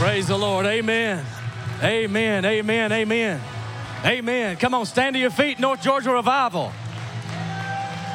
[0.00, 0.64] Praise the Lord.
[0.64, 1.22] Amen.
[1.82, 2.42] Amen.
[2.46, 2.90] Amen.
[2.90, 3.40] Amen.
[4.02, 4.56] Amen.
[4.56, 6.72] Come on, stand to your feet, North Georgia Revival.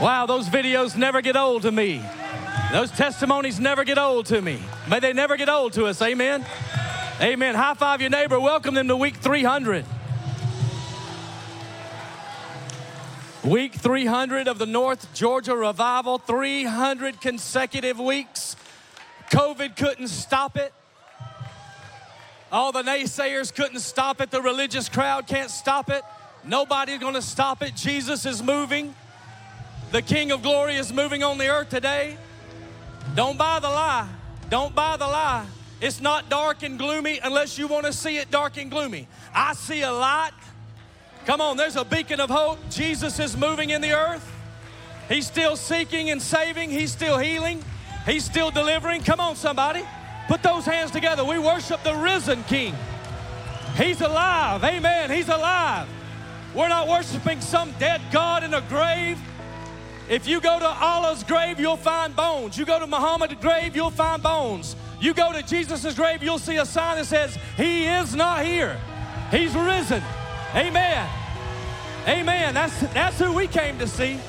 [0.01, 2.03] Wow, those videos never get old to me.
[2.71, 4.57] Those testimonies never get old to me.
[4.90, 6.01] May they never get old to us.
[6.01, 6.44] Amen.
[7.21, 7.53] Amen.
[7.53, 8.40] High five your neighbor.
[8.40, 9.86] Welcome them to week 300.
[13.44, 18.55] Week 300 of the North Georgia Revival, 300 consecutive weeks.
[19.30, 20.73] COVID couldn't stop it.
[22.55, 24.31] All the naysayers couldn't stop it.
[24.31, 26.03] The religious crowd can't stop it.
[26.45, 27.75] Nobody's gonna stop it.
[27.75, 28.95] Jesus is moving.
[29.91, 32.17] The King of Glory is moving on the earth today.
[33.13, 34.07] Don't buy the lie.
[34.49, 35.45] Don't buy the lie.
[35.81, 39.09] It's not dark and gloomy unless you wanna see it dark and gloomy.
[39.33, 40.31] I see a light.
[41.25, 42.59] Come on, there's a beacon of hope.
[42.69, 44.31] Jesus is moving in the earth.
[45.09, 47.61] He's still seeking and saving, He's still healing,
[48.05, 49.03] He's still delivering.
[49.03, 49.83] Come on, somebody.
[50.27, 51.23] Put those hands together.
[51.23, 52.76] We worship the risen King.
[53.76, 54.63] He's alive.
[54.63, 55.12] Amen.
[55.12, 55.87] He's alive.
[56.54, 59.20] We're not worshiping some dead God in a grave.
[60.07, 62.57] If you go to Allah's grave, you'll find bones.
[62.57, 64.76] You go to Muhammad's grave, you'll find bones.
[65.02, 68.80] You go to Jesus' grave, you'll see a sign that says, He is not here.
[69.31, 70.02] He's risen.
[70.53, 71.09] Amen.
[72.08, 72.53] Amen.
[72.53, 74.20] That's, that's who we came to see.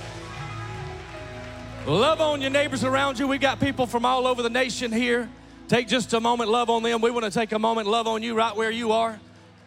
[1.86, 3.28] Love on your neighbors around you.
[3.28, 5.28] We got people from all over the nation here.
[5.68, 7.00] Take just a moment, love on them.
[7.00, 9.18] We want to take a moment, love on you right where you are.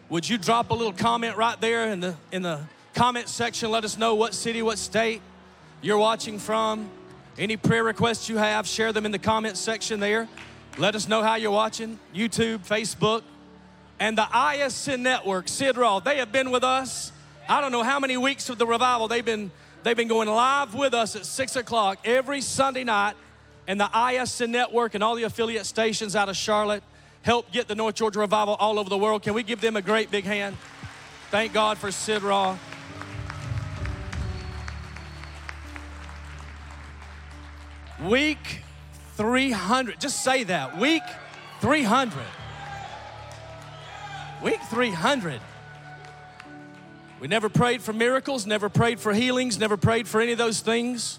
[0.08, 2.60] Would you drop a little comment right there in the in the
[2.94, 3.70] comment section?
[3.70, 5.20] Let us know what city, what state
[5.82, 6.88] you're watching from.
[7.36, 10.26] Any prayer requests you have, share them in the comment section there.
[10.78, 11.98] Let us know how you're watching.
[12.14, 13.22] YouTube, Facebook,
[13.98, 16.04] and the ISN network, Sid Roth.
[16.04, 17.12] They have been with us.
[17.46, 19.50] I don't know how many weeks of the revival they've been.
[19.82, 23.16] They've been going live with us at six o'clock every Sunday night
[23.66, 26.82] and the ISN network and all the affiliate stations out of Charlotte
[27.22, 29.22] help get the North Georgia Revival all over the world.
[29.22, 30.56] Can we give them a great big hand?
[31.30, 32.58] Thank God for Sid Roth.
[38.02, 38.62] Week
[39.16, 40.00] 300.
[40.00, 40.78] Just say that.
[40.78, 41.02] Week
[41.60, 42.18] 300.
[44.42, 45.40] Week 300.
[47.20, 50.60] We never prayed for miracles, never prayed for healings, never prayed for any of those
[50.60, 51.18] things.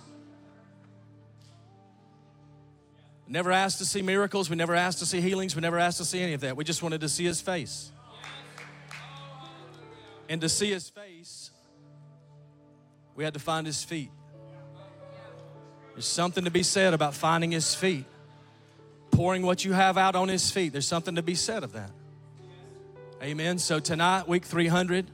[3.32, 4.50] Never asked to see miracles.
[4.50, 5.56] We never asked to see healings.
[5.56, 6.58] We never asked to see any of that.
[6.58, 7.90] We just wanted to see his face.
[10.28, 11.50] And to see his face,
[13.16, 14.12] we had to find his feet.
[15.94, 18.04] There's something to be said about finding his feet,
[19.12, 20.74] pouring what you have out on his feet.
[20.74, 21.92] There's something to be said of that.
[23.24, 23.60] Amen.
[23.60, 25.10] So tonight, week 300,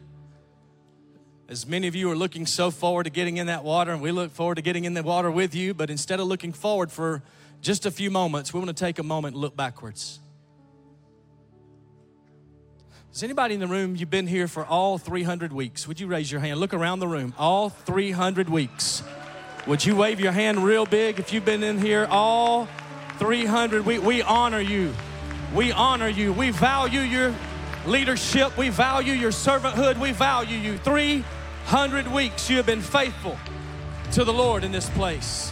[1.49, 4.11] as many of you are looking so forward to getting in that water, and we
[4.11, 7.21] look forward to getting in the water with you, but instead of looking forward for
[7.61, 10.19] just a few moments, we want to take a moment and look backwards.
[13.13, 15.87] Is anybody in the room, you've been here for all 300 weeks?
[15.87, 16.59] Would you raise your hand?
[16.59, 17.33] Look around the room.
[17.37, 19.01] All 300 weeks.
[19.65, 22.67] Would you wave your hand real big if you've been in here all
[23.17, 24.03] 300 weeks?
[24.03, 24.93] We honor you.
[25.53, 26.31] We honor you.
[26.31, 27.33] We value your
[27.87, 28.55] leadership.
[28.55, 29.99] We value your servanthood.
[29.99, 30.77] We value you.
[30.77, 33.37] 300 weeks you have been faithful
[34.11, 35.51] to the Lord in this place.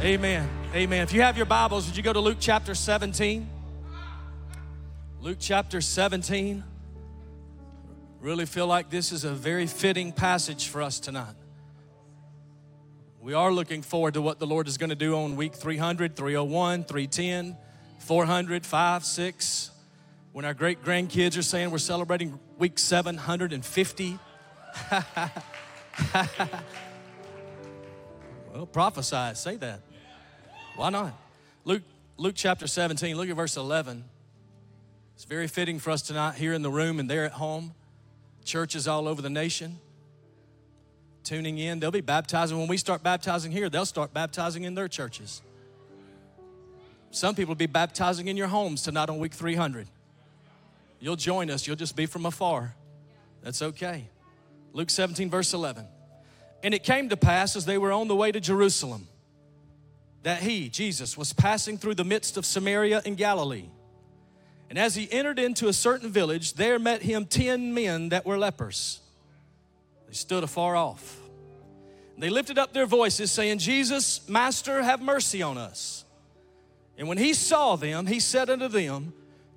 [0.00, 0.63] Amen.
[0.74, 1.02] Amen.
[1.02, 3.48] If you have your Bibles, would you go to Luke chapter 17?
[5.20, 6.64] Luke chapter 17.
[8.20, 11.36] Really feel like this is a very fitting passage for us tonight.
[13.20, 16.16] We are looking forward to what the Lord is going to do on week 300,
[16.16, 17.56] 301, 310,
[18.00, 19.70] 400, 5, 6.
[20.32, 24.18] When our great grandkids are saying we're celebrating week 750.
[28.52, 29.83] well, prophesy, say that.
[30.76, 31.12] Why not?
[31.64, 31.82] Luke,
[32.16, 34.04] Luke chapter 17, look at verse 11.
[35.14, 37.74] It's very fitting for us tonight here in the room and there at home.
[38.44, 39.78] Churches all over the nation
[41.24, 41.80] tuning in.
[41.80, 42.58] They'll be baptizing.
[42.58, 45.42] When we start baptizing here, they'll start baptizing in their churches.
[47.10, 49.88] Some people will be baptizing in your homes tonight on week 300.
[51.00, 52.74] You'll join us, you'll just be from afar.
[53.42, 54.08] That's okay.
[54.72, 55.86] Luke 17, verse 11.
[56.62, 59.06] And it came to pass as they were on the way to Jerusalem
[60.24, 63.68] that he, Jesus, was passing through the midst of Samaria and Galilee.
[64.70, 68.38] And as he entered into a certain village, there met him ten men that were
[68.38, 69.00] lepers.
[70.08, 71.20] They stood afar off.
[72.16, 76.06] They lifted up their voices, saying, Jesus, Master, have mercy on us.
[76.96, 79.12] And when he saw them, he said unto them,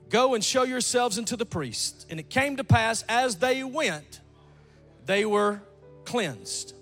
[0.09, 2.07] Go and show yourselves unto the priest.
[2.09, 4.19] And it came to pass, as they went,
[5.05, 5.61] they were
[6.03, 6.73] cleansed.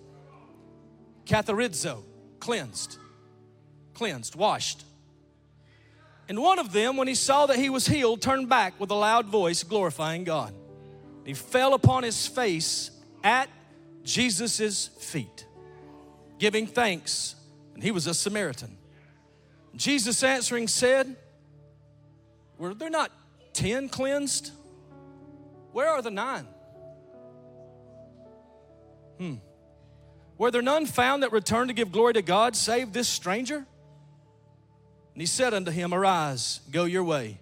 [1.26, 2.04] Catharizo,
[2.40, 2.98] cleansed
[3.95, 4.83] cleansed, washed.
[6.27, 8.95] And one of them, when he saw that he was healed, turned back with a
[8.95, 10.53] loud voice, glorifying God.
[11.25, 12.92] He fell upon his face
[13.24, 13.50] at
[14.03, 15.45] Jesus' feet,
[16.38, 17.36] giving thanks.
[17.74, 18.77] And he was a Samaritan.
[19.75, 21.15] Jesus answering said,
[22.57, 23.12] Were there not
[23.53, 24.51] ten cleansed?
[25.74, 26.47] Where are the nine?
[29.18, 29.36] Hmm.
[30.38, 33.65] Were there none found that returned to give glory to God, save this stranger?
[35.16, 37.40] And he said unto him, Arise, go your way.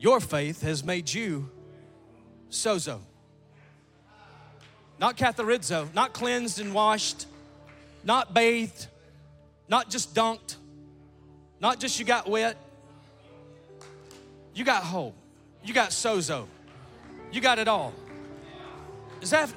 [0.00, 1.50] Your faith has made you
[2.50, 3.00] sozo.
[4.98, 7.26] Not catharizo, not cleansed and washed,
[8.04, 8.86] not bathed,
[9.68, 10.56] not just dunked,
[11.60, 12.56] not just you got wet.
[14.54, 15.14] You got whole.
[15.62, 16.46] You got sozo.
[17.32, 17.92] You got it all.
[19.20, 19.52] Is that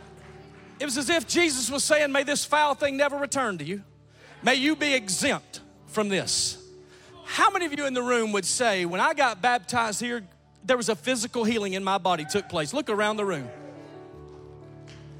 [0.81, 3.83] it was as if Jesus was saying, May this foul thing never return to you.
[4.43, 6.61] May you be exempt from this.
[7.27, 10.23] How many of you in the room would say, When I got baptized here,
[10.63, 12.73] there was a physical healing in my body took place?
[12.73, 13.49] Look around the room.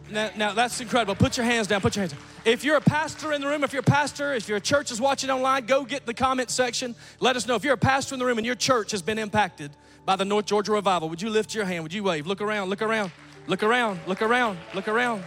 [0.09, 1.15] Now, now, that's incredible.
[1.15, 1.81] Put your hands down.
[1.81, 2.21] Put your hands down.
[2.45, 5.01] If you're a pastor in the room, if you're a pastor, if your church is
[5.01, 6.95] watching online, go get the comment section.
[7.19, 7.56] Let us know.
[7.56, 9.71] If you're a pastor in the room and your church has been impacted
[10.06, 11.83] by the North Georgia revival, would you lift your hand?
[11.83, 12.25] Would you wave?
[12.25, 13.12] Look around, look around,
[13.48, 15.24] look around, look around, look around.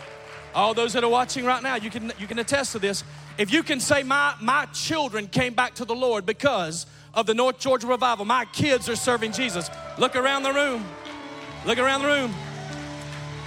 [0.55, 3.05] All those that are watching right now, you can, you can attest to this.
[3.38, 7.35] If you can say, my, my children came back to the Lord because of the
[7.35, 9.70] North Georgia revival, my kids are serving Jesus.
[9.99, 10.85] Look around the room.
[11.67, 12.35] Look around the room.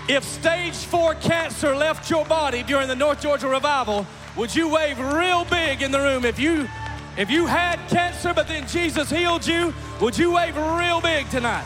[0.08, 4.06] If stage four cancer left your body during the North Georgia revival,
[4.36, 6.26] would you wave real big in the room?
[6.26, 6.68] If you
[7.16, 11.66] if you had cancer but then Jesus healed you, would you wave real big tonight?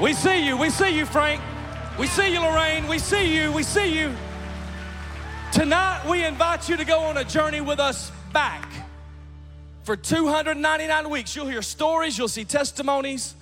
[0.00, 0.56] We see you.
[0.56, 1.42] We see you, Frank.
[1.98, 2.86] We see you, Lorraine.
[2.86, 3.50] We see you.
[3.50, 4.14] We see you.
[5.52, 8.70] Tonight, we invite you to go on a journey with us back.
[9.82, 13.34] For 299 weeks, you'll hear stories, you'll see testimonies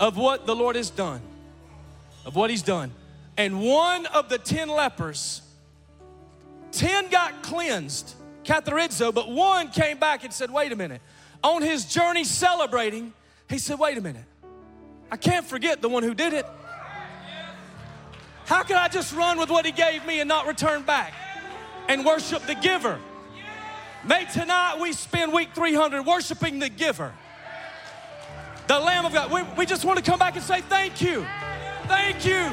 [0.00, 1.20] of what the Lord has done,
[2.26, 2.90] of what He's done.
[3.36, 5.42] And one of the 10 lepers,
[6.72, 11.00] 10 got cleansed, catharizo, but one came back and said, Wait a minute.
[11.44, 13.12] On his journey celebrating,
[13.48, 14.24] he said, Wait a minute.
[15.12, 16.46] I can't forget the one who did it.
[18.50, 21.14] How can I just run with what He gave me and not return back
[21.88, 22.98] and worship the giver?
[24.04, 27.12] May tonight we spend week 300 worshiping the giver,
[28.66, 29.30] the Lamb of God.
[29.30, 31.24] We, we just want to come back and say thank you,
[31.86, 32.50] thank you,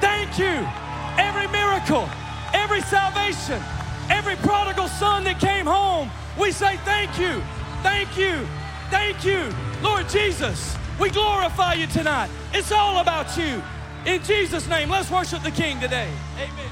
[0.00, 0.64] thank you.
[1.18, 2.08] Every miracle,
[2.54, 3.60] every salvation,
[4.10, 7.42] every prodigal son that came home, we say thank you,
[7.82, 8.46] thank you,
[8.90, 9.52] thank you.
[9.82, 12.30] Lord Jesus, we glorify you tonight.
[12.52, 13.60] It's all about you.
[14.04, 16.08] In Jesus' name, let's worship the King today.
[16.36, 16.71] Amen.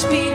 [0.00, 0.29] I speak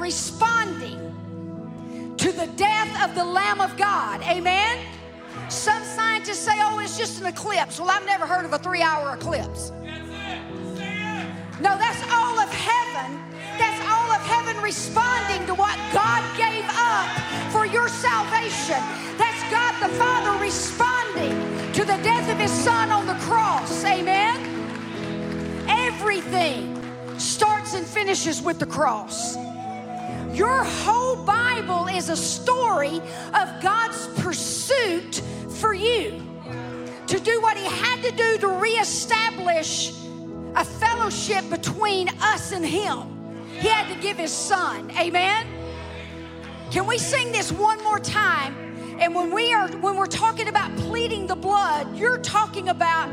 [0.00, 4.22] responding to the death of the Lamb of God.
[4.22, 4.78] Amen?
[5.48, 7.78] Some scientists say, oh, it's just an eclipse.
[7.78, 9.70] Well, I've never heard of a three hour eclipse.
[11.60, 13.22] No, that's all of heaven.
[13.58, 17.08] That's all of heaven responding to what God gave up
[17.50, 18.82] for your salvation.
[19.16, 21.32] That's God the Father responding
[21.72, 23.84] to the death of His Son on the cross.
[23.84, 24.38] Amen?
[25.68, 26.74] Everything
[27.18, 29.36] starts and finishes with the cross.
[30.36, 33.00] Your whole Bible is a story
[33.32, 36.22] of God's pursuit for you
[37.06, 39.94] to do what He had to do to reestablish
[40.54, 43.46] a fellowship between us and Him.
[43.60, 44.90] He had to give His Son.
[44.98, 45.46] Amen?
[46.70, 48.54] Can we sing this one more time?
[49.00, 53.08] And when we are when we're talking about pleading the blood, you're talking about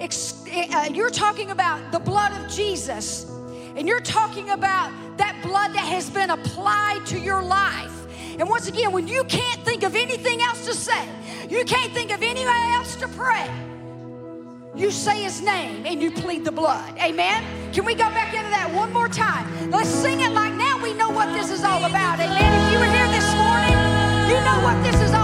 [0.00, 3.30] uh, you're talking about the blood of Jesus.
[3.76, 7.92] And you're talking about that blood that has been applied to your life.
[8.38, 11.08] And once again, when you can't think of anything else to say,
[11.48, 13.50] you can't think of anyone else to pray,
[14.76, 16.98] you say his name and you plead the blood.
[16.98, 17.44] Amen?
[17.72, 19.70] Can we go back into that one more time?
[19.70, 22.18] Let's sing it like now we know what this is all about.
[22.18, 22.66] Amen?
[22.66, 23.74] If you were here this morning,
[24.30, 25.23] you know what this is all about.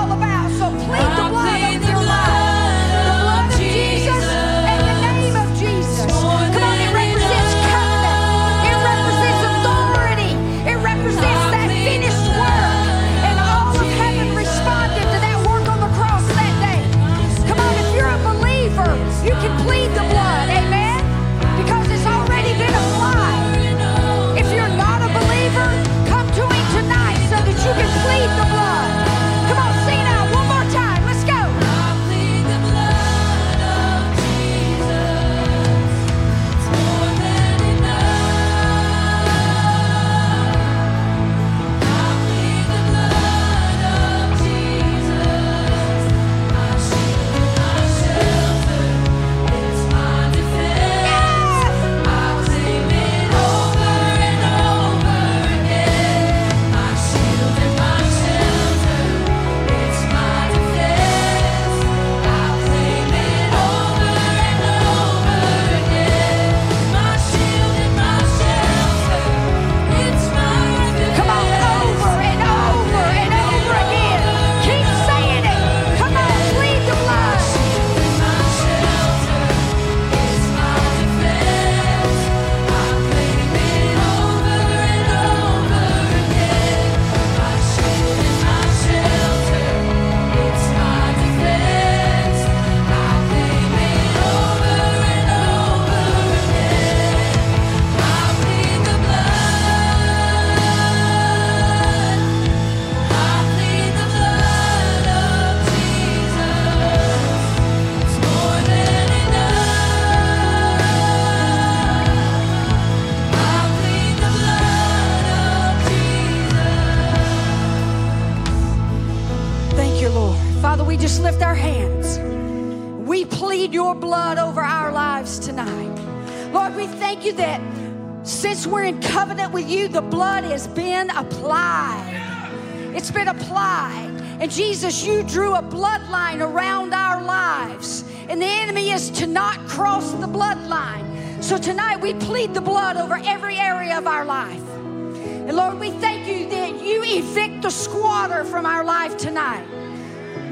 [127.30, 132.92] You that since we're in covenant with you, the blood has been applied.
[132.94, 134.10] It's been applied.
[134.40, 138.04] And Jesus, you drew a bloodline around our lives.
[138.28, 141.42] And the enemy is to not cross the bloodline.
[141.42, 144.62] So tonight we plead the blood over every area of our life.
[144.76, 149.66] And Lord, we thank you that you evict the squatter from our life tonight.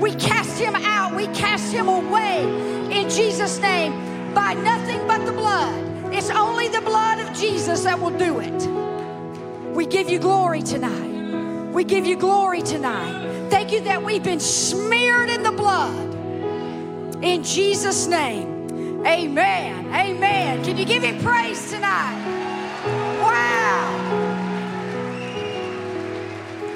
[0.01, 2.45] We cast him out, we cast him away
[2.91, 3.93] in Jesus' name
[4.33, 5.88] by nothing but the blood.
[6.13, 9.75] It's only the blood of Jesus that will do it.
[9.75, 11.73] We give you glory tonight.
[11.73, 13.49] We give you glory tonight.
[13.51, 16.15] Thank you that we've been smeared in the blood.
[17.23, 19.87] In Jesus' name, amen.
[19.95, 20.65] Amen.
[20.65, 22.25] Can you give him praise tonight?
[23.21, 24.39] Wow.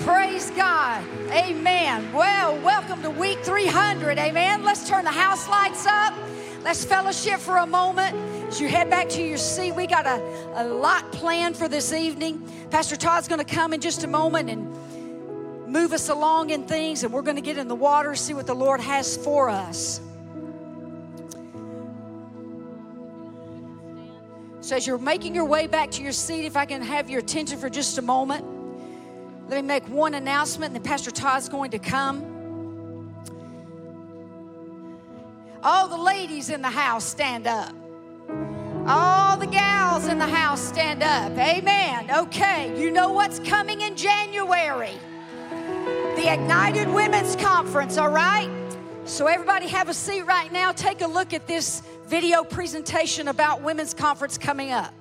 [0.01, 1.05] Praise God.
[1.30, 2.12] Amen.
[2.12, 4.18] Well, welcome to week 300.
[4.18, 4.64] Amen.
[4.64, 6.12] Let's turn the house lights up.
[6.64, 8.14] Let's fellowship for a moment.
[8.46, 10.22] As you head back to your seat, we got a,
[10.54, 12.48] a lot planned for this evening.
[12.70, 17.02] Pastor Todd's going to come in just a moment and move us along in things,
[17.02, 19.48] and we're going to get in the water, and see what the Lord has for
[19.48, 20.00] us.
[24.60, 27.18] So, as you're making your way back to your seat, if I can have your
[27.18, 28.44] attention for just a moment,
[29.48, 32.32] let me make one announcement, and then Pastor Todd's going to come.
[35.62, 37.74] All the ladies in the house stand up.
[38.86, 41.32] All the gals in the house stand up.
[41.38, 42.10] Amen.
[42.10, 44.98] Okay, you know what's coming in January
[46.22, 48.50] the Ignited Women's Conference, all right?
[49.04, 50.70] So, everybody have a seat right now.
[50.70, 54.94] Take a look at this video presentation about Women's Conference coming up.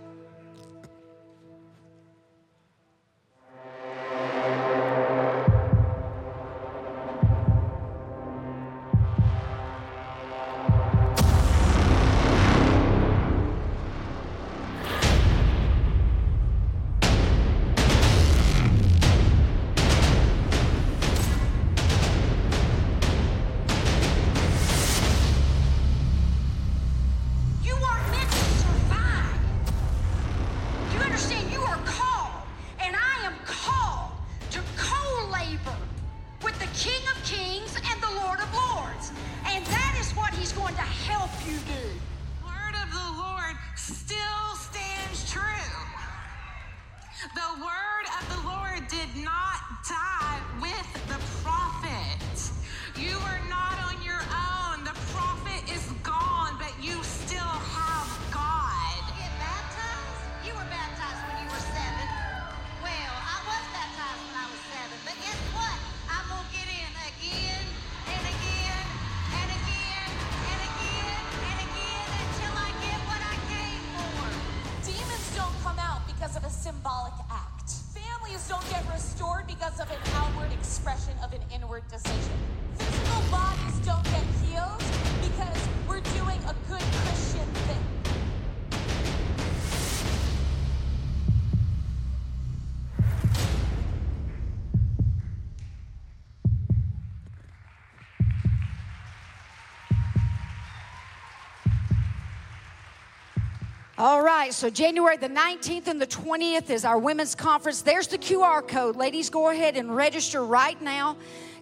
[104.02, 107.84] All right, so January the 19th and the 20th is our women's conference.
[107.84, 108.96] There's the QR code.
[108.96, 111.18] Ladies, go ahead and register right now.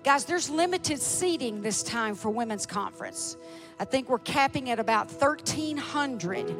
[0.05, 3.35] Guys, there's limited seating this time for women's conference.
[3.77, 6.55] I think we're capping at about 1,300.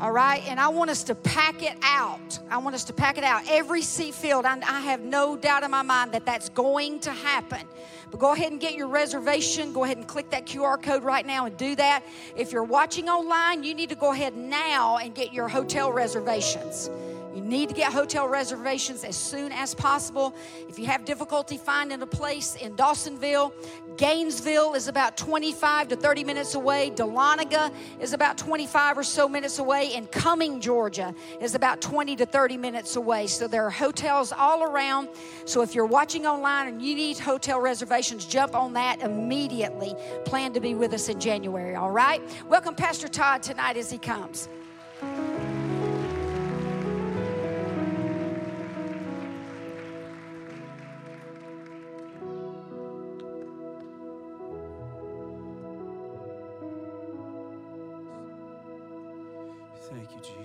[0.00, 2.38] All right, and I want us to pack it out.
[2.48, 3.42] I want us to pack it out.
[3.48, 4.44] Every seat filled.
[4.44, 7.66] I, I have no doubt in my mind that that's going to happen.
[8.10, 9.72] But go ahead and get your reservation.
[9.72, 12.02] Go ahead and click that QR code right now and do that.
[12.36, 16.90] If you're watching online, you need to go ahead now and get your hotel reservations.
[17.34, 20.34] You need to get hotel reservations as soon as possible.
[20.68, 23.52] If you have difficulty finding a place in Dawsonville,
[23.96, 26.90] Gainesville is about 25 to 30 minutes away.
[26.90, 29.92] Dahlonega is about 25 or so minutes away.
[29.94, 33.28] And Cumming, Georgia is about 20 to 30 minutes away.
[33.28, 35.08] So there are hotels all around.
[35.44, 39.94] So if you're watching online and you need hotel reservations, jump on that immediately.
[40.24, 42.20] Plan to be with us in January, all right?
[42.48, 44.48] Welcome Pastor Todd tonight as he comes.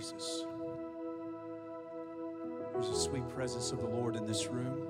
[0.06, 0.46] Jesus.
[2.74, 4.88] There's a sweet presence of the Lord in this room.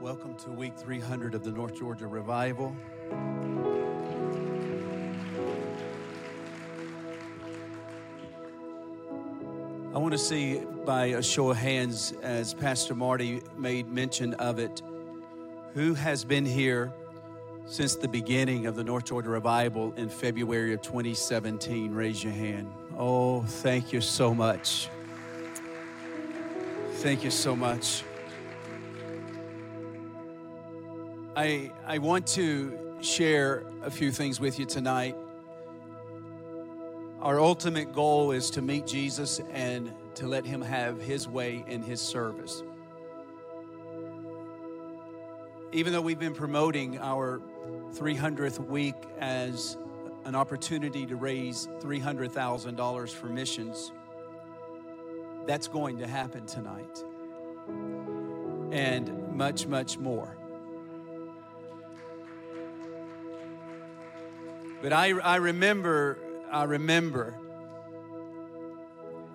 [0.00, 2.74] Welcome to week 300 of the North Georgia Revival.
[9.94, 14.58] I want to see by a show of hands, as Pastor Marty made mention of
[14.58, 14.82] it,
[15.74, 16.92] who has been here
[17.66, 21.92] since the beginning of the North Georgia Revival in February of 2017?
[21.92, 22.70] Raise your hand.
[22.96, 24.88] Oh, thank you so much.
[26.96, 28.04] Thank you so much.
[31.34, 35.16] I, I want to share a few things with you tonight.
[37.20, 41.82] Our ultimate goal is to meet Jesus and to let Him have His way in
[41.82, 42.62] His service.
[45.72, 47.40] Even though we've been promoting our
[47.94, 49.76] 300th week as
[50.24, 53.92] an opportunity to raise $300,000 for missions,
[55.46, 57.02] that's going to happen tonight.
[58.70, 60.36] And much, much more.
[64.82, 66.18] But I, I remember,
[66.50, 67.34] I remember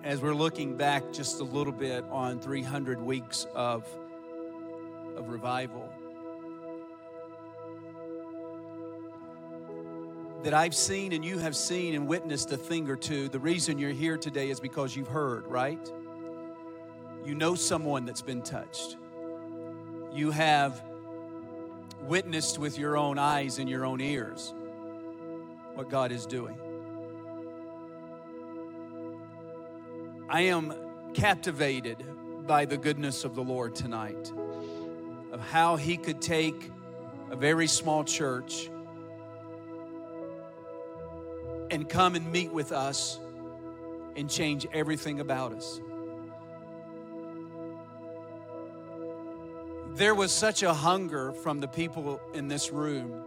[0.04, 3.84] as we're looking back just a little bit on 300 weeks of,
[5.16, 5.87] of revival,
[10.42, 13.28] that I've seen and you have seen and witnessed a thing or two.
[13.28, 15.92] The reason you're here today is because you've heard, right?
[17.24, 18.96] You know someone that's been touched.
[20.12, 20.82] You have
[22.02, 24.54] witnessed with your own eyes and your own ears
[25.74, 26.58] what God is doing.
[30.28, 30.74] I am
[31.14, 32.04] captivated
[32.46, 34.32] by the goodness of the Lord tonight,
[35.32, 36.70] of how He could take
[37.30, 38.70] a very small church
[41.70, 43.18] and come and meet with us
[44.16, 45.80] and change everything about us.
[49.94, 53.24] There was such a hunger from the people in this room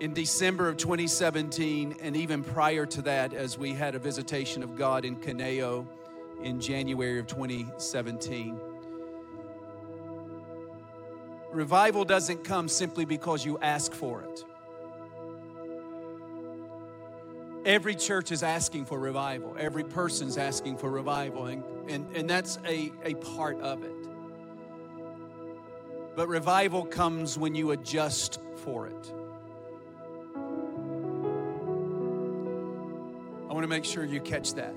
[0.00, 4.76] in December of 2017, and even prior to that, as we had a visitation of
[4.76, 5.86] God in Caneo
[6.42, 8.58] in January of 2017.
[11.52, 14.44] Revival doesn't come simply because you ask for it.
[17.64, 19.56] Every church is asking for revival.
[19.58, 23.90] Every person's asking for revival, and, and, and that's a, a part of it.
[26.14, 29.12] But revival comes when you adjust for it.
[33.48, 34.74] I want to make sure you catch that.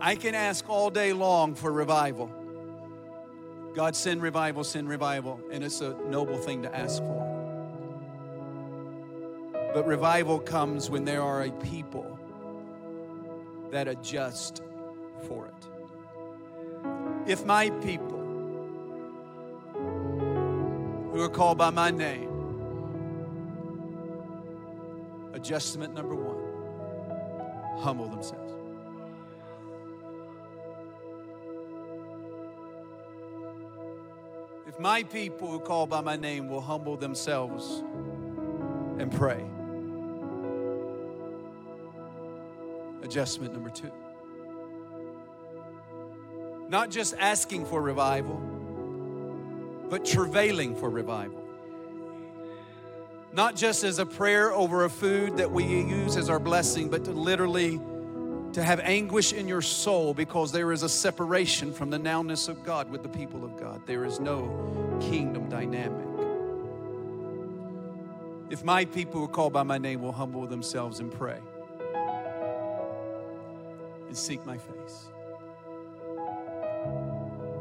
[0.00, 2.30] I can ask all day long for revival.
[3.74, 5.40] God, send revival, send revival.
[5.50, 7.31] And it's a noble thing to ask for.
[9.72, 12.18] But revival comes when there are a people
[13.70, 14.60] that adjust
[15.26, 15.54] for it.
[17.26, 18.18] If my people
[21.12, 22.28] who are called by my name,
[25.32, 28.52] adjustment number one, humble themselves.
[34.66, 37.82] If my people who call by my name will humble themselves
[38.98, 39.44] and pray.
[43.02, 43.92] Adjustment number two.
[46.68, 48.40] Not just asking for revival,
[49.90, 51.42] but travailing for revival.
[53.32, 57.04] Not just as a prayer over a food that we use as our blessing, but
[57.04, 57.80] to literally
[58.52, 62.62] to have anguish in your soul because there is a separation from the nowness of
[62.64, 63.86] God with the people of God.
[63.86, 66.06] There is no kingdom dynamic.
[68.50, 71.40] If my people who are called by my name will humble themselves and pray
[74.12, 75.08] and seek my face.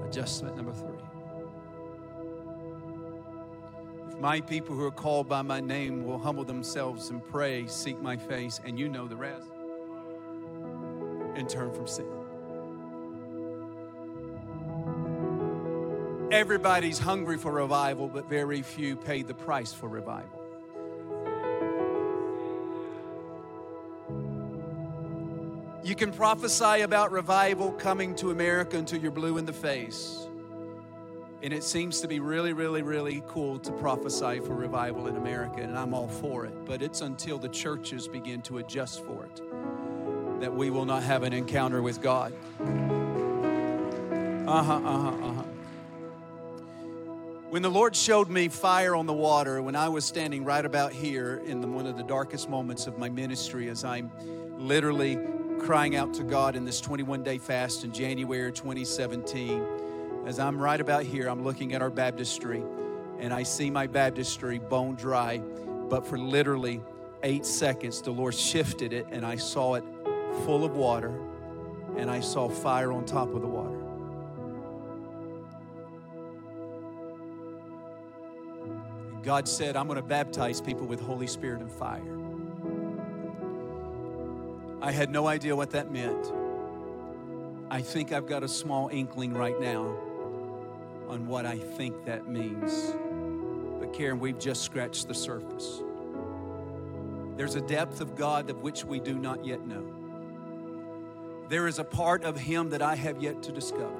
[0.05, 0.97] Adjustment number three.
[4.09, 8.01] If my people who are called by my name will humble themselves and pray, seek
[8.01, 9.47] my face, and you know the rest,
[11.35, 12.05] and turn from sin.
[16.33, 20.40] Everybody's hungry for revival, but very few pay the price for revival.
[25.83, 30.27] You can prophesy about revival coming to America until you're blue in the face.
[31.41, 35.59] And it seems to be really, really, really cool to prophesy for revival in America,
[35.59, 36.53] and I'm all for it.
[36.65, 39.41] But it's until the churches begin to adjust for it
[40.41, 42.33] that we will not have an encounter with God.
[42.59, 42.65] Uh
[44.63, 45.43] huh, uh huh, uh huh.
[47.49, 50.93] When the Lord showed me fire on the water, when I was standing right about
[50.93, 54.09] here in the, one of the darkest moments of my ministry, as I'm
[54.57, 55.19] literally
[55.61, 59.63] crying out to God in this 21 day fast in January 2017,
[60.25, 62.63] As I'm right about here, I'm looking at our baptistry
[63.19, 66.81] and I see my baptistry bone dry, but for literally
[67.21, 69.83] eight seconds, the Lord shifted it and I saw it
[70.45, 71.13] full of water
[71.95, 73.77] and I saw fire on top of the water.
[79.21, 82.20] God said, I'm going to baptize people with Holy Spirit and fire.
[84.81, 86.31] I had no idea what that meant.
[87.69, 89.95] I think I've got a small inkling right now
[91.07, 92.93] on what I think that means.
[93.79, 95.83] But Karen, we've just scratched the surface.
[97.37, 99.85] There's a depth of God of which we do not yet know.
[101.47, 103.99] There is a part of Him that I have yet to discover.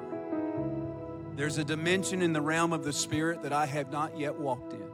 [1.36, 4.72] There's a dimension in the realm of the Spirit that I have not yet walked
[4.72, 4.90] in.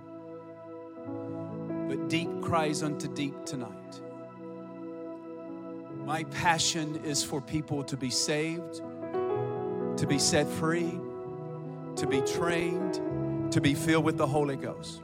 [1.88, 3.77] But deep cries unto deep tonight.
[6.08, 8.76] My passion is for people to be saved,
[9.98, 10.98] to be set free,
[11.96, 15.02] to be trained, to be filled with the Holy Ghost.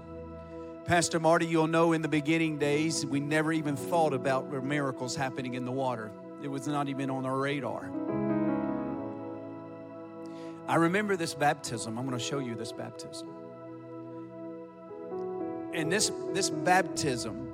[0.86, 5.52] Pastor Marty, you'll know in the beginning days, we never even thought about miracles happening
[5.52, 6.10] in the water.
[6.42, 7.90] It was not even on our radar.
[10.66, 11.98] I remember this baptism.
[11.98, 13.28] I'm going to show you this baptism.
[15.74, 17.53] And this, this baptism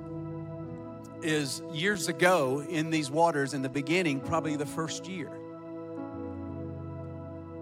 [1.23, 5.31] is years ago in these waters in the beginning, probably the first year.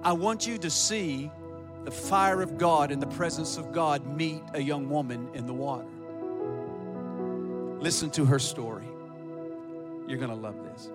[0.04, 1.30] I want you to see
[1.84, 5.54] the fire of God and the presence of God meet a young woman in the
[5.54, 5.88] water.
[7.82, 8.88] Listen to her story.
[10.08, 10.90] You're going to love this.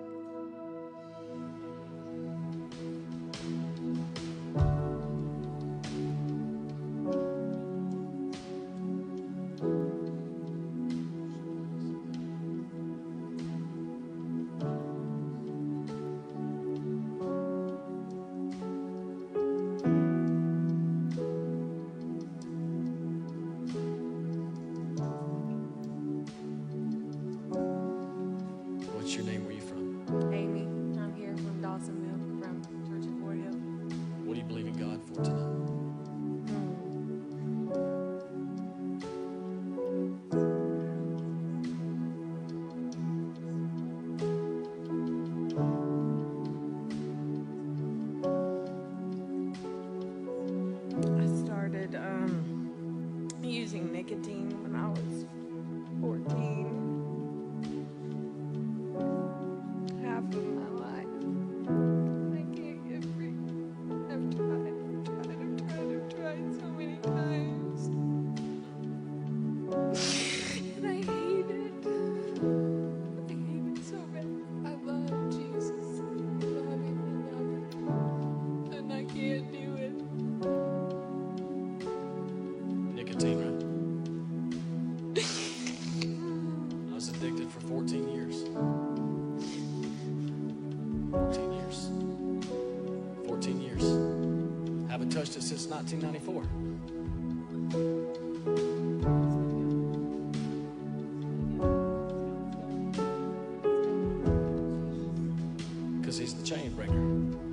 [106.15, 107.44] Because he's the chain breaker.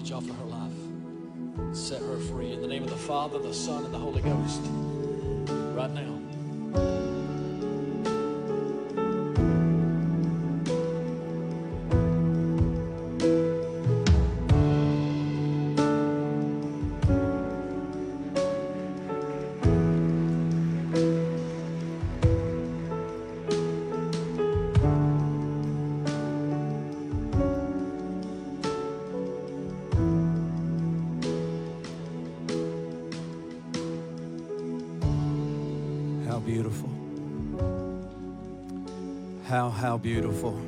[0.00, 1.76] Bondage off of her life.
[1.76, 4.62] Set her free in the name of the Father, the Son, and the Holy Ghost.
[39.60, 40.58] How, how beautiful.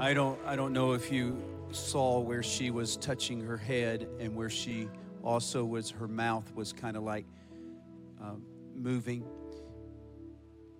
[0.00, 1.40] I don't, I don't know if you
[1.70, 4.88] saw where she was touching her head and where she
[5.22, 7.24] also was, her mouth was kind of like
[8.20, 8.32] uh,
[8.74, 9.24] moving.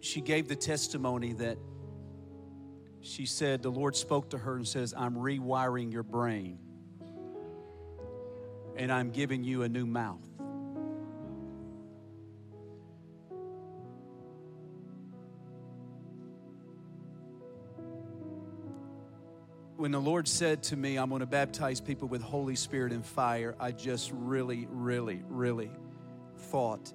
[0.01, 1.57] She gave the testimony that
[3.01, 6.59] she said the Lord spoke to her and says, I'm rewiring your brain
[8.75, 10.28] and I'm giving you a new mouth.
[19.79, 23.07] When the Lord said to me, I'm going to baptize people with Holy Spirit and
[23.07, 25.71] fire, I just really, really, really
[26.37, 26.93] thought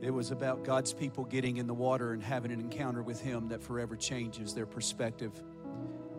[0.00, 3.46] it was about God's people getting in the water and having an encounter with Him
[3.50, 5.30] that forever changes their perspective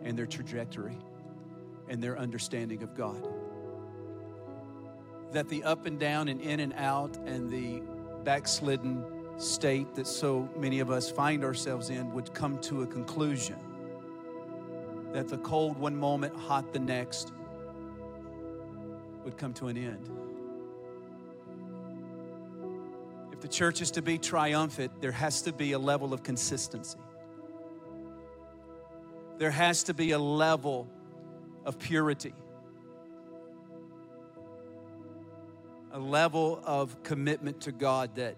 [0.06, 0.98] and their trajectory
[1.90, 3.28] and their understanding of God.
[5.34, 7.82] That the up and down and in and out and the
[8.24, 9.04] backslidden
[9.36, 13.58] state that so many of us find ourselves in would come to a conclusion.
[15.14, 17.34] That the cold one moment, hot the next,
[19.24, 20.10] would come to an end.
[23.32, 27.00] If the church is to be triumphant, there has to be a level of consistency.
[29.38, 30.90] There has to be a level
[31.66, 32.34] of purity,
[35.92, 38.36] a level of commitment to God that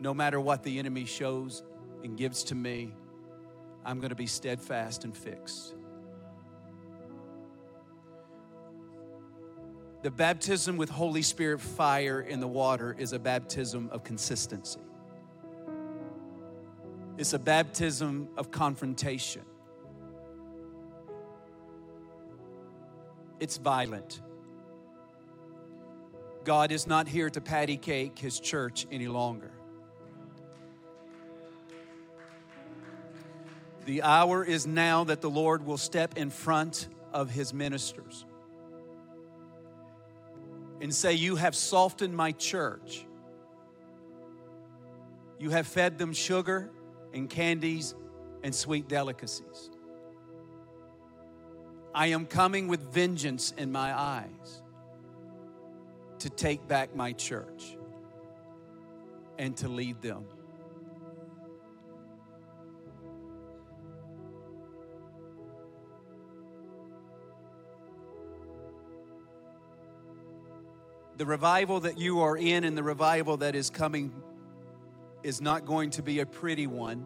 [0.00, 1.62] no matter what the enemy shows
[2.02, 2.92] and gives to me,
[3.84, 5.74] I'm going to be steadfast and fixed.
[10.00, 14.80] The baptism with Holy Spirit fire in the water is a baptism of consistency.
[17.16, 19.42] It's a baptism of confrontation.
[23.40, 24.20] It's violent.
[26.44, 29.50] God is not here to patty cake his church any longer.
[33.84, 38.24] The hour is now that the Lord will step in front of his ministers
[40.80, 43.06] and say, You have softened my church.
[45.38, 46.70] You have fed them sugar
[47.14, 47.94] and candies
[48.42, 49.70] and sweet delicacies.
[51.94, 54.62] I am coming with vengeance in my eyes
[56.20, 57.76] to take back my church
[59.38, 60.24] and to lead them.
[71.18, 74.12] The revival that you are in and the revival that is coming
[75.24, 77.04] is not going to be a pretty one.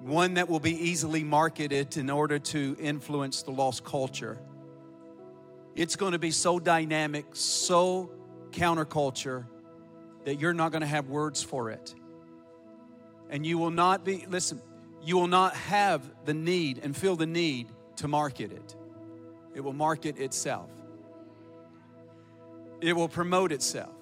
[0.00, 4.38] One that will be easily marketed in order to influence the lost culture.
[5.74, 8.10] It's going to be so dynamic, so
[8.50, 9.46] counterculture,
[10.24, 11.94] that you're not going to have words for it.
[13.30, 14.60] And you will not be, listen,
[15.02, 18.76] you will not have the need and feel the need to market it.
[19.54, 20.68] It will market itself
[22.84, 23.92] it will promote itself.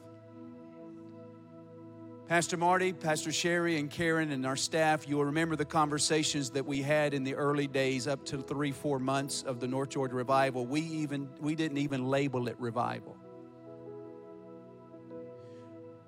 [2.29, 6.65] Pastor Marty, Pastor Sherry, and Karen, and our staff, you will remember the conversations that
[6.65, 10.15] we had in the early days, up to three, four months of the North Georgia
[10.15, 10.65] revival.
[10.67, 13.17] We even we didn't even label it revival.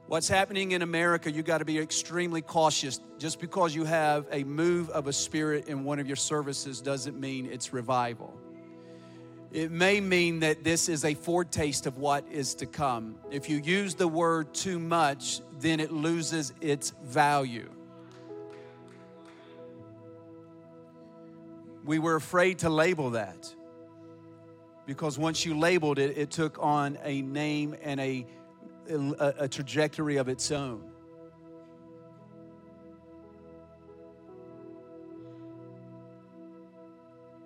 [0.06, 3.00] What's happening in America, you got to be extremely cautious.
[3.18, 7.18] Just because you have a move of a spirit in one of your services doesn't
[7.18, 8.38] mean it's revival
[9.54, 13.14] it may mean that this is a foretaste of what is to come.
[13.30, 17.70] If you use the word too much, then it loses its value.
[21.84, 23.54] We were afraid to label that
[24.86, 28.26] because once you labeled it, it took on a name and a,
[28.90, 30.82] a, a trajectory of its own.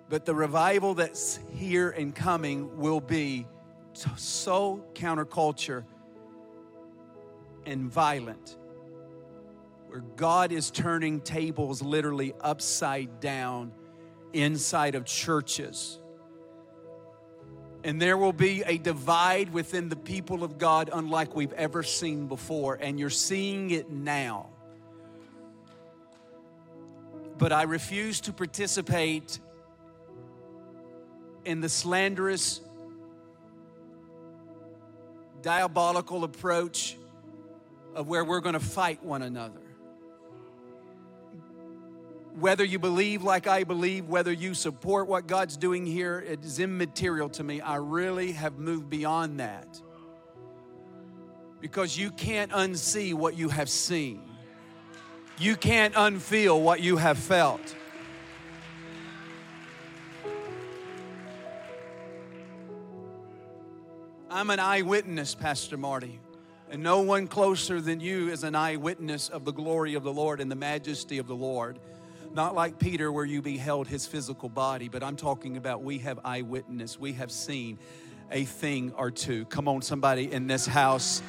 [0.09, 3.45] But the revival that's here and coming will be
[3.93, 5.83] so counterculture
[7.65, 8.57] and violent,
[9.87, 13.71] where God is turning tables literally upside down
[14.33, 15.99] inside of churches.
[17.83, 22.27] And there will be a divide within the people of God unlike we've ever seen
[22.27, 24.49] before, and you're seeing it now.
[27.37, 29.39] But I refuse to participate
[31.45, 32.61] in the slanderous,
[35.41, 36.97] diabolical approach
[37.95, 39.61] of where we're going to fight one another.
[42.39, 46.59] Whether you believe like I believe, whether you support what God's doing here, it is
[46.59, 47.59] immaterial to me.
[47.59, 49.81] I really have moved beyond that.
[51.59, 54.21] Because you can't unsee what you have seen,
[55.37, 57.75] you can't unfeel what you have felt.
[64.31, 66.19] I'm an eyewitness, Pastor Marty.
[66.69, 70.39] And no one closer than you is an eyewitness of the glory of the Lord
[70.39, 71.79] and the majesty of the Lord.
[72.31, 76.19] Not like Peter, where you beheld his physical body, but I'm talking about we have
[76.23, 76.99] eyewitness.
[76.99, 77.79] We have seen
[78.29, 79.45] a thing or two.
[79.45, 81.23] Come on, somebody in this house.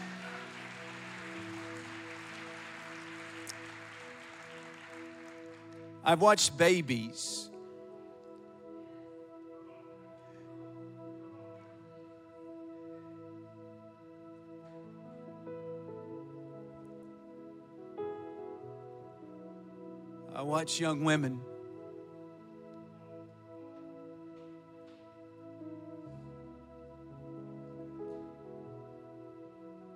[6.05, 7.50] I've watched babies
[20.41, 21.39] I watch young women.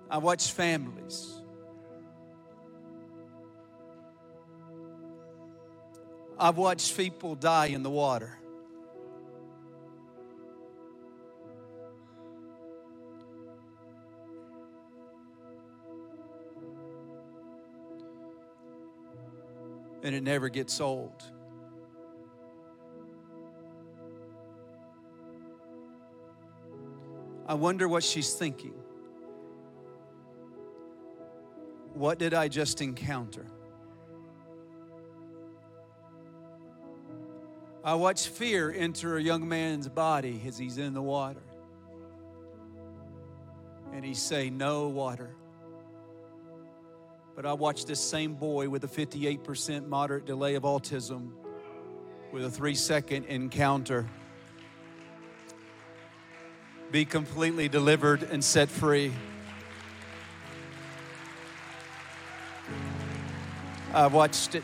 [0.07, 1.33] I watch families.
[6.37, 8.37] I've watched people die in the water.
[20.05, 21.23] And it never gets old.
[27.47, 28.75] I wonder what she's thinking.
[31.95, 33.47] What did I just encounter?
[37.83, 41.41] I watch fear enter a young man's body as he's in the water.
[43.91, 45.35] And he say, No water.
[47.35, 51.31] But I watched this same boy with a 58% moderate delay of autism
[52.31, 54.05] with a three second encounter
[56.91, 59.11] be completely delivered and set free.
[63.93, 64.63] I watched it.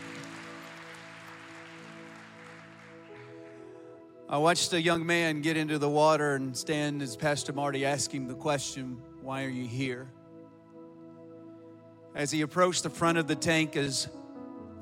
[4.29, 8.13] I watched a young man get into the water and stand as Pastor Marty asked
[8.13, 10.07] him the question, Why are you here?
[12.13, 14.09] As he approached the front of the tank, as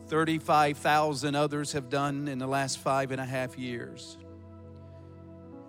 [0.08, 4.18] 35,000 others have done in the last five and a half years,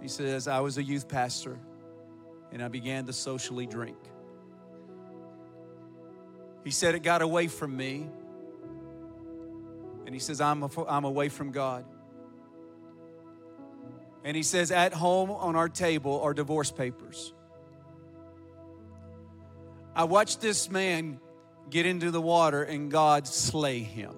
[0.01, 1.59] he says, I was a youth pastor
[2.51, 3.99] and I began to socially drink.
[6.65, 8.09] He said, It got away from me.
[10.07, 11.85] And he says, I'm, a, I'm away from God.
[14.25, 17.33] And he says, At home on our table are divorce papers.
[19.95, 21.21] I watched this man
[21.71, 24.15] get into the water and God slay him.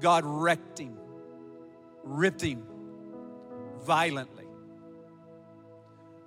[0.00, 0.96] God wrecked him,
[2.02, 2.64] ripped him
[3.82, 4.44] violently.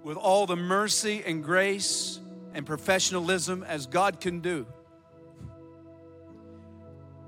[0.03, 2.19] With all the mercy and grace
[2.53, 4.65] and professionalism as God can do,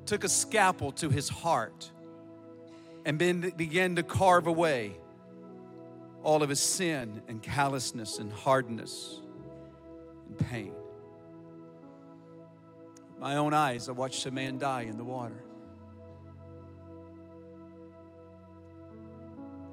[0.06, 1.92] took a scalpel to his heart
[3.06, 4.96] and then began to carve away
[6.24, 9.22] all of his sin and callousness and hardness
[10.28, 10.74] and pain
[13.22, 15.44] my own eyes, I watched a man die in the water.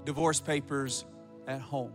[0.05, 1.07] Divorce papers
[1.47, 1.95] at home.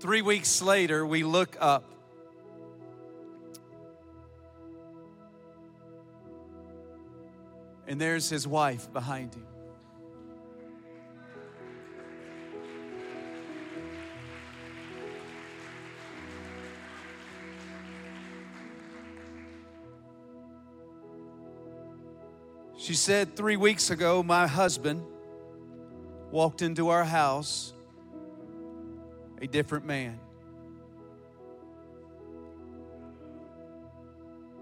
[0.00, 1.90] Three weeks later, we look up.
[7.88, 9.46] And there's his wife behind him.
[22.82, 25.04] She said, Three weeks ago, my husband
[26.32, 27.72] walked into our house
[29.40, 30.18] a different man.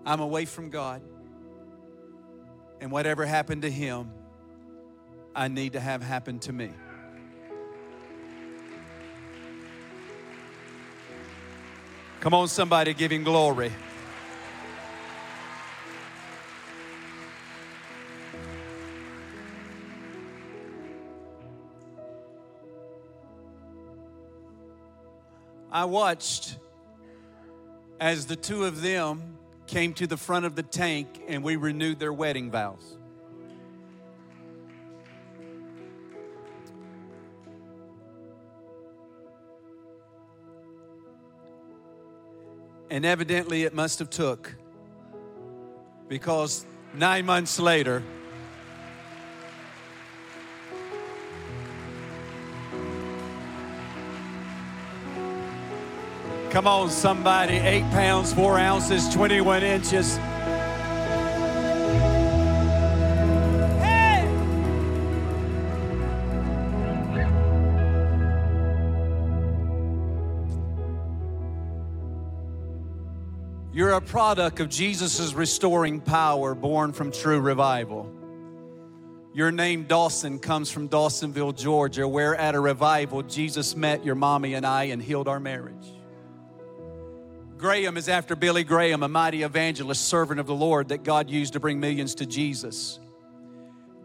[0.05, 1.01] I'm away from God.
[2.83, 4.11] And whatever happened to him,
[5.35, 6.73] I need to have happen to me.
[12.21, 13.73] Come on, somebody, give him glory.
[25.81, 26.59] I watched
[28.01, 31.99] as the two of them came to the front of the tank and we renewed
[31.99, 32.99] their wedding vows.
[42.91, 44.55] And evidently it must have took
[46.09, 48.03] Because nine months later,
[56.51, 57.55] Come on, somebody.
[57.55, 60.17] Eight pounds, four ounces, 21 inches.
[63.77, 64.27] Hey!
[73.73, 78.13] You're a product of Jesus' restoring power born from true revival.
[79.33, 84.55] Your name, Dawson, comes from Dawsonville, Georgia, where at a revival, Jesus met your mommy
[84.55, 86.00] and I and healed our marriage.
[87.61, 91.53] Graham is after Billy Graham, a mighty evangelist, servant of the Lord that God used
[91.53, 92.99] to bring millions to Jesus.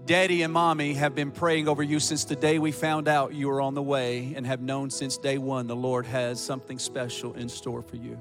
[0.06, 3.48] Daddy and mommy have been praying over you since the day we found out you
[3.48, 7.34] were on the way and have known since day one the Lord has something special
[7.36, 8.19] in store for you.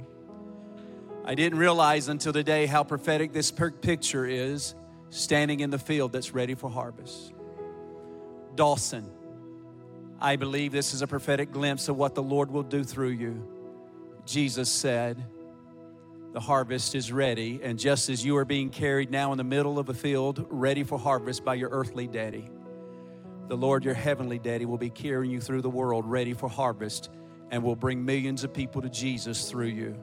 [1.24, 4.76] I didn't realize until today how prophetic this picture is
[5.10, 7.32] standing in the field that's ready for harvest.
[8.54, 9.10] Dawson,
[10.20, 13.53] I believe this is a prophetic glimpse of what the Lord will do through you.
[14.26, 15.22] Jesus said,
[16.32, 19.78] The harvest is ready, and just as you are being carried now in the middle
[19.78, 22.48] of a field, ready for harvest by your earthly daddy,
[23.48, 27.10] the Lord, your heavenly daddy, will be carrying you through the world, ready for harvest,
[27.50, 29.96] and will bring millions of people to Jesus through you.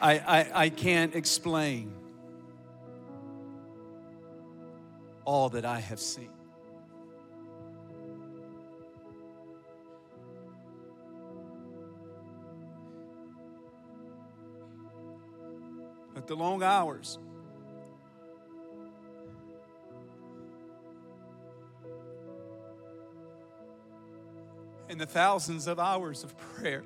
[0.00, 1.95] I, I, I can't explain
[5.26, 6.30] all that I have seen.
[16.14, 17.18] But the long hours,
[24.88, 26.84] and the thousands of hours of prayer.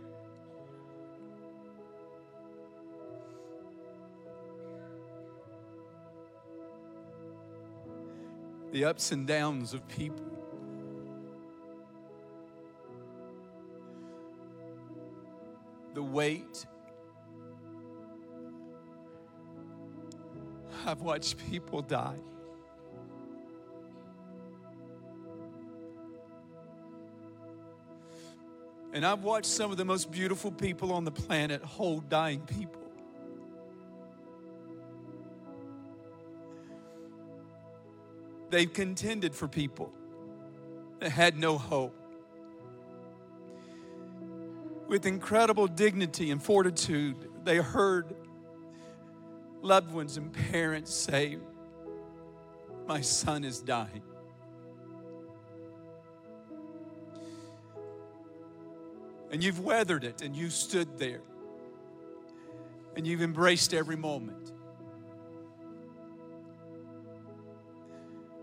[8.72, 10.26] The ups and downs of people.
[15.94, 16.66] The weight.
[20.86, 22.18] I've watched people die.
[28.92, 32.79] And I've watched some of the most beautiful people on the planet hold dying people.
[38.50, 39.92] They've contended for people
[40.98, 41.96] that had no hope.
[44.88, 48.14] With incredible dignity and fortitude, they heard
[49.62, 51.38] loved ones and parents say,
[52.88, 54.02] My son is dying.
[59.30, 61.22] And you've weathered it and you stood there
[62.96, 64.52] and you've embraced every moment.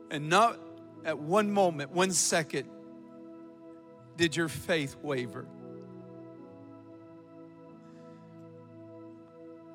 [0.09, 0.59] And not
[1.05, 2.69] at one moment, one second,
[4.15, 5.47] did your faith waver.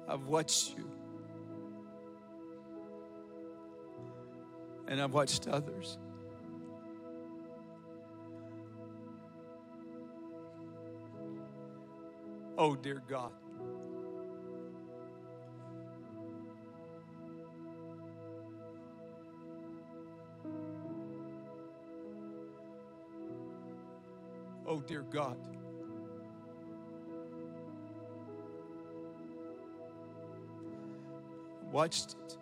[0.08, 0.90] I've watched you.
[4.88, 5.96] And I've watched others.
[12.58, 13.32] Oh, dear God.
[24.72, 25.36] Oh, dear God.
[31.70, 32.38] Watched it.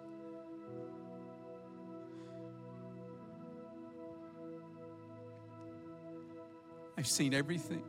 [6.96, 7.82] I've seen everything.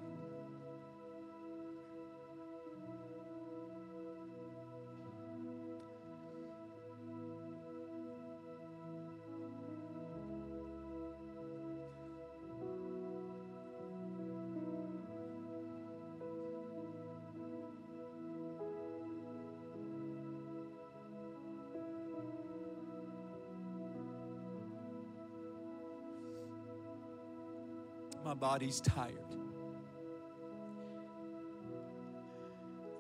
[28.42, 29.14] Body's tired.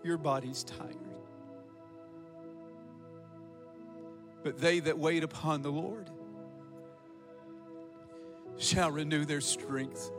[0.04, 0.96] Your body's tired.
[4.44, 6.12] But they that wait upon the Lord
[8.58, 10.12] shall renew their strength.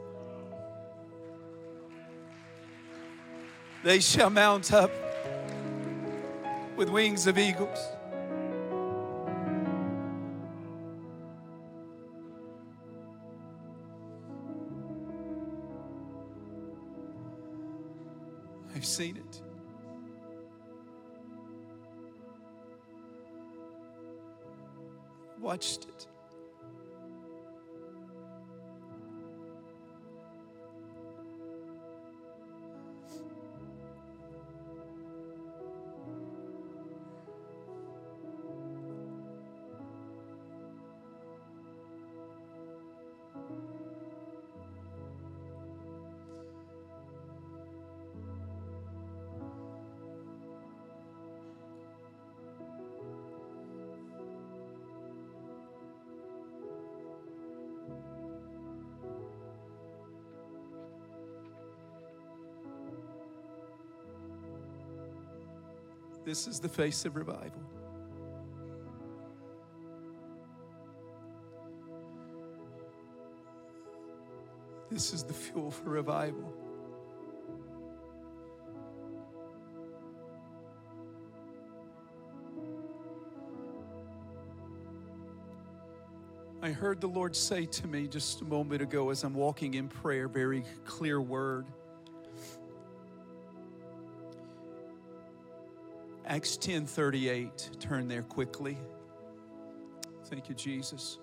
[3.84, 4.90] They shall mount up
[6.76, 7.78] with wings of eagles.
[66.32, 67.60] This is the face of revival.
[74.90, 76.54] This is the fuel for revival.
[86.62, 89.86] I heard the Lord say to me just a moment ago as I'm walking in
[89.86, 91.66] prayer, very clear word.
[96.32, 97.72] Acts 10 38.
[97.78, 98.78] Turn there quickly.
[100.28, 101.18] Thank you, Jesus.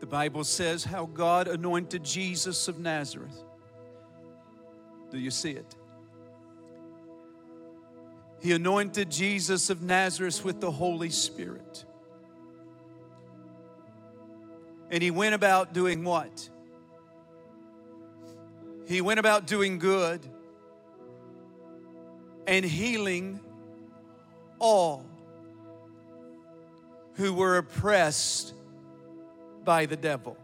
[0.00, 3.44] The Bible says how God anointed Jesus of Nazareth.
[5.12, 5.76] Do you see it?
[8.40, 11.84] He anointed Jesus of Nazareth with the Holy Spirit.
[14.90, 16.48] And he went about doing what?
[18.86, 20.20] He went about doing good
[22.46, 23.40] and healing
[24.58, 25.06] all
[27.14, 28.54] who were oppressed
[29.64, 30.36] by the devil.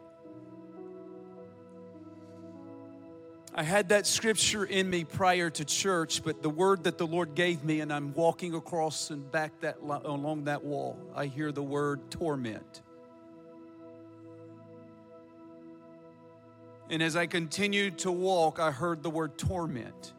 [3.52, 7.34] I had that scripture in me prior to church, but the word that the Lord
[7.34, 11.62] gave me, and I'm walking across and back that along that wall, I hear the
[11.62, 12.82] word torment.
[16.90, 20.12] And as I continued to walk, I heard the word torment.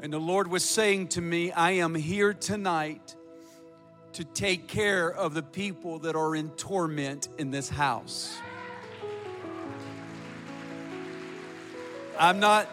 [0.00, 3.14] And the Lord was saying to me, I am here tonight
[4.14, 8.36] to take care of the people that are in torment in this house.
[12.18, 12.68] I'm not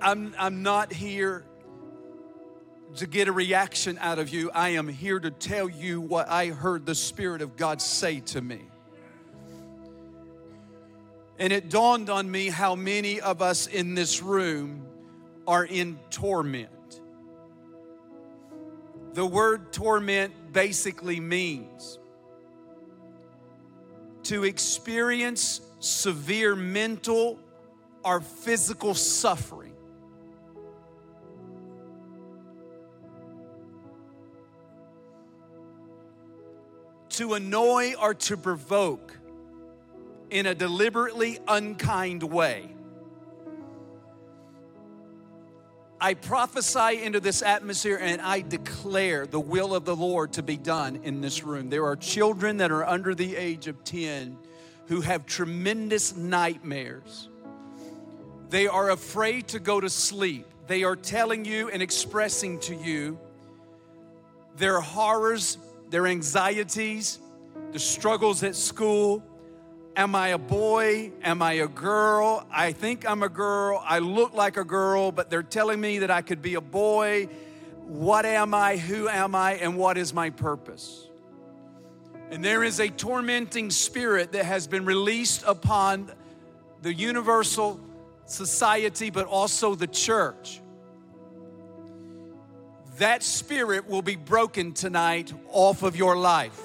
[0.00, 1.44] I'm I'm not here
[2.96, 4.50] to get a reaction out of you.
[4.52, 8.40] I am here to tell you what I heard the spirit of God say to
[8.40, 8.62] me.
[11.38, 14.86] And it dawned on me how many of us in this room
[15.46, 16.70] are in torment.
[19.14, 21.98] The word torment basically means
[24.24, 27.38] to experience severe mental
[28.04, 29.72] or physical suffering.
[37.10, 39.16] To annoy or to provoke
[40.34, 42.68] in a deliberately unkind way.
[46.00, 50.56] I prophesy into this atmosphere and I declare the will of the Lord to be
[50.56, 51.70] done in this room.
[51.70, 54.36] There are children that are under the age of 10
[54.88, 57.28] who have tremendous nightmares.
[58.50, 60.46] They are afraid to go to sleep.
[60.66, 63.20] They are telling you and expressing to you
[64.56, 65.58] their horrors,
[65.90, 67.20] their anxieties,
[67.70, 69.22] the struggles at school,
[69.96, 71.12] Am I a boy?
[71.22, 72.44] Am I a girl?
[72.50, 73.80] I think I'm a girl.
[73.86, 77.28] I look like a girl, but they're telling me that I could be a boy.
[77.86, 78.76] What am I?
[78.76, 79.52] Who am I?
[79.52, 81.06] And what is my purpose?
[82.30, 86.10] And there is a tormenting spirit that has been released upon
[86.82, 87.78] the universal
[88.26, 90.60] society, but also the church.
[92.98, 96.60] That spirit will be broken tonight off of your life.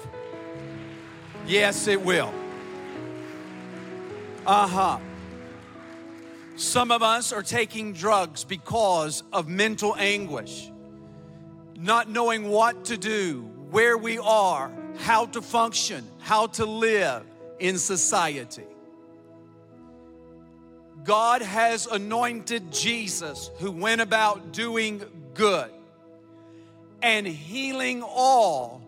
[1.46, 2.32] Yes, it will.
[4.50, 4.98] Uh huh.
[6.56, 10.72] Some of us are taking drugs because of mental anguish,
[11.76, 17.22] not knowing what to do, where we are, how to function, how to live
[17.60, 18.66] in society.
[21.04, 25.00] God has anointed Jesus who went about doing
[25.32, 25.70] good
[27.02, 28.82] and healing all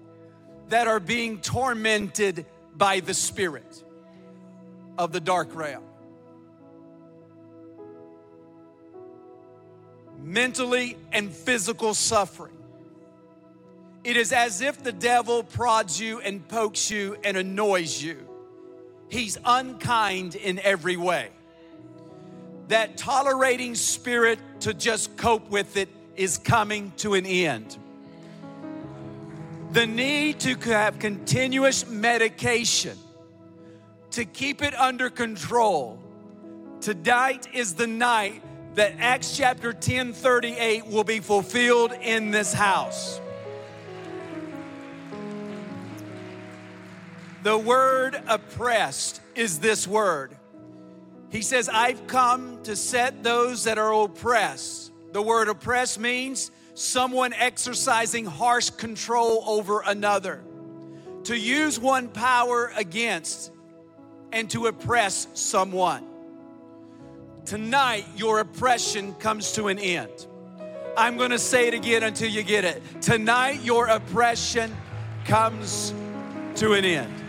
[0.70, 3.84] that are being tormented by the Spirit
[4.98, 5.84] of the dark realm.
[10.22, 12.56] mentally and physical suffering.
[14.04, 18.16] It is as if the devil prods you and pokes you and annoys you.
[19.08, 21.28] He's unkind in every way.
[22.68, 27.76] That tolerating spirit to just cope with it is coming to an end.
[29.72, 32.98] The need to have continuous medication
[34.12, 35.98] to keep it under control.
[36.80, 38.42] Tonight is the night
[38.74, 43.20] that Acts chapter 10 38 will be fulfilled in this house.
[47.42, 50.36] The word oppressed is this word.
[51.30, 54.92] He says, I've come to set those that are oppressed.
[55.12, 60.42] The word oppressed means someone exercising harsh control over another,
[61.24, 63.51] to use one power against
[64.32, 66.04] and to oppress someone.
[67.44, 70.26] Tonight, your oppression comes to an end.
[70.96, 72.82] I'm gonna say it again until you get it.
[73.00, 74.74] Tonight, your oppression
[75.24, 75.94] comes
[76.56, 77.21] to an end.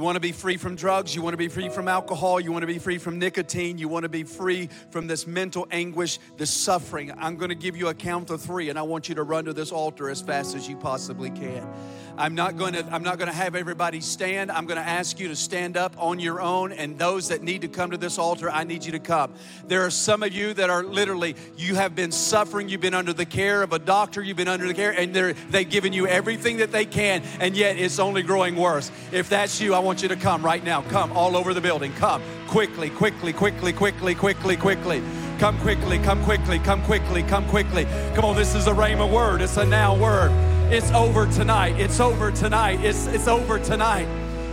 [0.00, 1.14] You want to be free from drugs.
[1.14, 2.40] You want to be free from alcohol.
[2.40, 3.76] You want to be free from nicotine.
[3.76, 7.12] You want to be free from this mental anguish, this suffering.
[7.18, 9.44] I'm going to give you a count of three, and I want you to run
[9.44, 11.68] to this altar as fast as you possibly can.
[12.16, 12.86] I'm not going to.
[12.92, 14.50] I'm not going to have everybody stand.
[14.50, 17.62] I'm going to ask you to stand up on your own, and those that need
[17.62, 19.32] to come to this altar, I need you to come.
[19.66, 21.36] There are some of you that are literally.
[21.56, 22.68] You have been suffering.
[22.68, 24.22] You've been under the care of a doctor.
[24.22, 27.56] You've been under the care, and they're they've given you everything that they can, and
[27.56, 28.90] yet it's only growing worse.
[29.12, 30.82] If that's you, I want you to come right now.
[30.82, 31.92] Come all over the building.
[31.94, 35.02] Come quickly, quickly, quickly, quickly, quickly, quickly.
[35.38, 37.86] Come quickly, come quickly, come quickly, come quickly.
[38.14, 39.40] Come on, this is a rhema word.
[39.40, 40.30] It's a now word.
[40.72, 41.80] It's over tonight.
[41.80, 42.78] It's over tonight.
[42.84, 44.06] It's, it's over tonight.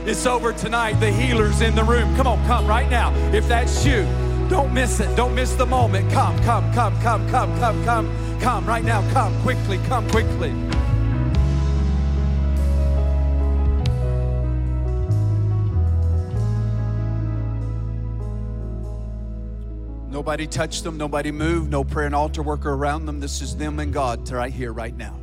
[0.08, 0.94] It's over tonight.
[0.94, 2.16] The healer's in the room.
[2.16, 3.14] Come on, come right now.
[3.36, 4.02] If that's you,
[4.50, 5.16] don't miss it.
[5.16, 6.12] Don't miss the moment.
[6.12, 9.08] Come, come, come, come, come, come, come, come right now.
[9.14, 10.52] Come quickly, come quickly.
[20.10, 23.20] Nobody touched them, nobody moved, no prayer and altar worker around them.
[23.20, 25.16] This is them and God right here, right now.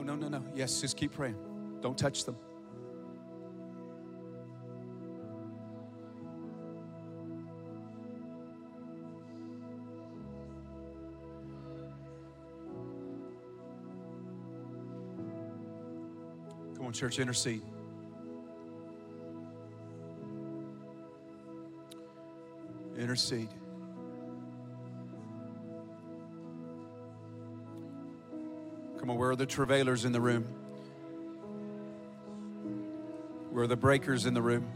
[0.00, 0.44] No, no, no, no.
[0.54, 1.36] Yes, just keep praying.
[1.82, 2.36] Don't touch them.
[16.76, 17.62] Come on, church, intercede.
[22.96, 23.59] Intercede.
[29.00, 30.44] Come on, where are the travailers in the room?
[33.50, 34.66] Where are the breakers in the room?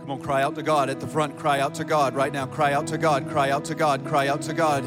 [0.00, 1.36] Come on, cry out to God at the front.
[1.38, 2.46] Cry out to God right now.
[2.46, 3.28] Cry out to God.
[3.28, 4.06] Cry out to God.
[4.06, 4.82] Cry out to God.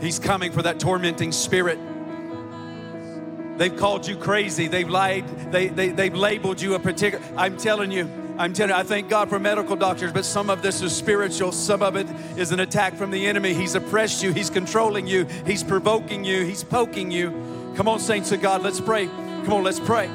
[0.00, 1.80] He's coming for that tormenting spirit.
[3.58, 4.68] They've called you crazy.
[4.68, 5.50] They've lied.
[5.50, 7.24] They, they, they've labeled you a particular.
[7.36, 10.60] I'm telling you, I'm telling you, I thank God for medical doctors, but some of
[10.60, 11.52] this is spiritual.
[11.52, 12.06] Some of it
[12.36, 13.54] is an attack from the enemy.
[13.54, 14.32] He's oppressed you.
[14.32, 15.24] He's controlling you.
[15.46, 16.44] He's provoking you.
[16.44, 17.30] He's poking you.
[17.76, 19.06] Come on, saints of God, let's pray.
[19.06, 20.10] Come on, let's pray.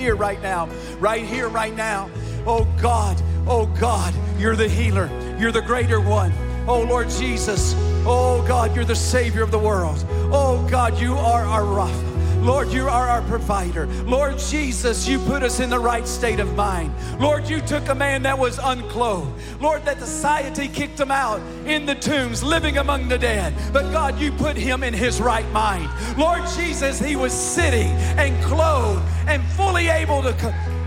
[0.00, 0.66] Here, right now.
[0.98, 2.10] Right here, right now.
[2.46, 3.20] Oh God.
[3.46, 4.14] Oh God.
[4.38, 5.08] You're the healer.
[5.38, 6.32] You're the greater one.
[6.66, 7.74] Oh Lord Jesus.
[8.06, 10.04] Oh God, you're the Savior of the world.
[10.32, 12.10] Oh God, you are our Rapha.
[12.42, 13.86] Lord, you are our provider.
[13.86, 16.94] Lord Jesus, you put us in the right state of mind.
[17.20, 19.30] Lord, you took a man that was unclothed.
[19.60, 23.52] Lord, that society kicked him out in the tombs, living among the dead.
[23.74, 25.90] But God, you put him in his right mind.
[26.18, 30.34] Lord Jesus, he was sitting and clothed and fully able to,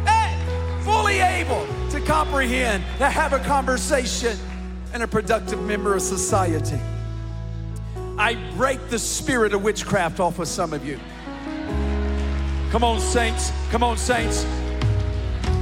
[0.06, 4.38] eh, fully able to comprehend, to have a conversation,
[4.94, 6.80] and a productive member of society.
[8.18, 11.00] I break the spirit of witchcraft off of some of you.
[12.70, 13.52] Come on, saints.
[13.72, 14.46] Come on, saints.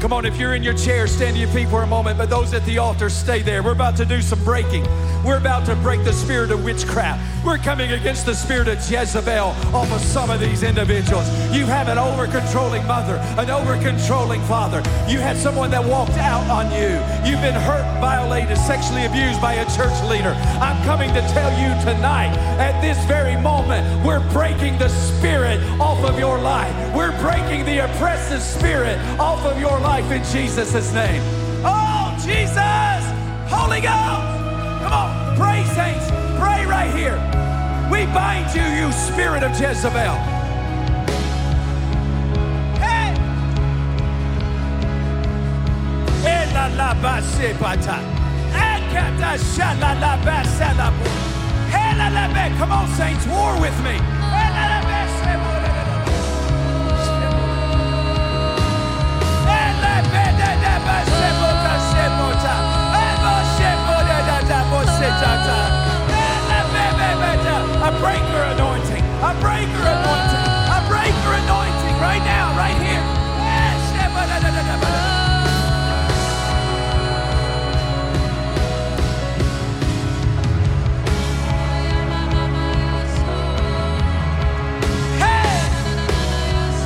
[0.02, 2.18] Come on, if you're in your chair, stand to your feet for a moment.
[2.18, 3.62] But those at the altar, stay there.
[3.62, 4.84] We're about to do some breaking.
[5.24, 7.46] We're about to break the spirit of witchcraft.
[7.46, 11.30] We're coming against the spirit of Jezebel off of some of these individuals.
[11.54, 14.80] You have an over controlling mother, an over controlling father.
[15.08, 16.98] You had someone that walked out on you.
[17.30, 20.34] You've been hurt, violated, sexually abused by a church leader.
[20.60, 26.04] I'm coming to tell you tonight, at this very moment, we're breaking the spirit off
[26.04, 26.81] of your life.
[26.96, 31.22] We're breaking the oppressive spirit off of your life in Jesus' name.
[31.64, 33.04] Oh, Jesus!
[33.50, 34.42] Holy Ghost!
[34.82, 36.08] Come on, pray, saints.
[36.40, 37.18] Pray right here.
[37.92, 40.42] We bind you, you spirit of Jezebel.
[52.62, 54.21] Come on, saints, war with me.
[65.04, 65.08] Eh,
[67.88, 69.04] A breaker anointing.
[69.24, 70.46] A breaker anointing.
[70.78, 73.04] A breaker anointing right now, right here.
[73.42, 73.76] Eh,
[85.20, 85.62] hey!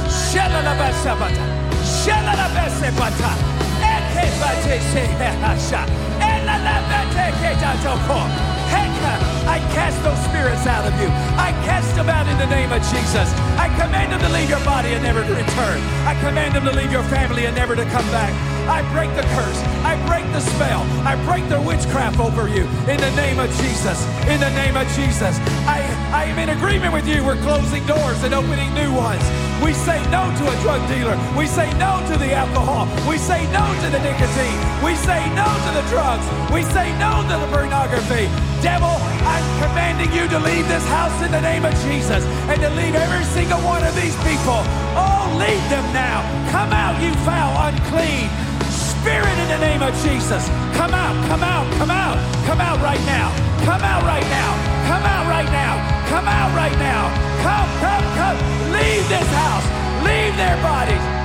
[0.10, 1.46] Shalalabasabata.
[1.84, 3.32] Shalalabasabata.
[3.94, 5.82] Ekebatesehasha.
[5.84, 5.90] Eh, Elalabatekejatoko.
[5.90, 6.05] Heka.
[9.56, 11.08] I cast those spirits out of you.
[11.40, 13.32] I cast them out in the name of Jesus.
[13.56, 15.80] I command them to leave your body and never return.
[16.04, 18.34] I command them to leave your family and never to come back.
[18.68, 19.60] I break the curse.
[19.86, 20.82] I break the spell.
[21.06, 24.04] I break the witchcraft over you in the name of Jesus.
[24.28, 25.38] In the name of Jesus.
[25.70, 27.24] I, I am in agreement with you.
[27.24, 29.24] We're closing doors and opening new ones.
[29.64, 31.16] We say no to a drug dealer.
[31.38, 32.88] We say no to the alcohol.
[33.08, 34.60] We say no to the nicotine.
[34.84, 36.26] We say no to the drugs.
[36.52, 38.28] We say no to the pornography.
[38.62, 42.70] Devil, I'm commanding you to leave this house in the name of Jesus and to
[42.76, 44.60] leave every single one of these people.
[44.96, 46.24] Oh, leave them now.
[46.52, 48.30] Come out, you foul, unclean
[48.70, 50.50] spirit in the name of Jesus.
[50.74, 53.30] Come out, come out, come out, come out right now.
[53.64, 54.52] Come out right now.
[54.88, 56.06] Come out right now.
[56.10, 57.25] Come out right now.
[57.86, 58.38] Come, come.
[58.74, 59.68] Leave this house.
[60.04, 61.16] Leave their bodies.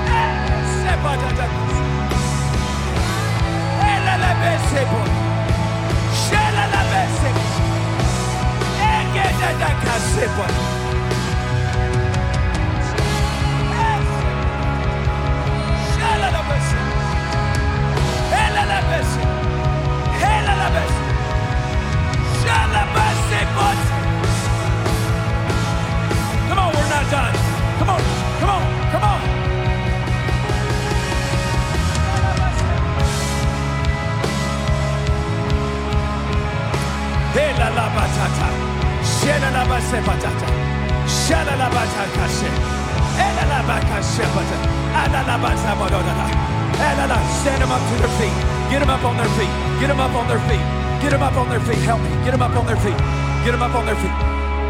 [41.31, 42.49] Shala la bataka she.
[43.17, 44.57] Ela la baka shepata.
[45.01, 46.25] Ala la bata bododada.
[46.75, 48.35] Ela la stand them up to their feet.
[48.69, 49.51] Get them up on their feet.
[49.79, 50.65] Get them up on their feet.
[51.01, 51.81] Get them up on their feet.
[51.87, 52.09] Help me.
[52.25, 52.97] Get them up on their feet.
[53.45, 54.15] Get them up on their feet.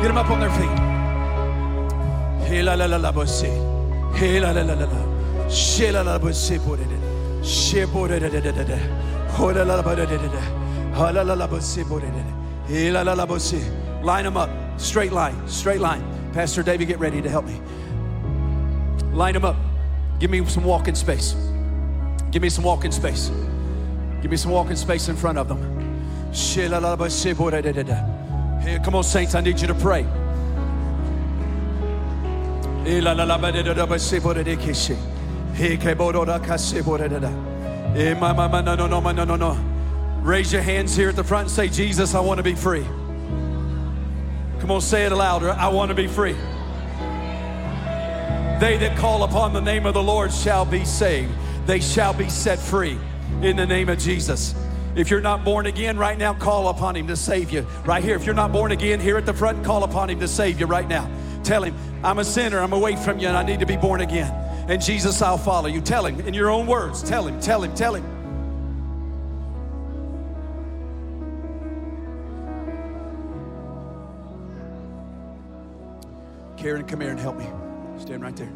[0.01, 0.90] Get them up on their feet.
[2.51, 3.47] Hey la la la la bose.
[4.13, 5.47] Hey la la la la la.
[5.47, 6.99] Shela la bose bodede.
[7.41, 8.79] She bodede de de de de.
[9.39, 10.41] Hola la la bodede de de.
[10.93, 12.21] Hala la la bose bodede.
[12.67, 13.55] Hey la la la bose.
[14.03, 14.49] Line them up.
[14.75, 15.47] Straight line.
[15.47, 16.03] Straight line.
[16.33, 17.61] Pastor David, get ready to help me.
[19.13, 19.55] Line them up.
[20.19, 21.37] Give me some walking space.
[22.31, 23.31] Give me some walking space.
[24.21, 25.61] Give me some walking space in front of them.
[26.33, 27.95] Shela la la bodede de de.
[28.61, 29.35] Hey, come on, saints.
[29.35, 30.05] I need you to pray.
[32.85, 34.95] Eh, la, la, ba, she.
[35.55, 36.37] He, ke, bo, do, no,
[38.75, 39.57] no, no, no, no, no.
[40.21, 42.85] Raise your hands here at the front and say, Jesus, I want to be free.
[44.59, 45.51] Come on, say it louder.
[45.51, 46.35] I want to be free.
[48.59, 51.31] They that call upon the name of the Lord shall be saved.
[51.65, 52.97] They shall be set free
[53.41, 54.53] in the name of Jesus.
[54.95, 57.65] If you're not born again right now, call upon Him to save you.
[57.85, 58.15] Right here.
[58.15, 60.67] If you're not born again, here at the front, call upon Him to save you
[60.67, 61.09] right now.
[61.43, 64.01] Tell Him, I'm a sinner, I'm away from you, and I need to be born
[64.01, 64.31] again.
[64.69, 65.81] And Jesus, I'll follow you.
[65.81, 67.03] Tell Him in your own words.
[67.03, 68.03] Tell Him, tell Him, tell Him.
[76.57, 77.47] Karen, come here and help me.
[77.97, 78.51] Stand right there.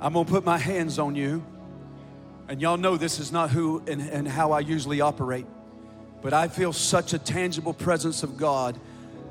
[0.00, 1.44] I'm going to put my hands on you.
[2.48, 5.46] And y'all know this is not who and, and how I usually operate.
[6.22, 8.78] But I feel such a tangible presence of God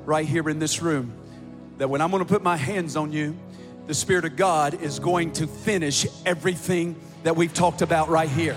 [0.04, 1.12] right here in this room
[1.78, 3.36] that when I'm going to put my hands on you,
[3.86, 8.56] the Spirit of God is going to finish everything that we've talked about right here.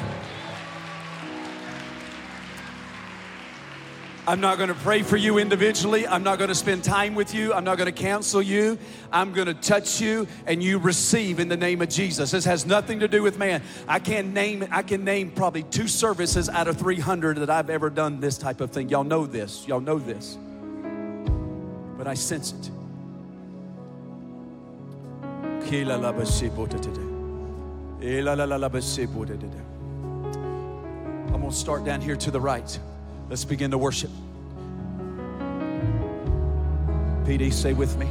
[4.29, 6.05] I'm not going to pray for you individually.
[6.05, 7.51] I'm not going to spend time with you.
[7.51, 8.77] I'm not going to counsel you.
[9.11, 12.29] I'm going to touch you and you receive in the name of Jesus.
[12.29, 13.63] This has nothing to do with man.
[13.87, 17.89] I can name I can name probably two services out of 300 that I've ever
[17.89, 18.89] done this type of thing.
[18.89, 19.67] Y'all know this.
[19.67, 20.37] Y'all know this.
[21.97, 22.69] But I sense it.
[31.33, 32.79] I'm going to start down here to the right.
[33.29, 34.09] Let's begin to worship.
[37.25, 38.07] PD, say with me.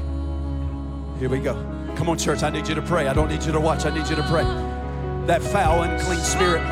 [1.19, 1.55] Here we go.
[1.97, 2.45] Come on, church.
[2.45, 3.09] I need you to pray.
[3.09, 3.85] I don't need you to watch.
[3.85, 4.45] I need you to pray.
[5.27, 6.62] That foul, unclean spirit.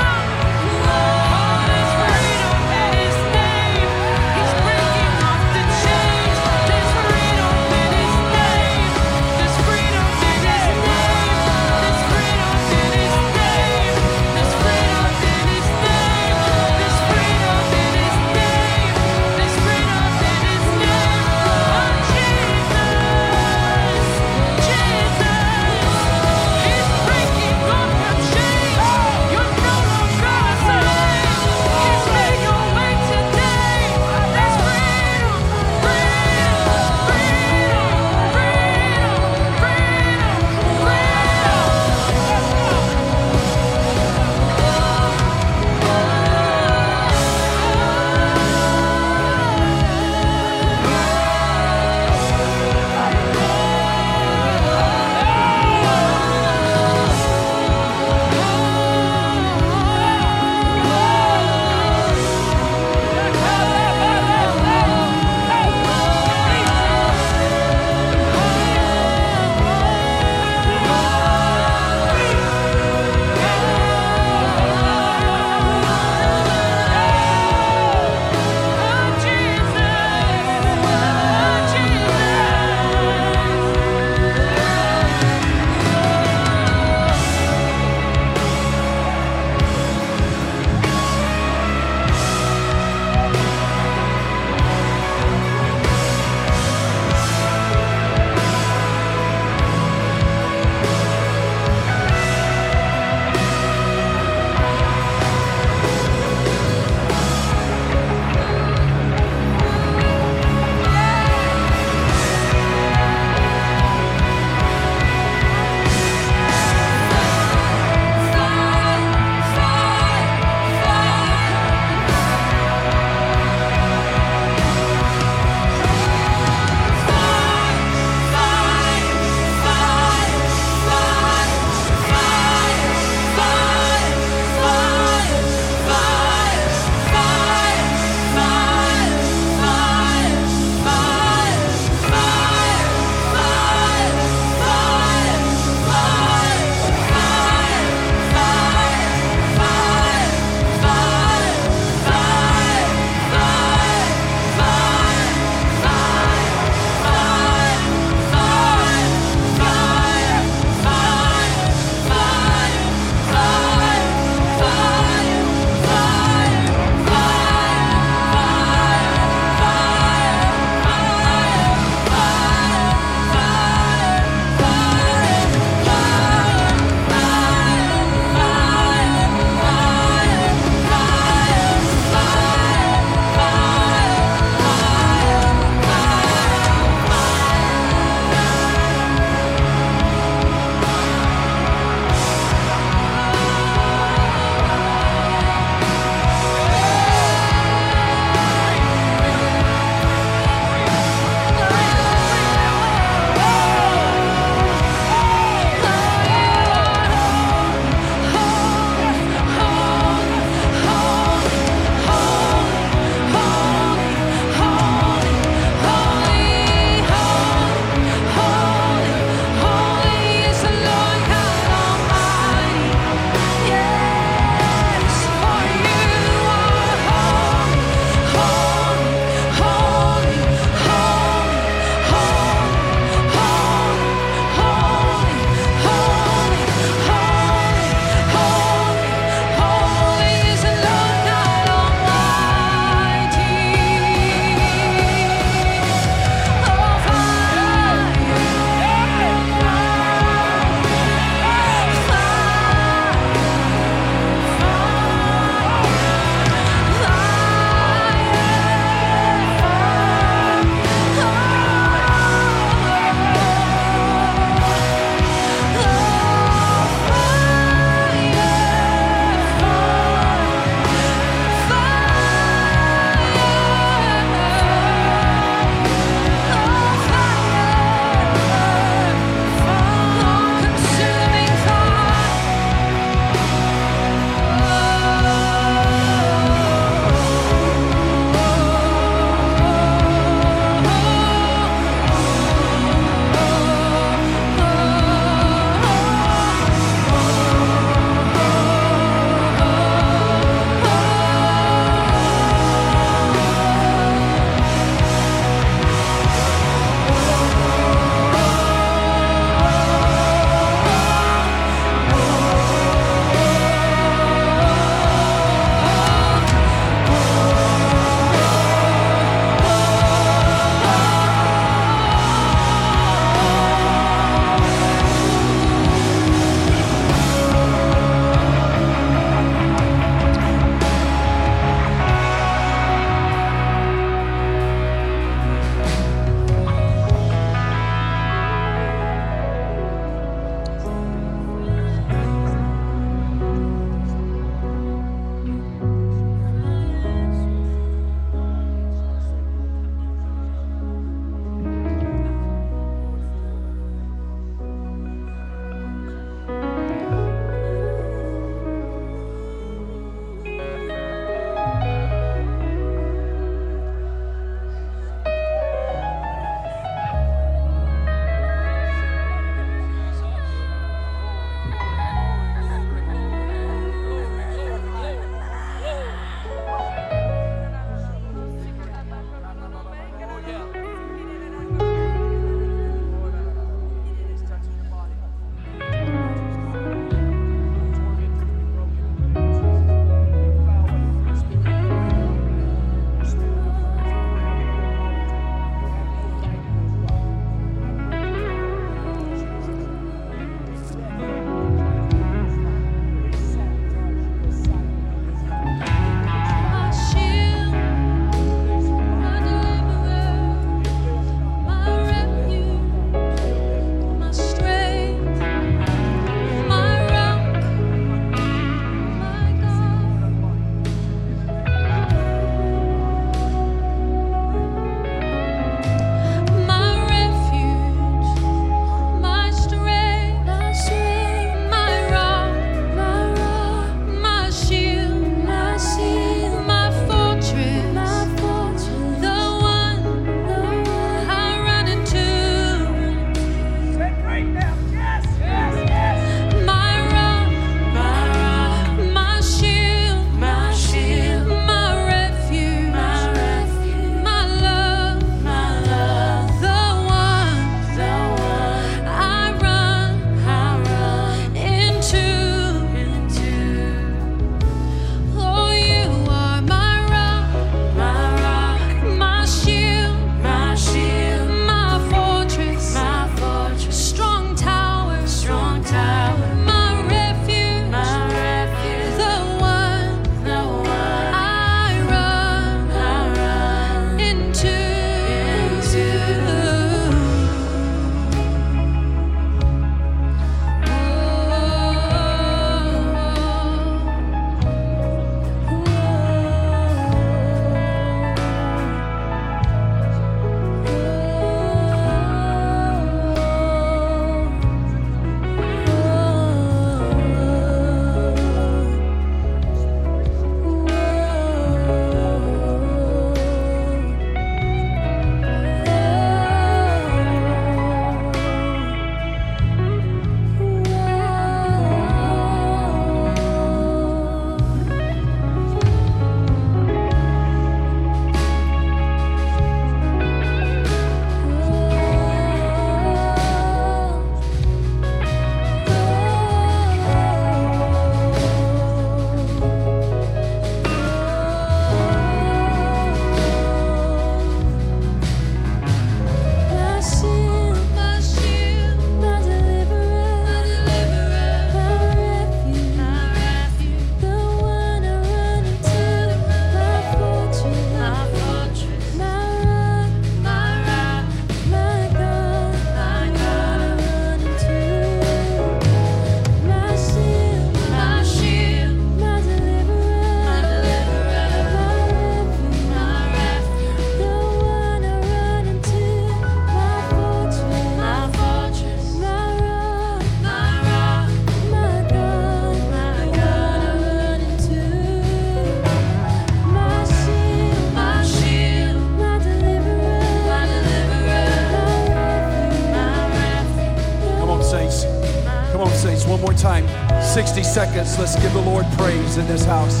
[598.04, 598.18] 60 seconds.
[598.18, 600.00] Let's give the Lord praise in this house.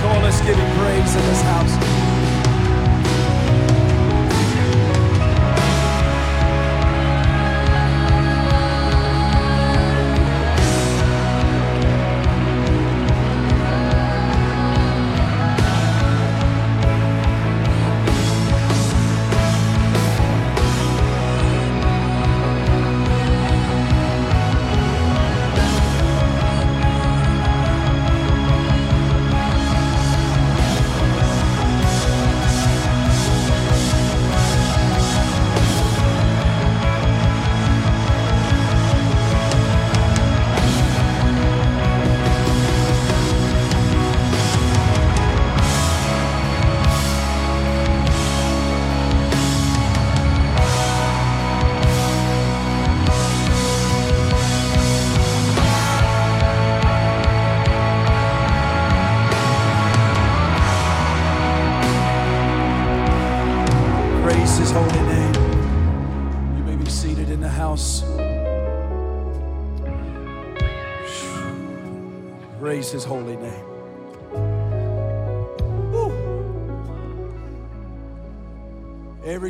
[0.00, 1.79] Come on, let's give him praise in this house.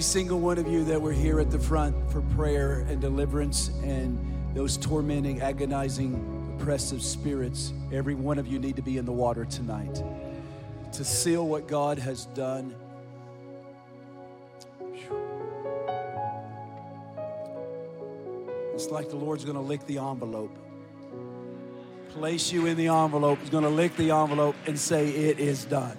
[0.01, 3.69] Every single one of you that were here at the front for prayer and deliverance
[3.83, 4.19] and
[4.55, 9.45] those tormenting, agonizing, oppressive spirits, every one of you need to be in the water
[9.45, 10.03] tonight
[10.95, 12.75] to seal what God has done.
[18.73, 20.57] It's like the Lord's going to lick the envelope.
[22.09, 23.39] Place you in the envelope.
[23.41, 25.99] He's going to lick the envelope and say, It is done.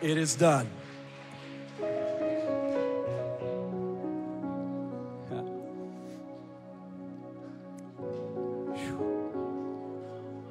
[0.00, 0.70] It is done.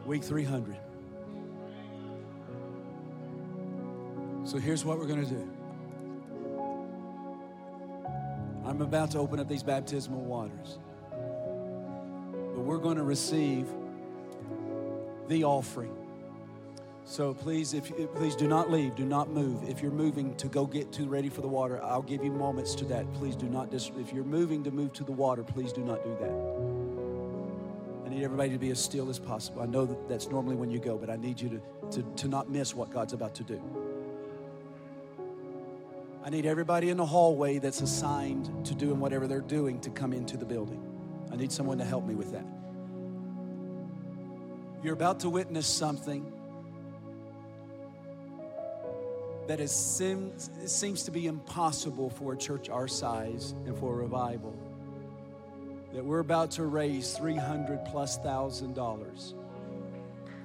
[0.09, 0.75] Week 300.
[4.43, 5.47] So here's what we're going to do.
[8.65, 10.79] I'm about to open up these baptismal waters.
[11.11, 13.67] But we're going to receive
[15.27, 15.95] the offering.
[17.05, 19.69] So please, if please do not leave, do not move.
[19.69, 22.73] If you're moving to go get to ready for the water, I'll give you moments
[22.75, 23.13] to that.
[23.13, 26.03] Please do not dis- if you're moving to move to the water, please do not
[26.03, 26.88] do that.
[28.09, 29.61] I need everybody to be as still as possible.
[29.61, 32.27] I know that that's normally when you go, but I need you to, to, to
[32.27, 33.61] not miss what God's about to do.
[36.23, 40.11] I need everybody in the hallway that's assigned to doing whatever they're doing to come
[40.11, 40.81] into the building.
[41.31, 42.45] I need someone to help me with that.
[44.83, 46.33] You're about to witness something
[49.45, 53.97] that is seems, seems to be impossible for a church our size and for a
[53.97, 54.68] revival.
[55.93, 59.33] That we're about to raise 300 plus thousand dollars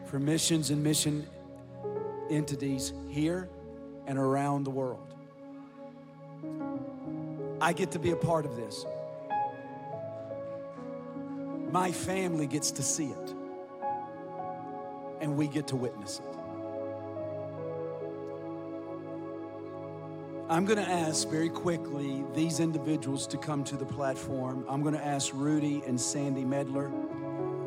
[0.06, 1.26] for missions and mission
[2.30, 3.48] entities here
[4.06, 5.14] and around the world.
[7.60, 8.84] I get to be a part of this.
[11.70, 13.34] My family gets to see it,
[15.20, 16.33] and we get to witness it.
[20.46, 24.66] I'm going to ask very quickly these individuals to come to the platform.
[24.68, 26.92] I'm going to ask Rudy and Sandy Medler,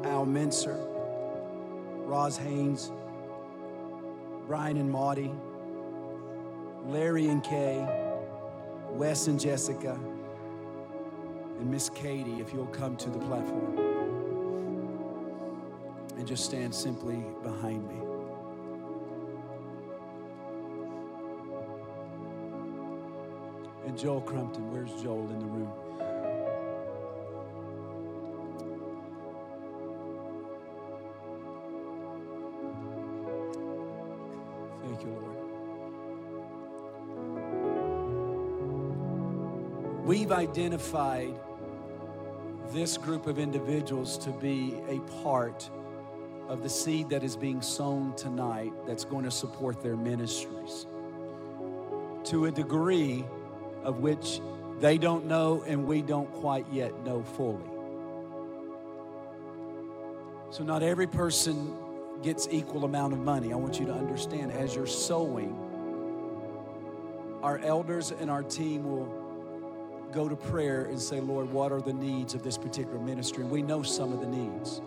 [0.03, 0.77] Al Mincer,
[2.05, 2.91] Roz Haynes,
[4.45, 5.33] Brian and Maudie,
[6.85, 7.83] Larry and Kay,
[8.91, 9.99] Wes and Jessica,
[11.59, 13.75] and Miss Katie, if you'll come to the platform
[16.15, 17.96] and just stand simply behind me.
[23.87, 25.71] And Joel Crumpton, where's Joel in the room?
[34.83, 35.37] Thank you, Lord.
[40.05, 41.33] We've identified
[42.73, 45.69] this group of individuals to be a part
[46.49, 50.87] of the seed that is being sown tonight that's going to support their ministries
[52.25, 53.23] to a degree
[53.83, 54.41] of which
[54.79, 57.63] they don't know and we don't quite yet know fully.
[60.49, 61.75] So not every person
[62.21, 63.53] gets equal amount of money.
[63.53, 65.55] I want you to understand as you're sowing,
[67.43, 69.27] our elders and our team will
[70.11, 73.43] go to prayer and say, Lord, what are the needs of this particular ministry?
[73.43, 74.81] And we know some of the needs.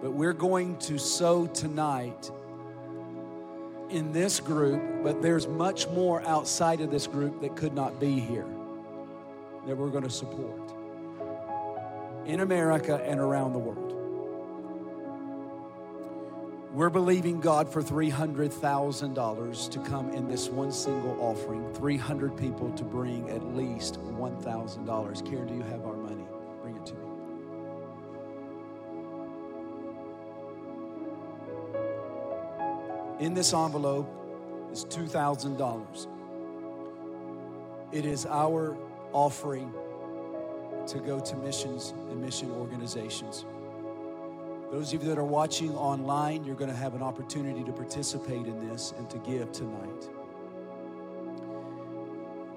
[0.00, 2.30] But we're going to sow tonight
[3.94, 8.18] in this group, but there's much more outside of this group that could not be
[8.18, 8.46] here.
[9.66, 10.60] that we're going to support
[12.26, 13.92] in America and around the world.
[16.72, 22.82] We're believing God for $300,000 to come in this one single offering, 300 people to
[22.82, 25.30] bring at least $1,000.
[25.30, 25.96] Karen, do you have our
[33.20, 34.08] In this envelope
[34.72, 36.06] is $2,000.
[37.92, 38.76] It is our
[39.12, 39.72] offering
[40.88, 43.44] to go to missions and mission organizations.
[44.72, 48.46] Those of you that are watching online, you're going to have an opportunity to participate
[48.46, 50.08] in this and to give tonight.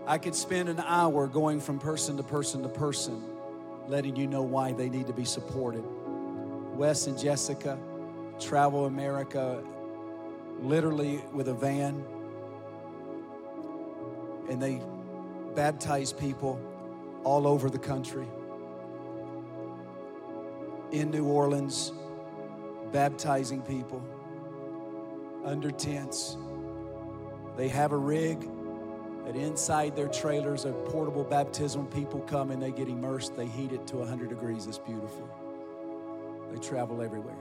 [0.07, 3.21] I could spend an hour going from person to person to person,
[3.87, 5.83] letting you know why they need to be supported.
[6.73, 7.77] Wes and Jessica
[8.39, 9.63] travel America
[10.61, 12.03] literally with a van,
[14.49, 14.81] and they
[15.55, 16.59] baptize people
[17.23, 18.27] all over the country.
[20.91, 21.91] In New Orleans,
[22.91, 24.01] baptizing people
[25.43, 26.37] under tents.
[27.57, 28.47] They have a rig
[29.25, 31.87] that inside their trailers, a portable baptism.
[31.87, 33.35] People come and they get immersed.
[33.35, 34.67] They heat it to 100 degrees.
[34.67, 35.27] It's beautiful.
[36.51, 37.35] They travel everywhere.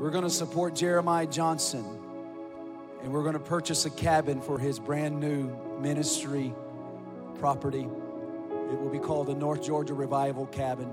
[0.00, 1.84] We're going to support Jeremiah Johnson
[3.02, 6.54] and we're going to purchase a cabin for his brand new ministry
[7.38, 7.82] property.
[7.82, 10.90] It will be called the North Georgia Revival Cabin.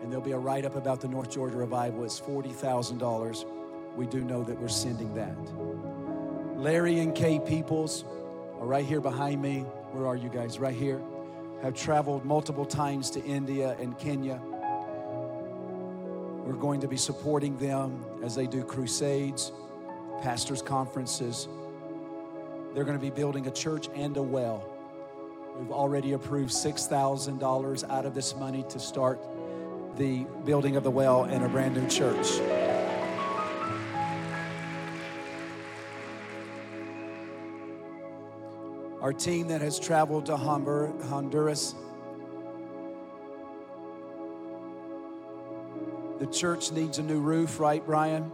[0.00, 2.04] And there'll be a write up about the North Georgia Revival.
[2.04, 3.44] It's $40,000.
[3.96, 5.36] We do know that we're sending that.
[6.56, 8.04] Larry and Kay Peoples
[8.60, 9.62] are right here behind me.
[9.90, 10.60] Where are you guys?
[10.60, 11.02] Right here.
[11.62, 14.40] Have traveled multiple times to India and Kenya.
[16.44, 19.50] We're going to be supporting them as they do crusades,
[20.20, 21.48] pastors' conferences.
[22.74, 24.62] They're going to be building a church and a well.
[25.58, 29.20] We've already approved $6,000 out of this money to start
[29.96, 32.28] the building of the well and a brand new church.
[39.00, 41.74] Our team that has traveled to Hondur- Honduras,
[46.18, 48.30] the church needs a new roof, right, Brian?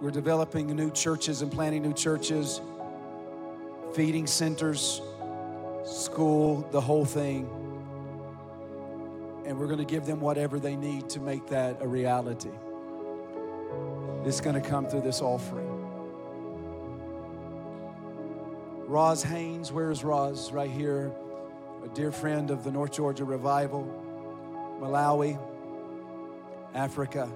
[0.00, 2.60] We're developing new churches and planning new churches,
[3.94, 5.00] feeding centers,
[5.84, 7.48] school, the whole thing.
[9.46, 12.50] And we're going to give them whatever they need to make that a reality.
[14.24, 15.68] It's going to come through this offering.
[18.86, 20.52] Roz Haynes, where's Roz?
[20.52, 21.12] Right here,
[21.84, 23.86] a dear friend of the North Georgia Revival,
[24.80, 25.38] Malawi,
[26.74, 27.28] Africa.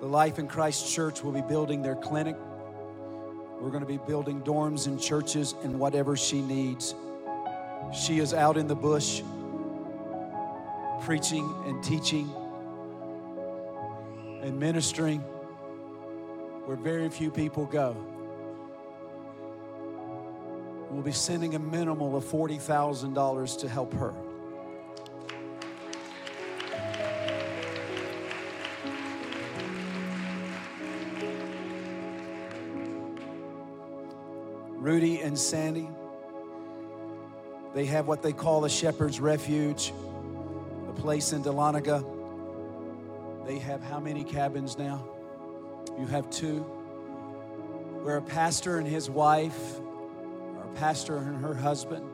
[0.00, 2.36] The Life in Christ Church will be building their clinic.
[3.60, 6.94] We're going to be building dorms and churches and whatever she needs.
[7.92, 9.22] She is out in the bush
[11.02, 12.32] preaching and teaching
[14.42, 15.20] and ministering
[16.66, 17.96] where very few people go.
[20.90, 24.14] We'll be sending a minimal of $40,000 to help her.
[34.80, 35.90] Rudy and Sandy,
[37.74, 39.92] they have what they call a shepherd's refuge,
[40.88, 42.02] a place in Dahlonega.
[43.46, 45.06] They have how many cabins now?
[45.98, 46.60] You have two.
[48.02, 49.78] Where a pastor and his wife,
[50.56, 52.08] or a pastor and her husband,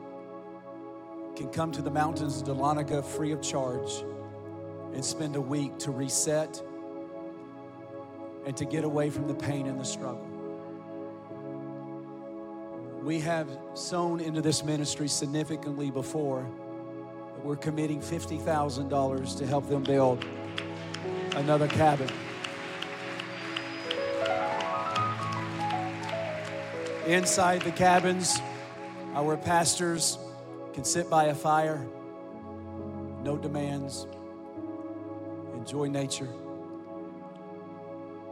[1.37, 4.03] can come to the mountains of Dahlonega free of charge
[4.93, 6.61] and spend a week to reset
[8.45, 10.26] and to get away from the pain and the struggle.
[13.07, 16.45] We have sown into this ministry significantly before,
[17.41, 20.25] we're committing $50,000 to help them build
[21.37, 22.09] another cabin.
[27.05, 28.39] Inside the cabins,
[29.13, 30.17] our pastors
[30.73, 31.87] can sit by a fire,
[33.23, 34.05] no demands,
[35.53, 36.27] enjoy nature,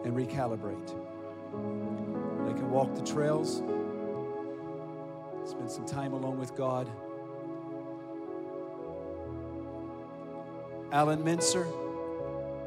[0.03, 0.88] and recalibrate.
[2.45, 3.64] They can walk the trails,
[5.45, 6.89] spend some time alone with God.
[10.91, 11.65] Alan Mincer,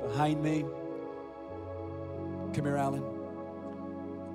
[0.03, 0.65] behind me.
[2.55, 3.05] Come here, Alan.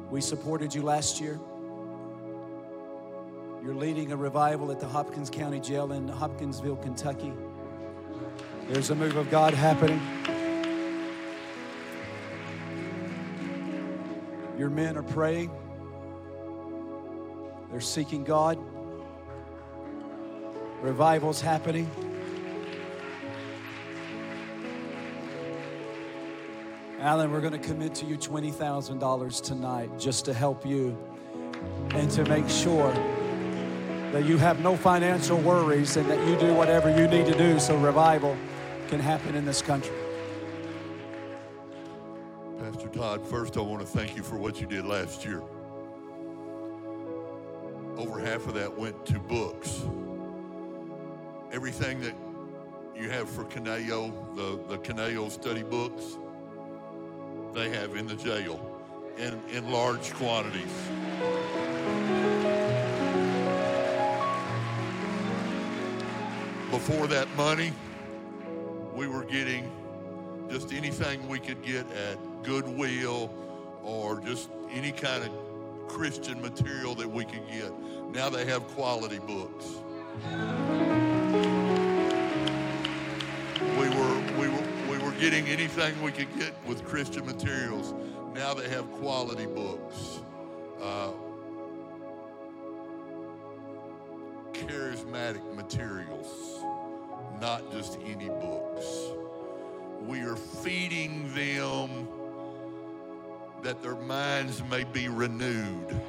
[0.09, 1.39] We supported you last year.
[3.63, 7.31] You're leading a revival at the Hopkins County Jail in Hopkinsville, Kentucky.
[8.67, 10.01] There's a move of God happening.
[14.57, 15.51] Your men are praying
[17.73, 18.59] They're seeking God.
[20.83, 21.89] Revival's happening.
[26.99, 30.95] Alan, we're going to commit to you $20,000 tonight just to help you
[31.95, 32.93] and to make sure
[34.11, 37.59] that you have no financial worries and that you do whatever you need to do
[37.59, 38.37] so revival
[38.87, 39.95] can happen in this country.
[42.59, 45.41] Pastor Todd, first I want to thank you for what you did last year.
[48.23, 49.83] Half of that went to books.
[51.51, 52.15] Everything that
[52.95, 56.17] you have for Caneo, the, the Caneo study books,
[57.53, 58.81] they have in the jail
[59.17, 60.63] in, in large quantities.
[66.71, 67.73] Before that money,
[68.95, 69.69] we were getting
[70.49, 73.29] just anything we could get at Goodwill
[73.83, 75.52] or just any kind of
[75.87, 77.71] Christian material that we could get.
[78.11, 79.65] Now they have quality books.
[83.77, 87.93] We were we were we were getting anything we could get with Christian materials.
[88.33, 90.21] Now they have quality books.
[90.81, 91.11] Uh,
[94.53, 96.59] charismatic materials,
[97.41, 98.85] not just any books.
[100.05, 102.07] We are feeding them
[103.63, 106.01] that their minds may be renewed.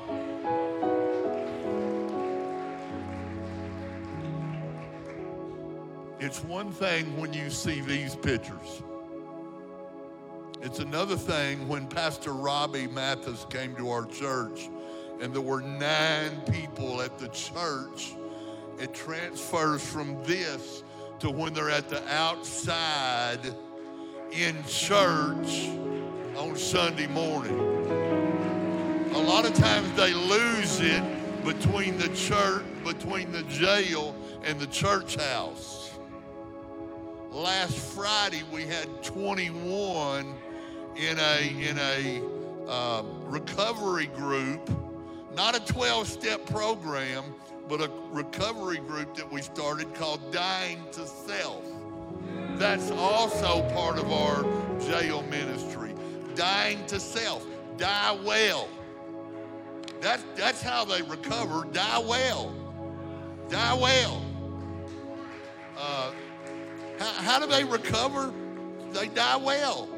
[6.19, 8.83] It's one thing when you see these pictures.
[10.63, 14.69] It's another thing when Pastor Robbie Mathis came to our church
[15.21, 18.15] and there were nine people at the church.
[18.81, 20.83] It transfers from this
[21.21, 23.55] to when they're at the outside
[24.33, 25.69] in church
[26.37, 27.59] on Sunday morning.
[29.15, 31.03] A lot of times they lose it
[31.45, 35.93] between the church, between the jail and the church house.
[37.31, 40.35] Last Friday we had 21
[40.97, 42.23] in a in a
[42.69, 44.69] uh, recovery group,
[45.35, 47.25] not a 12-step program,
[47.69, 51.65] but a recovery group that we started called Dying to Self.
[52.57, 54.43] That's also part of our
[54.81, 55.84] jail ministry.
[56.35, 57.47] Dying to self.
[57.77, 58.69] Die well.
[60.01, 61.67] That's, that's how they recover.
[61.73, 62.55] Die well.
[63.49, 64.23] Die well.
[65.77, 66.13] Uh,
[66.99, 68.33] how, how do they recover?
[68.93, 69.89] They die well.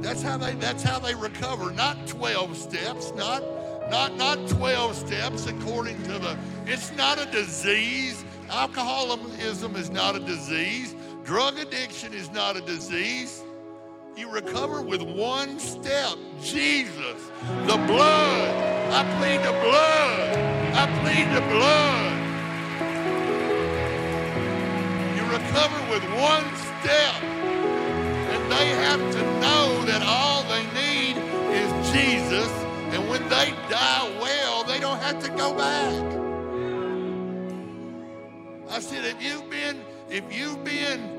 [0.00, 1.72] That's how they that's how they recover.
[1.72, 3.42] Not 12 steps, not
[3.90, 8.24] not not 12 steps according to the it's not a disease.
[8.50, 10.94] Alcoholism is not a disease.
[11.24, 13.42] Drug addiction is not a disease.
[14.18, 16.18] You recover with one step.
[16.42, 17.30] Jesus,
[17.68, 18.48] the blood.
[18.92, 20.38] I plead the blood.
[20.74, 22.18] I plead the blood.
[25.14, 27.22] You recover with one step.
[27.22, 31.16] And they have to know that all they need
[31.54, 32.50] is Jesus.
[32.90, 36.02] And when they die well, they don't have to go back.
[38.68, 39.80] I said, if you've been,
[40.10, 41.17] if you've been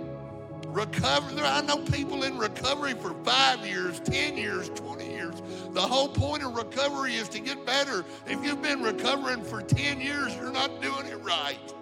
[0.74, 5.36] recovered, I know people in recovery for five years, 10 years, 20 years.
[5.72, 8.06] The whole point of recovery is to get better.
[8.28, 11.74] If you've been recovering for 10 years, you're not doing it right.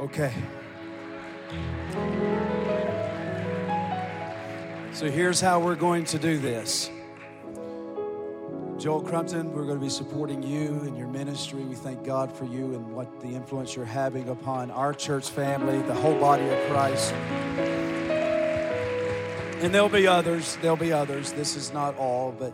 [0.00, 0.32] Okay.
[4.92, 6.90] So here's how we're going to do this.
[8.82, 11.62] Joel Crumpton, we're going to be supporting you and your ministry.
[11.62, 15.80] We thank God for you and what the influence you're having upon our church family,
[15.82, 17.12] the whole body of Christ.
[19.62, 20.58] And there'll be others.
[20.60, 21.30] There'll be others.
[21.30, 22.52] This is not all, but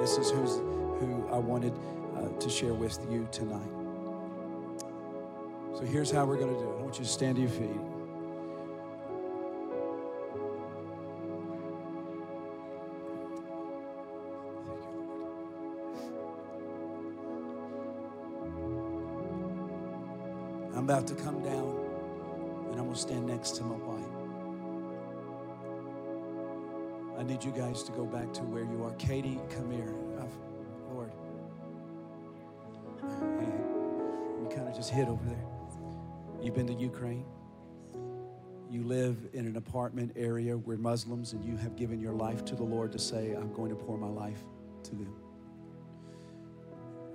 [0.00, 0.52] this is who's,
[0.98, 1.74] who I wanted
[2.16, 3.60] uh, to share with you tonight.
[5.74, 6.78] So here's how we're going to do it.
[6.78, 7.95] I want you to stand to your feet.
[20.76, 21.74] I'm about to come down
[22.70, 24.04] and I'm going to stand next to my wife.
[27.18, 28.92] I need you guys to go back to where you are.
[28.96, 29.94] Katie, come here.
[30.18, 30.28] Oh,
[30.92, 31.12] Lord.
[34.42, 35.46] You kind of just hid over there.
[36.42, 37.24] You've been to Ukraine.
[38.70, 42.54] You live in an apartment area where Muslims, and you have given your life to
[42.54, 44.42] the Lord to say, I'm going to pour my life
[44.82, 45.14] to them.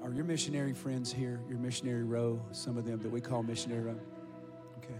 [0.03, 1.39] Are your missionary friends here?
[1.47, 3.99] Your missionary row, some of them that we call missionary row?
[4.77, 4.99] Okay.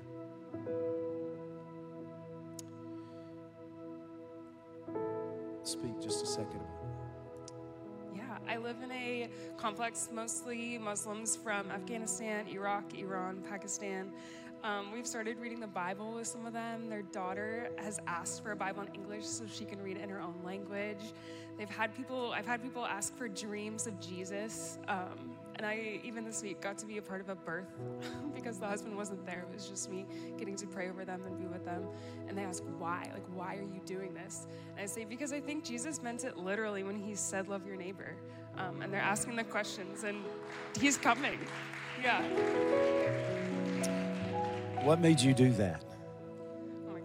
[5.63, 6.59] speak just a second
[8.15, 14.11] Yeah, I live in a complex mostly Muslims from Afghanistan, Iraq, Iran, Pakistan.
[14.63, 16.87] Um, we've started reading the Bible with some of them.
[16.87, 20.09] Their daughter has asked for a Bible in English so she can read it in
[20.09, 21.13] her own language.
[21.57, 22.31] They've had people.
[22.31, 26.77] I've had people ask for dreams of Jesus, um, and I even this week got
[26.77, 27.73] to be a part of a birth
[28.35, 29.45] because the husband wasn't there.
[29.49, 30.05] It was just me
[30.37, 31.87] getting to pray over them and be with them.
[32.27, 34.47] And they ask why, like, why are you doing this?
[34.77, 37.77] And I say because I think Jesus meant it literally when he said, "Love your
[37.77, 38.15] neighbor."
[38.57, 40.23] Um, and they're asking the questions, and
[40.79, 41.39] he's coming.
[42.03, 43.40] Yeah.
[44.83, 45.83] What made you do that?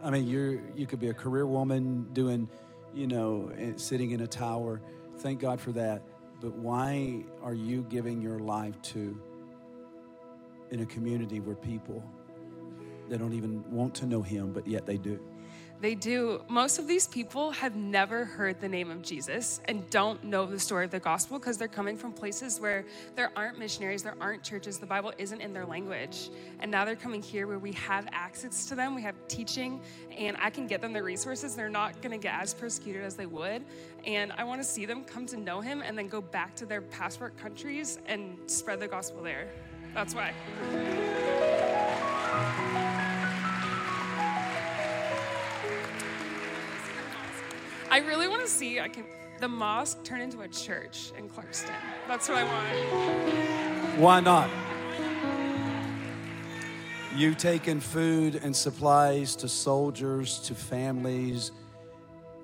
[0.03, 2.49] I mean, you're you could be a career woman doing,
[2.95, 4.81] you know, eh, sitting in a tower.
[5.19, 6.03] Thank God for that.
[6.41, 9.21] But why are you giving your life to
[10.71, 12.03] in a community where people
[13.09, 15.21] they don't even want to know him, but yet they do?
[15.79, 16.41] They do.
[16.49, 20.59] Most of these people have never heard the name of Jesus and don't know the
[20.59, 24.43] story of the gospel because they're coming from places where there aren't missionaries, there aren't
[24.43, 26.31] churches, the Bible isn't in their language.
[26.61, 29.81] And now they're coming here where we have access to them, we have teaching,
[30.17, 31.55] and I can get them the resources.
[31.55, 33.63] They're not going to get as persecuted as they would.
[34.07, 36.67] And I want to see them come to know Him and then go back to
[36.67, 39.49] their passport countries and spread the gospel there.
[39.93, 40.33] That's why.
[47.91, 49.05] I really want to see I can
[49.39, 51.71] the mosque turn into a church in Clarkston.
[52.09, 53.99] That's what I want.
[53.99, 54.51] Why not?
[57.15, 61.53] You taking food and supplies to soldiers, to families,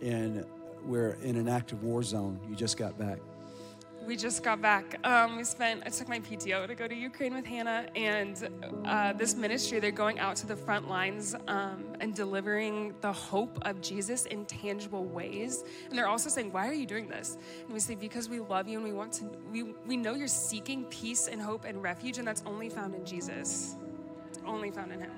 [0.03, 0.45] and
[0.85, 2.39] we're in an active war zone.
[2.49, 3.19] You just got back.
[4.07, 4.99] We just got back.
[5.05, 8.49] Um, we spent, I took my PTO to go to Ukraine with Hannah, and
[8.85, 13.59] uh, this ministry, they're going out to the front lines um, and delivering the hope
[13.63, 15.63] of Jesus in tangible ways.
[15.89, 17.39] And they're also saying, Why are you doing this?
[17.65, 20.27] And we say, Because we love you and we want to, we, we know you're
[20.27, 23.77] seeking peace and hope and refuge, and that's only found in Jesus.
[24.45, 25.13] Only found in Him.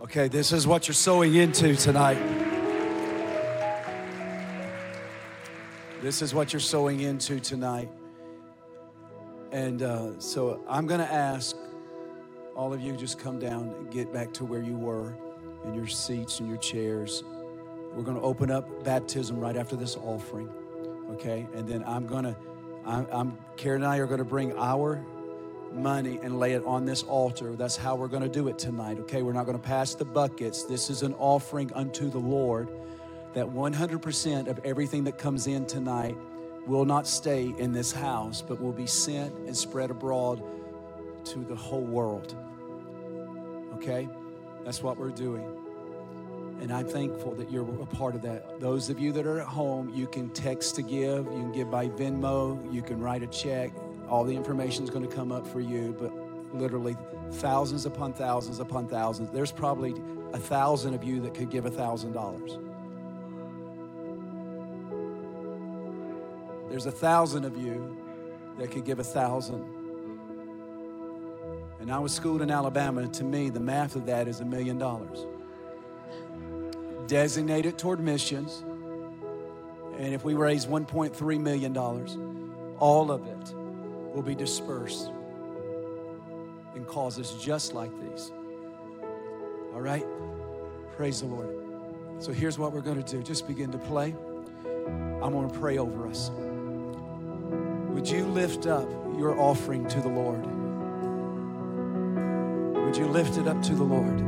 [0.00, 2.53] Okay, this is what you're sowing into tonight.
[6.04, 7.88] This is what you're sowing into tonight.
[9.52, 11.56] And uh, so I'm going to ask
[12.54, 15.16] all of you just come down and get back to where you were
[15.64, 17.24] in your seats and your chairs.
[17.94, 20.50] We're going to open up baptism right after this offering,
[21.12, 21.46] okay?
[21.54, 22.36] And then I'm going to,
[22.84, 25.02] I'm, I'm Karen and I are going to bring our
[25.72, 27.56] money and lay it on this altar.
[27.56, 29.22] That's how we're going to do it tonight, okay?
[29.22, 30.64] We're not going to pass the buckets.
[30.64, 32.68] This is an offering unto the Lord
[33.34, 36.16] that 100% of everything that comes in tonight
[36.66, 40.42] will not stay in this house, but will be sent and spread abroad
[41.24, 42.34] to the whole world.
[43.74, 44.08] Okay?
[44.64, 45.44] That's what we're doing.
[46.60, 48.60] And I'm thankful that you're a part of that.
[48.60, 51.70] Those of you that are at home, you can text to give, you can give
[51.70, 53.72] by Venmo, you can write a check.
[54.08, 56.12] All the information is going to come up for you, but
[56.54, 56.96] literally
[57.32, 59.30] thousands upon thousands upon thousands.
[59.30, 59.94] There's probably
[60.32, 62.58] a thousand of you that could give a thousand dollars.
[66.74, 67.96] There's a thousand of you
[68.58, 69.64] that could give a thousand.
[71.78, 74.76] And I was schooled in Alabama, to me, the math of that is a million
[74.76, 75.24] dollars.
[77.06, 78.64] Designated toward missions.
[79.98, 81.76] And if we raise $1.3 million,
[82.80, 83.54] all of it
[84.12, 85.12] will be dispersed
[86.74, 88.32] in causes just like these.
[89.74, 90.04] All right?
[90.96, 91.54] Praise the Lord.
[92.18, 94.12] So here's what we're going to do just begin to play.
[95.22, 96.32] I'm going to pray over us.
[97.94, 100.44] Would you lift up your offering to the Lord?
[102.84, 104.20] Would you lift it up to the Lord?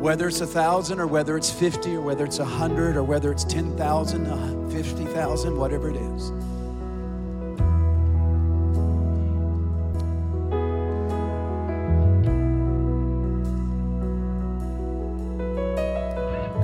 [0.00, 3.32] Whether it's a thousand or whether it's 50 or whether it's a hundred or whether
[3.32, 6.30] it's 10,000, uh, 50,000, whatever it is.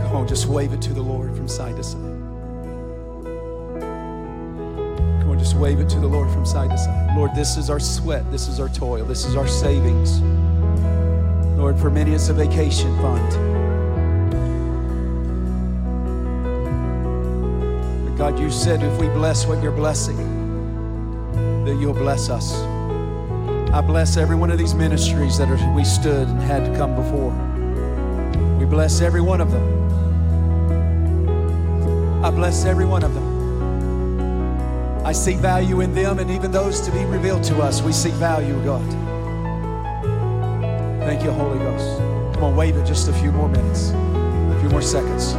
[0.00, 2.11] Come on, just wave it to the Lord from side to side.
[5.52, 7.14] Just wave it to the Lord from side to side.
[7.14, 10.20] Lord, this is our sweat, this is our toil, this is our savings.
[11.58, 13.30] Lord, for many it's a vacation fund.
[18.06, 20.16] But God, you said if we bless what you're blessing,
[21.66, 22.54] that you'll bless us.
[23.74, 26.94] I bless every one of these ministries that are, we stood and had to come
[26.96, 27.32] before.
[28.58, 29.64] We bless every one of them.
[32.24, 33.31] I bless every one of them.
[35.04, 37.82] I see value in them and even those to be revealed to us.
[37.82, 38.88] We see value, God.
[41.00, 41.98] Thank you, Holy Ghost.
[42.34, 43.90] Come on, wave it just a few more minutes.
[43.90, 45.34] A few more seconds.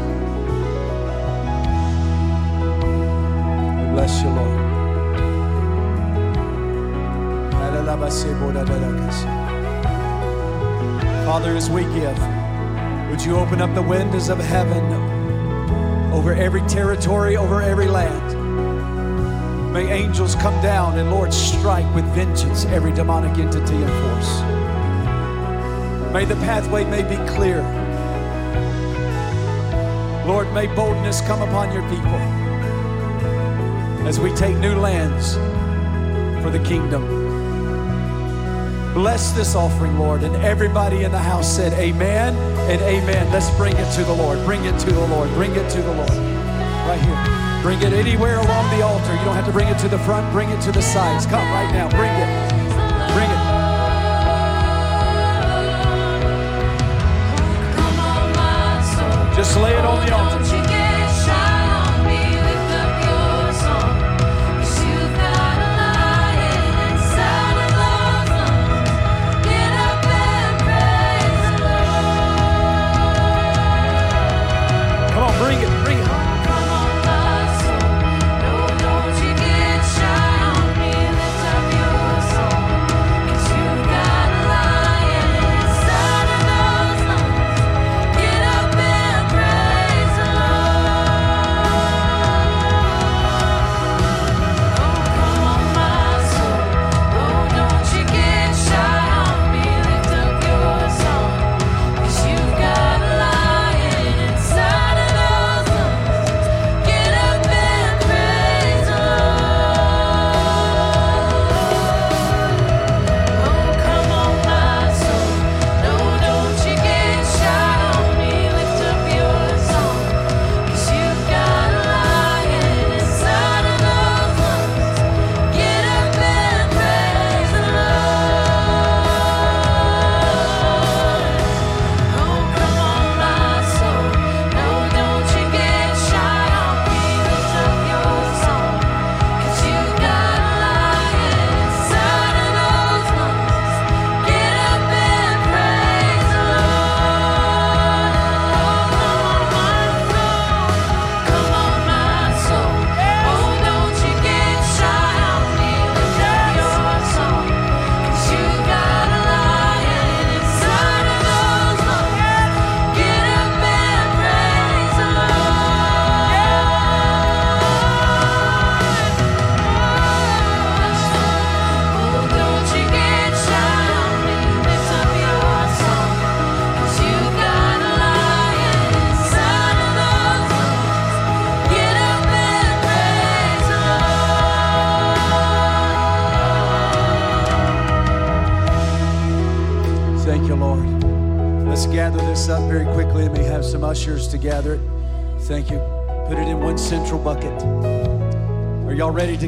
[3.80, 4.60] We bless you, Lord.
[11.26, 12.20] Father, as we give,
[13.10, 14.84] would you open up the windows of heaven
[16.12, 18.33] over every territory, over every land?
[19.74, 24.42] May angels come down and, Lord, strike with vengeance every demonic entity and force.
[26.14, 27.64] May the pathway may be clear.
[30.28, 32.20] Lord, may boldness come upon your people
[34.08, 35.34] as we take new lands
[36.44, 37.02] for the kingdom.
[38.94, 40.22] Bless this offering, Lord.
[40.22, 42.36] And everybody in the house said, Amen
[42.70, 43.32] and Amen.
[43.32, 44.38] Let's bring it to the Lord.
[44.46, 45.30] Bring it to the Lord.
[45.32, 46.12] Bring it to the Lord.
[46.12, 47.43] Right here.
[47.64, 49.14] Bring it anywhere along the altar.
[49.16, 51.26] You don't have to bring it to the front, bring it to the sides.
[51.26, 51.90] Come right now.
[51.92, 52.28] Bring it.
[53.16, 53.44] Bring it.
[59.38, 60.63] Just lay it on the altar.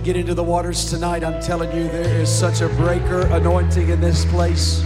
[0.06, 1.24] Get into the waters tonight?
[1.24, 4.84] I'm telling you, there is such a breaker anointing in this place.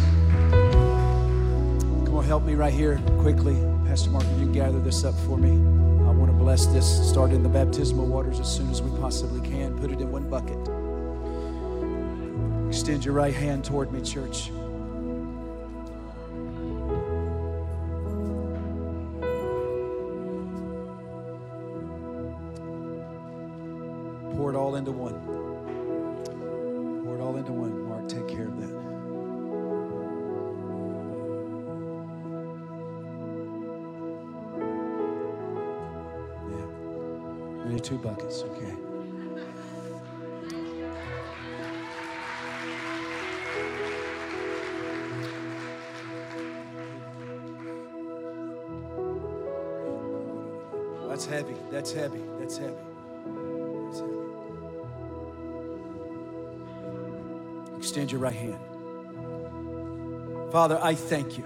[2.06, 3.58] Come on, help me right here quickly.
[3.86, 5.52] Pastor Mark, you can gather this up for me.
[6.08, 6.88] I want to bless this.
[7.10, 9.78] Start in the baptismal waters as soon as we possibly can.
[9.78, 10.58] Put it in one bucket.
[12.70, 14.52] Extend your right hand toward me, church.
[51.20, 51.56] That's heavy.
[51.70, 52.22] That's heavy.
[52.40, 52.76] That's heavy.
[53.26, 54.14] That's heavy.
[57.78, 58.58] Extend your right hand.
[60.50, 61.44] Father, I thank you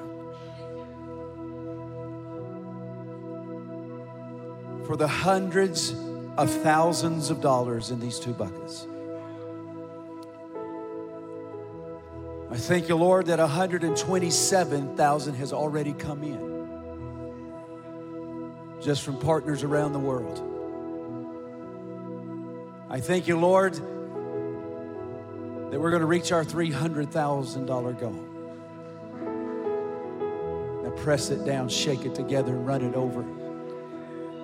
[4.85, 5.95] for the hundreds
[6.37, 8.85] of thousands of dollars in these two buckets.
[12.51, 16.52] I thank you, Lord, that 127,000 has already come in
[18.83, 20.49] just from partners around the world.
[22.89, 28.29] I thank you, Lord, that we're going to reach our $300,000 goal.
[30.83, 33.23] Now press it down, shake it together, and run it over.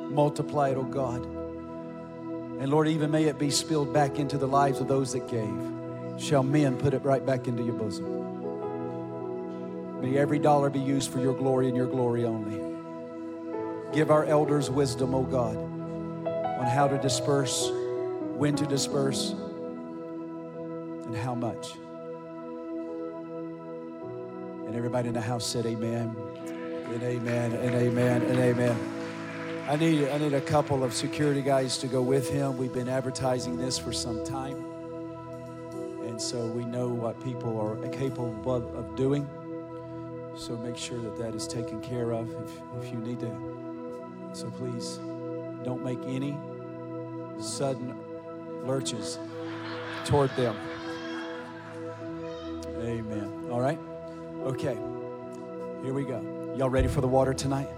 [0.09, 1.24] Multiply it, oh God.
[1.24, 6.19] And Lord, even may it be spilled back into the lives of those that gave.
[6.19, 8.18] Shall men put it right back into your bosom?
[10.01, 12.68] May every dollar be used for your glory and your glory only.
[13.93, 17.69] Give our elders wisdom, oh God, on how to disperse,
[18.35, 19.32] when to disperse,
[21.06, 21.74] and how much.
[24.68, 26.16] And everybody in the house said, Amen,
[26.93, 28.77] and amen, and amen, and amen.
[29.68, 32.58] I need, I need a couple of security guys to go with him.
[32.58, 34.66] We've been advertising this for some time.
[36.06, 39.27] And so we know what people are capable of, of doing.
[40.35, 43.68] So make sure that that is taken care of if, if you need to.
[44.33, 44.99] So please
[45.64, 46.38] don't make any
[47.40, 47.95] sudden
[48.66, 49.19] lurches
[50.06, 50.56] toward them.
[52.82, 53.48] Amen.
[53.51, 53.80] All right?
[54.43, 54.77] Okay.
[55.83, 56.53] Here we go.
[56.58, 57.69] Y'all ready for the water tonight?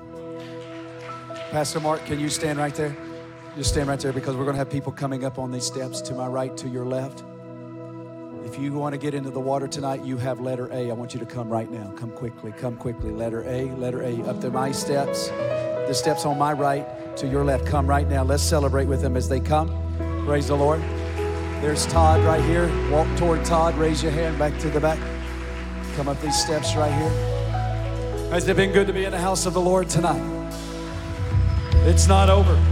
[1.52, 2.96] Pastor Mark, can you stand right there?
[3.56, 6.02] Just stand right there because we're going to have people coming up on these steps
[6.02, 7.24] to my right, to your left.
[8.46, 10.90] If you want to get into the water tonight, you have letter A.
[10.90, 11.92] I want you to come right now.
[11.96, 12.52] Come quickly.
[12.52, 13.12] Come quickly.
[13.12, 14.22] Letter A, letter A.
[14.24, 15.30] Up to my steps.
[15.30, 17.66] The steps on my right to your left.
[17.66, 18.24] Come right now.
[18.24, 19.70] Let's celebrate with them as they come.
[20.26, 20.82] Praise the Lord.
[21.62, 22.68] There's Todd right here.
[22.90, 23.76] Walk toward Todd.
[23.76, 25.00] Raise your hand back to the back.
[25.96, 27.10] Come up these steps right here.
[28.32, 30.22] Has it been good to be in the house of the Lord tonight?
[31.86, 32.71] It's not over.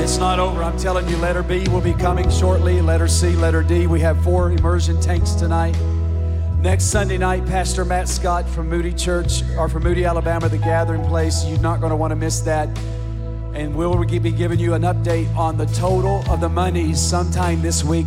[0.00, 0.62] It's not over.
[0.62, 2.80] I'm telling you, letter B will be coming shortly.
[2.80, 3.86] Letter C, letter D.
[3.86, 5.76] We have four immersion tanks tonight.
[6.60, 11.04] Next Sunday night, Pastor Matt Scott from Moody Church, or from Moody, Alabama, the gathering
[11.04, 11.44] place.
[11.44, 12.68] You're not going to want to miss that.
[13.54, 17.84] And we'll be giving you an update on the total of the monies sometime this
[17.84, 18.06] week.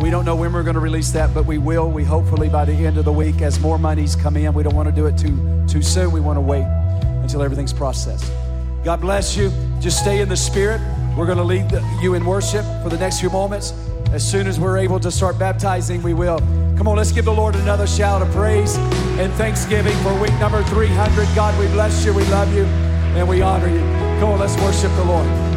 [0.00, 1.90] We don't know when we're going to release that, but we will.
[1.90, 4.52] We hopefully by the end of the week, as more monies come in.
[4.52, 6.12] We don't want to do it too too soon.
[6.12, 6.64] We want to wait
[7.22, 8.30] until everything's processed.
[8.84, 9.50] God bless you.
[9.80, 10.80] Just stay in the spirit.
[11.16, 13.72] We're going to lead you in worship for the next few moments.
[14.12, 16.38] As soon as we're able to start baptizing, we will.
[16.76, 18.76] Come on, let's give the Lord another shout of praise
[19.18, 21.28] and thanksgiving for week number 300.
[21.34, 23.80] God, we bless you, we love you, and we honor you.
[24.18, 25.49] Come on, let's worship the Lord.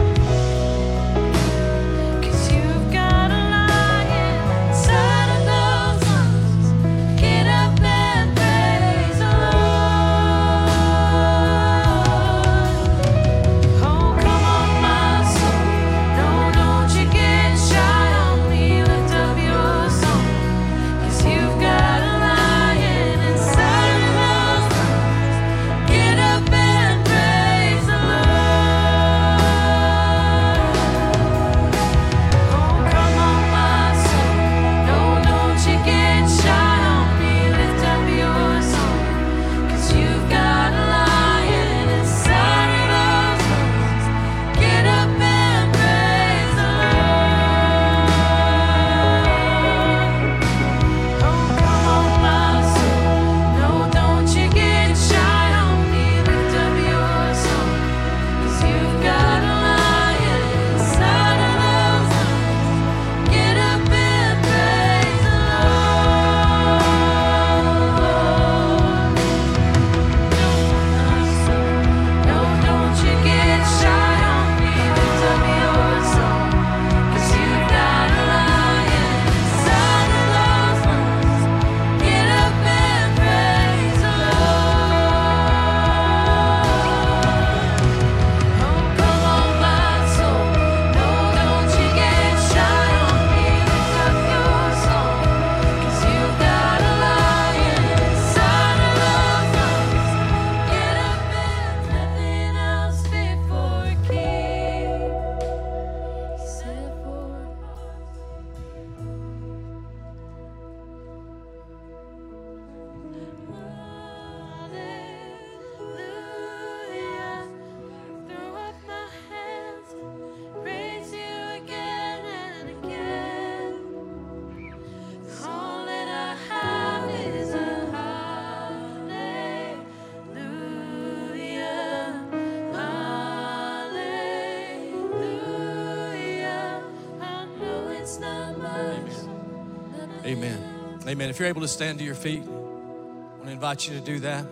[141.34, 144.20] If you're able to stand to your feet, I want to invite you to do
[144.20, 144.46] that.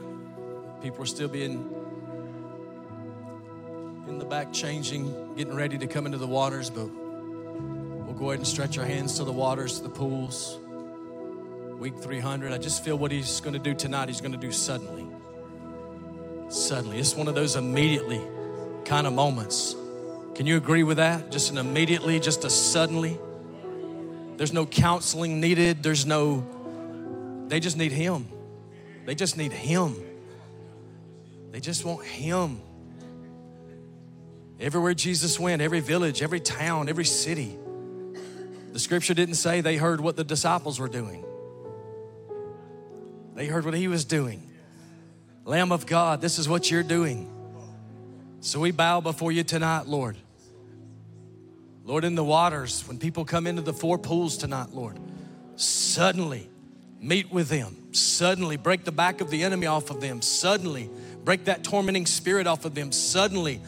[0.82, 1.72] People are still being
[4.08, 8.40] in the back changing, getting ready to come into the waters, but we'll go ahead
[8.40, 10.58] and stretch our hands to the waters, to the pools.
[11.78, 14.52] Week 300, I just feel what he's going to do tonight, he's going to do
[14.52, 15.06] suddenly.
[16.50, 16.98] Suddenly.
[16.98, 18.24] It's one of those immediately
[18.86, 19.76] kind of moments.
[20.34, 21.32] Can you agree with that?
[21.32, 23.20] Just an immediately, just a suddenly.
[24.38, 25.84] There's no counseling needed.
[25.84, 26.44] There's no,
[27.52, 28.30] they just need Him.
[29.06, 29.96] They just need Him.
[31.52, 32.62] They just want Him.
[34.58, 37.58] Everywhere Jesus went, every village, every town, every city,
[38.72, 41.26] the scripture didn't say they heard what the disciples were doing.
[43.36, 44.50] They heard what he was doing.
[45.44, 47.30] Lamb of God, this is what you're doing.
[48.40, 50.16] So we bow before you tonight, Lord.
[51.84, 54.98] Lord, in the waters, when people come into the four pools tonight, Lord,
[55.58, 56.51] suddenly
[57.02, 57.76] meet with them.
[57.92, 60.22] Suddenly break the back of the enemy off of them.
[60.22, 60.90] Suddenly
[61.26, 62.92] break that tormenting spirit off of them.
[62.92, 63.60] Suddenly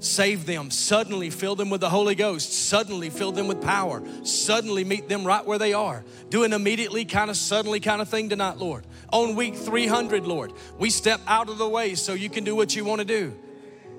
[0.00, 0.70] save them.
[0.70, 2.52] Suddenly fill them with the Holy Ghost.
[2.52, 4.02] Suddenly fill them with power.
[4.22, 6.04] Suddenly meet them right where they are.
[6.28, 8.86] Do an immediately kind of suddenly kind of thing tonight, Lord.
[9.12, 12.76] On week 300, Lord, we step out of the way so you can do what
[12.76, 13.34] you want to do.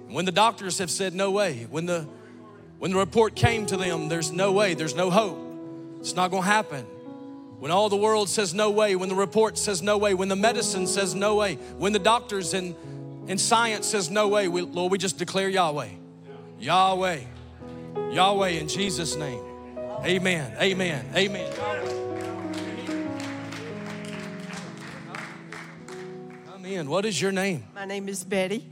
[0.08, 2.08] When the doctors have said no way, when the
[2.78, 5.40] when the report came to them, there's no way, there's no hope.
[6.02, 6.86] It's not going to happen.
[7.66, 10.36] When all the world says no way, when the report says no way, when the
[10.36, 12.76] medicine says no way, when the doctors and,
[13.28, 15.90] and science says no way, we, Lord, we just declare Yahweh.
[16.60, 17.22] Yahweh.
[18.12, 19.42] Yahweh in Jesus' name.
[20.04, 20.56] Amen.
[20.62, 21.10] Amen.
[21.16, 21.54] Amen.
[26.46, 26.88] Come in.
[26.88, 27.64] What is your name?
[27.74, 28.64] My name is Betty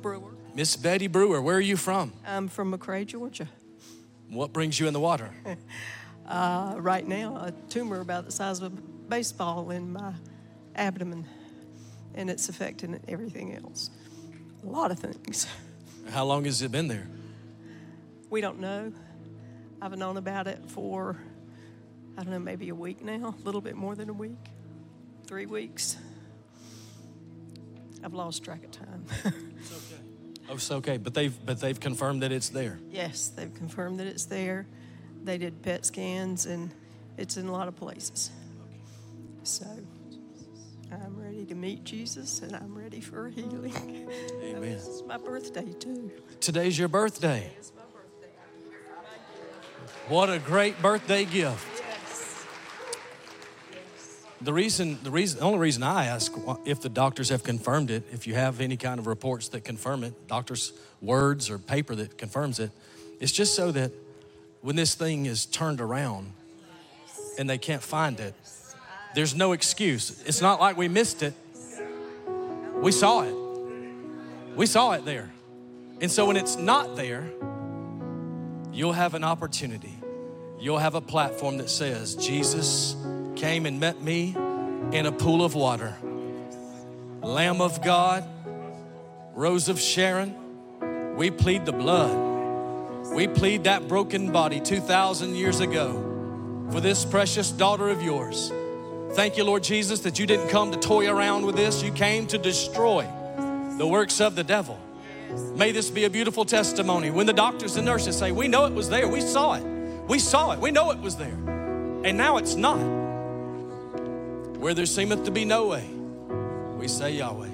[0.00, 0.30] Brewer.
[0.54, 1.42] Miss Betty Brewer.
[1.42, 2.14] Where are you from?
[2.26, 3.50] I'm from McRae, Georgia.
[4.30, 5.28] What brings you in the water?
[6.32, 8.80] Uh, right now, a tumor about the size of a
[9.10, 10.14] baseball in my
[10.74, 11.26] abdomen,
[12.14, 13.90] and it's affecting everything else.
[14.64, 15.46] A lot of things.
[16.10, 17.06] How long has it been there?
[18.30, 18.94] We don't know.
[19.82, 21.18] I've known about it for,
[22.16, 24.38] I don't know, maybe a week now, a little bit more than a week,
[25.26, 25.98] three weeks.
[28.02, 29.04] I've lost track of time.
[29.58, 30.02] it's okay.
[30.48, 32.80] Oh, it's okay, but they've but they've confirmed that it's there.
[32.90, 34.66] yes, they've confirmed that it's there.
[35.24, 36.70] They did PET scans, and
[37.16, 38.30] it's in a lot of places.
[39.44, 39.66] So
[40.90, 44.08] I'm ready to meet Jesus, and I'm ready for healing.
[44.42, 44.62] Amen.
[44.62, 46.10] It's my birthday, too.
[46.40, 47.50] Today's your birthday.
[47.58, 48.32] It's my birthday.
[50.08, 51.66] What a great birthday gift.
[51.80, 52.44] Yes.
[54.40, 56.32] The reason, the reason, the only reason I ask
[56.64, 60.04] if the doctors have confirmed it, if you have any kind of reports that confirm
[60.04, 62.70] it, doctors' words or paper that confirms it,
[63.20, 63.92] it's just so that
[64.62, 66.32] when this thing is turned around
[67.38, 68.34] and they can't find it,
[69.14, 70.22] there's no excuse.
[70.24, 71.34] It's not like we missed it.
[72.76, 73.34] We saw it.
[74.56, 75.30] We saw it there.
[76.00, 77.30] And so when it's not there,
[78.72, 79.98] you'll have an opportunity.
[80.58, 82.96] You'll have a platform that says, Jesus
[83.36, 84.36] came and met me
[84.92, 85.96] in a pool of water.
[87.20, 88.24] Lamb of God,
[89.34, 92.31] Rose of Sharon, we plead the blood.
[93.14, 98.50] We plead that broken body 2,000 years ago for this precious daughter of yours.
[99.12, 101.82] Thank you, Lord Jesus, that you didn't come to toy around with this.
[101.82, 103.06] You came to destroy
[103.76, 104.80] the works of the devil.
[105.54, 107.10] May this be a beautiful testimony.
[107.10, 109.64] When the doctors and nurses say, We know it was there, we saw it,
[110.08, 111.38] we saw it, we know it was there,
[112.04, 112.80] and now it's not.
[114.58, 115.86] Where there seemeth to be no way,
[116.78, 117.51] we say Yahweh.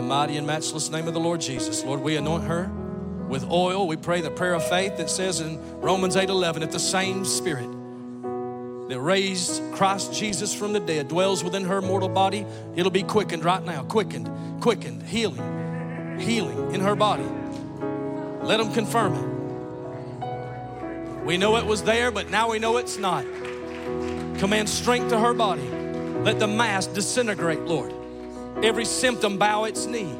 [0.00, 2.70] The mighty and matchless name of the Lord Jesus, Lord, we anoint her
[3.28, 3.86] with oil.
[3.86, 7.26] We pray the prayer of faith that says in Romans 8 11, if the same
[7.26, 7.68] spirit
[8.88, 12.46] that raised Christ Jesus from the dead dwells within her mortal body,
[12.76, 13.82] it'll be quickened right now.
[13.82, 14.30] Quickened,
[14.62, 17.28] quickened, healing, healing in her body.
[18.42, 19.26] Let them confirm it.
[21.26, 23.26] We know it was there, but now we know it's not.
[24.38, 25.68] Command strength to her body.
[26.24, 27.99] Let the mass disintegrate, Lord.
[28.62, 30.14] Every symptom bow its knee.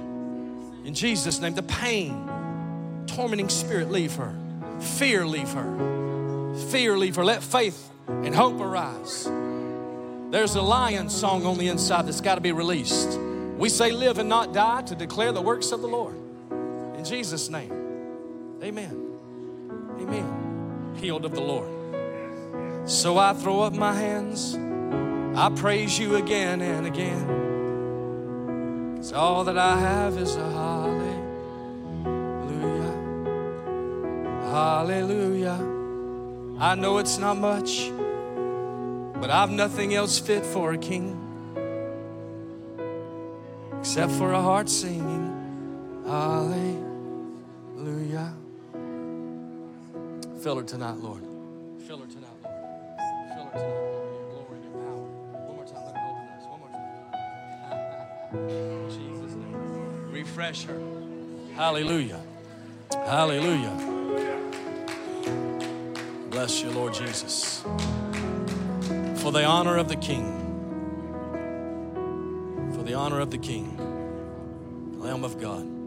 [0.85, 4.35] In Jesus' name, the pain, tormenting spirit leave her.
[4.81, 6.55] Fear leave her.
[6.71, 7.25] Fear leave her.
[7.25, 9.25] Let faith and hope arise.
[10.31, 13.19] There's a lion song on the inside that's got to be released.
[13.59, 16.15] We say, Live and not die to declare the works of the Lord.
[16.97, 17.73] In Jesus' name,
[18.63, 19.11] amen.
[20.01, 20.95] Amen.
[20.97, 22.89] Healed of the Lord.
[22.89, 24.57] So I throw up my hands.
[25.37, 27.50] I praise you again and again.
[29.01, 31.23] Cause all that I have is a hallelujah.
[34.51, 35.59] Hallelujah.
[36.59, 37.91] I know it's not much,
[39.19, 41.17] but I've nothing else fit for a king
[43.79, 45.33] except for a heart singing
[46.07, 46.85] hallelujah.
[50.43, 51.23] Fill her tonight, Lord.
[51.87, 52.55] Fill her tonight, Lord.
[53.35, 54.00] Fill her tonight.
[58.33, 60.13] Jesus' name.
[60.13, 60.81] Refresh her.
[61.55, 62.21] Hallelujah.
[62.93, 63.77] Hallelujah.
[66.31, 67.63] Bless you, Lord Jesus.
[69.17, 70.37] For the honor of the King.
[72.75, 73.77] For the honor of the King.
[75.01, 75.80] Lamb of God.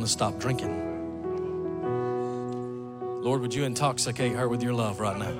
[0.00, 0.88] Want to stop drinking.
[3.22, 5.34] Lord, would you intoxicate her with your love right now?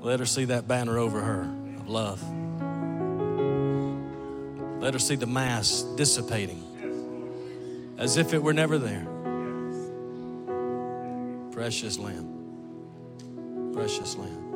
[0.00, 1.42] Let her see that banner over her
[1.76, 2.22] of love.
[4.80, 6.62] Let her see the mass dissipating
[7.98, 9.04] as if it were never there.
[11.50, 13.72] Precious Lamb.
[13.74, 14.47] Precious Lamb.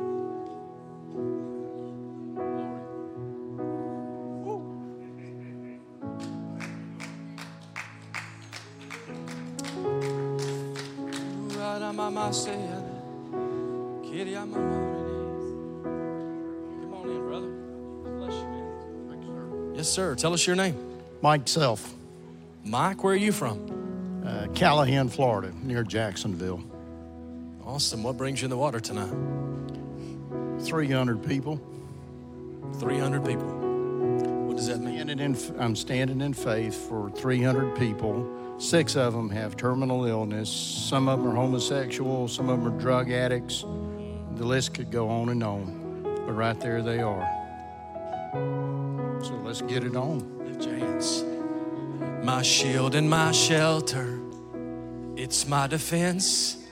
[15.83, 17.47] Come on in, brother.
[18.17, 19.75] Bless you, man.
[19.75, 20.15] Yes, sir.
[20.15, 20.75] Tell us your name.
[21.21, 21.93] Mike Self,
[22.65, 24.23] Mike, where are you from?
[24.25, 26.63] uh, Callahan, Florida, near Jacksonville.
[27.65, 28.03] Awesome.
[28.03, 29.13] What brings you in the water tonight?
[30.61, 31.61] 300 people.
[32.79, 33.47] 300 people.
[34.47, 35.09] What does that mean?
[35.59, 38.27] I'm standing in faith for 300 people.
[38.63, 40.49] Six of them have terminal illness.
[40.49, 42.29] Some of them are homosexual.
[42.29, 43.65] Some of them are drug addicts.
[44.35, 46.01] The list could go on and on.
[46.25, 47.27] But right there they are.
[49.21, 50.29] So let's get it on.
[52.23, 54.17] My shield and my shelter,
[55.17, 56.65] it's my defense.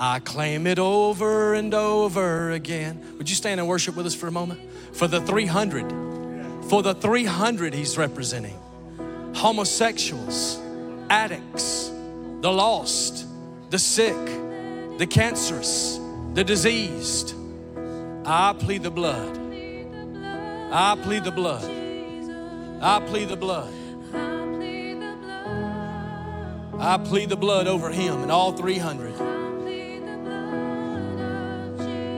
[0.00, 3.14] I claim it over and over again.
[3.18, 4.58] Would you stand and worship with us for a moment?
[4.96, 8.58] For the 300, for the 300 he's representing
[9.32, 10.65] homosexuals,
[11.10, 11.90] addicts,
[12.40, 13.26] the lost,
[13.70, 14.14] the sick,
[14.98, 15.98] the cancerous,
[16.34, 17.34] the diseased.
[18.24, 19.38] I plead the blood.
[20.72, 21.64] I plead the blood.
[22.82, 23.72] I plead the blood.
[26.78, 29.14] I plead the blood over him and all 300.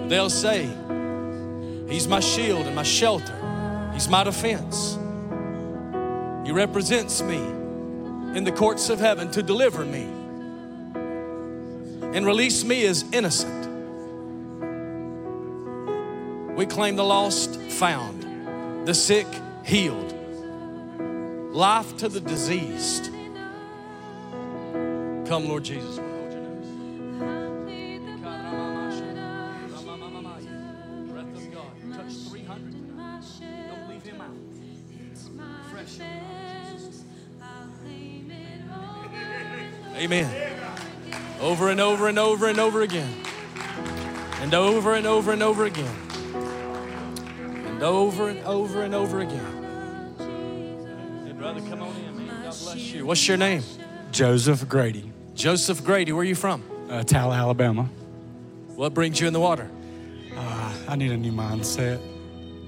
[0.08, 0.68] They'll say,
[1.88, 3.34] He's my shield and my shelter.
[3.94, 4.98] He's my defense.
[6.44, 7.57] He represents me
[8.34, 10.02] in the courts of heaven to deliver me
[12.16, 13.66] and release me as innocent.
[16.56, 19.26] We claim the lost found, the sick
[19.64, 20.14] healed,
[21.52, 23.12] life to the diseased.
[25.28, 26.07] Come, Lord Jesus.
[39.98, 40.52] Amen.
[41.40, 43.12] Over and over and over and over again.
[44.40, 45.94] And over and over and over again.
[47.66, 50.14] And over and over and over again.
[51.26, 52.28] Hey, brother, come on in, man.
[52.44, 53.06] God bless you.
[53.06, 53.62] What's your name?
[54.12, 56.12] Joseph Grady, Joseph Grady.
[56.12, 56.62] Where are you from?
[56.88, 57.88] uh, Tal, Alabama.
[58.74, 59.68] What brings you in the water?
[60.34, 62.00] Uh, I need a new mindset.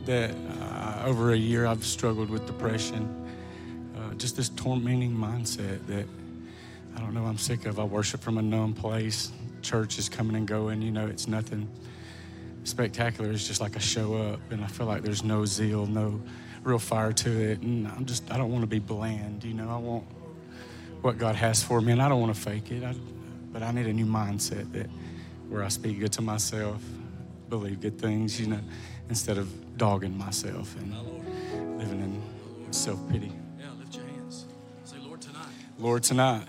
[0.07, 3.17] That uh, over a year I've struggled with depression.
[3.97, 6.07] Uh, just this tormenting mindset that
[7.01, 7.25] I don't know.
[7.25, 7.79] I'm sick of.
[7.79, 9.33] I worship from a numb place.
[9.63, 10.83] Church is coming and going.
[10.83, 11.67] You know, it's nothing
[12.65, 13.31] spectacular.
[13.31, 16.21] It's just like I show up, and I feel like there's no zeal, no
[16.63, 17.63] real fire to it.
[17.63, 18.31] And I'm just.
[18.31, 19.45] I don't want to be bland.
[19.45, 20.05] You know, I want
[21.01, 22.85] what God has for me, and I don't want to fake it.
[22.85, 22.95] I,
[23.51, 24.91] but I need a new mindset that
[25.49, 26.83] where I speak good to myself,
[27.49, 28.61] believe good things, you know,
[29.09, 33.33] instead of dogging myself and living in self pity.
[33.59, 34.45] Yeah, lift your hands.
[34.85, 35.49] Say, Lord, tonight,
[35.79, 36.45] Lord, tonight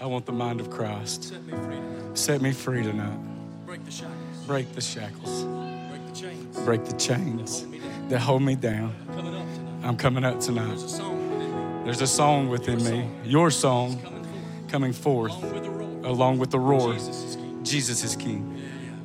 [0.00, 1.24] I want the mind of Christ.
[1.24, 2.18] Set me free tonight.
[2.18, 3.18] Set me free tonight.
[3.66, 4.46] Break the shackles.
[4.46, 5.42] Break the shackles.
[5.44, 6.60] Break the chains.
[6.60, 7.66] Break the chains
[8.08, 8.94] that hold me down.
[9.14, 9.86] Coming up tonight.
[9.86, 10.68] I'm coming up tonight.
[10.68, 11.84] There's a song within me.
[11.84, 14.68] There's a song within me, your song, Coming forth.
[14.68, 16.06] coming forth Along with the roar.
[16.06, 16.92] along with the roar.
[16.94, 17.64] Jesus is king.
[17.64, 18.56] Jesus is King.
[18.56, 18.96] Yeah, yeah.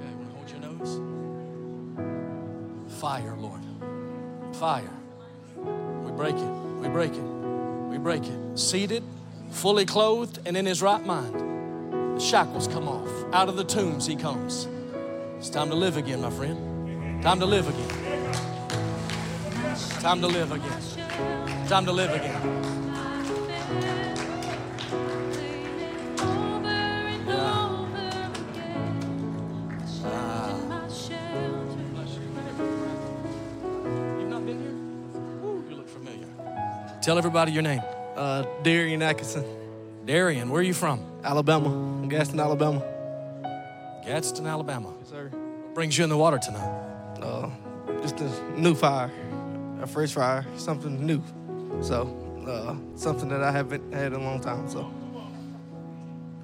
[0.00, 0.60] Yeah, you hold your
[2.86, 3.00] nose?
[3.00, 3.60] Fire, Lord.
[4.56, 4.90] Fire.
[6.04, 6.50] We break it.
[6.80, 7.20] We break it.
[7.90, 8.58] We break it.
[8.58, 9.02] Seated
[9.50, 11.34] fully clothed and in his right mind.
[12.16, 13.08] The shackles come off.
[13.32, 14.66] Out of the tombs he comes.
[15.38, 17.22] It's time to live again, my friend.
[17.22, 18.00] Time to live again.
[20.00, 21.66] Time to live again.
[21.68, 22.40] Time to live again.
[30.04, 30.50] Ah.
[37.02, 37.82] Tell everybody your name.
[38.20, 39.46] Uh, Darian Atkinson.
[40.04, 41.00] Darian, where are you from?
[41.24, 42.82] Alabama, Gaston, Alabama.
[44.04, 44.92] Gadsden, Alabama.
[45.00, 45.30] Yes, sir.
[45.32, 46.68] What brings you in the water tonight?
[47.22, 47.48] Uh,
[48.02, 48.28] just a
[48.60, 49.10] new fire,
[49.80, 51.22] a fresh fire, something new.
[51.80, 52.14] So,
[52.46, 54.68] uh, something that I haven't had in a long time.
[54.68, 54.82] So,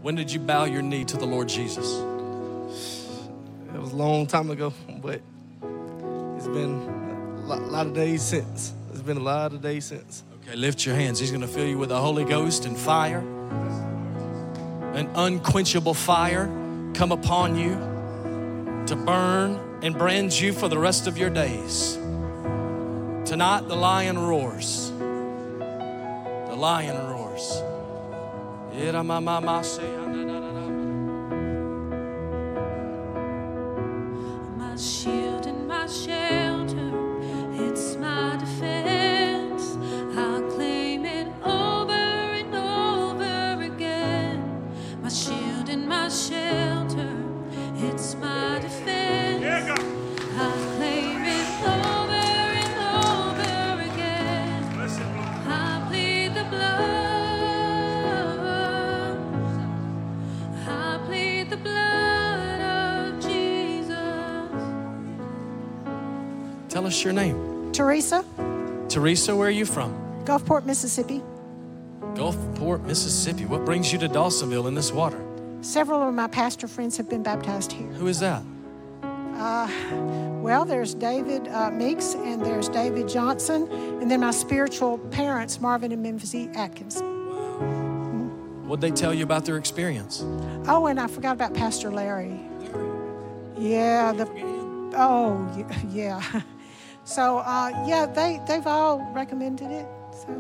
[0.01, 1.99] When did you bow your knee to the Lord Jesus?
[3.75, 4.73] it was a long time ago,
[5.03, 5.21] but
[6.39, 6.81] it's been
[7.37, 8.73] a lot, lot of days since.
[8.93, 10.25] It's been a lot of days since.
[10.47, 11.18] Okay, lift your hands.
[11.18, 13.18] He's going to fill you with the Holy Ghost and fire.
[14.94, 16.47] An unquenchable fire
[16.94, 17.75] come upon you
[18.86, 21.94] to burn and brand you for the rest of your days.
[23.28, 24.92] Tonight, the lion roars.
[24.92, 27.60] The lion roars.
[34.57, 35.26] My shield
[66.97, 67.73] Us your name.
[67.73, 68.25] Teresa,
[68.89, 69.92] Teresa, where are you from?
[70.25, 71.23] Gulfport, Mississippi.
[72.15, 73.44] Gulfport, Mississippi.
[73.44, 75.23] What brings you to Dawsonville in this water?
[75.60, 77.86] Several of my pastor friends have been baptized here.
[77.89, 78.42] Who is that?
[79.02, 79.68] Uh,
[80.41, 83.68] well, there's David uh, Meeks and there's David Johnson,
[84.00, 86.34] and then my spiritual parents, Marvin and Memphis.
[86.55, 87.02] Atkins.
[88.66, 90.23] What'd they tell you about their experience?
[90.66, 92.41] Oh, and I forgot about Pastor Larry.
[93.58, 94.26] Yeah, the
[94.97, 96.23] oh yeah.
[97.07, 99.86] So uh, yeah, they they've all recommended it.
[100.12, 100.33] So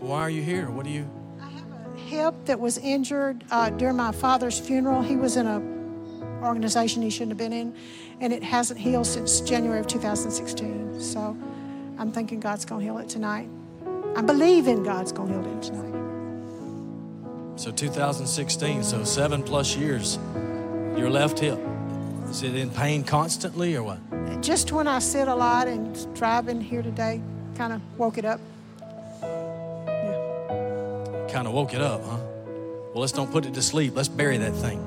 [0.00, 0.68] Why are you here?
[0.68, 1.08] What do you?
[1.40, 5.02] I have a hip that was injured uh, during my father's funeral.
[5.02, 5.62] He was in a
[6.44, 7.76] organization he shouldn't have been in,
[8.20, 11.00] and it hasn't healed since January of 2016.
[11.00, 11.36] So
[11.96, 13.48] I'm thinking God's gonna heal it tonight.
[14.16, 15.94] I believe in God's gonna heal it tonight.
[17.56, 20.18] So 2016, so seven plus years.
[20.96, 21.60] Your left hip.
[22.34, 24.42] Is it in pain constantly or what?
[24.42, 27.20] Just when I sit a lot and driving here today,
[27.54, 28.40] kind of woke it up.
[31.30, 32.18] Kind of woke it up, huh?
[32.92, 33.94] Well, let's don't put it to sleep.
[33.94, 34.84] Let's bury that thing.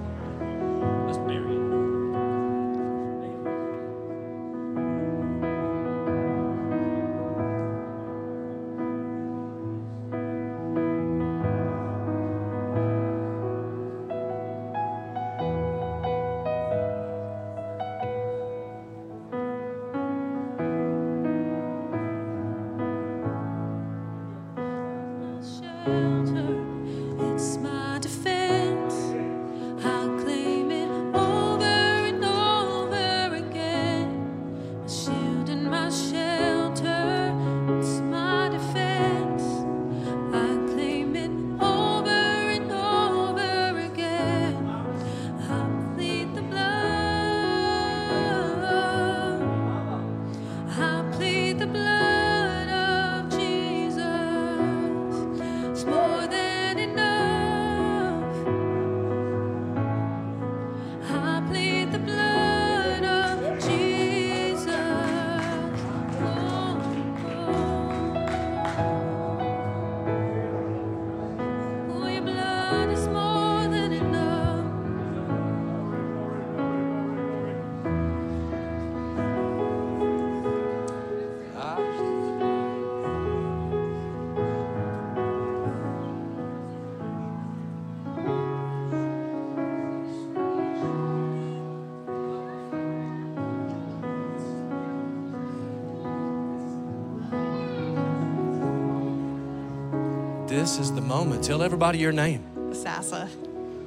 [101.08, 101.44] Moment.
[101.44, 102.44] Tell everybody your name.
[102.72, 103.30] Sassa.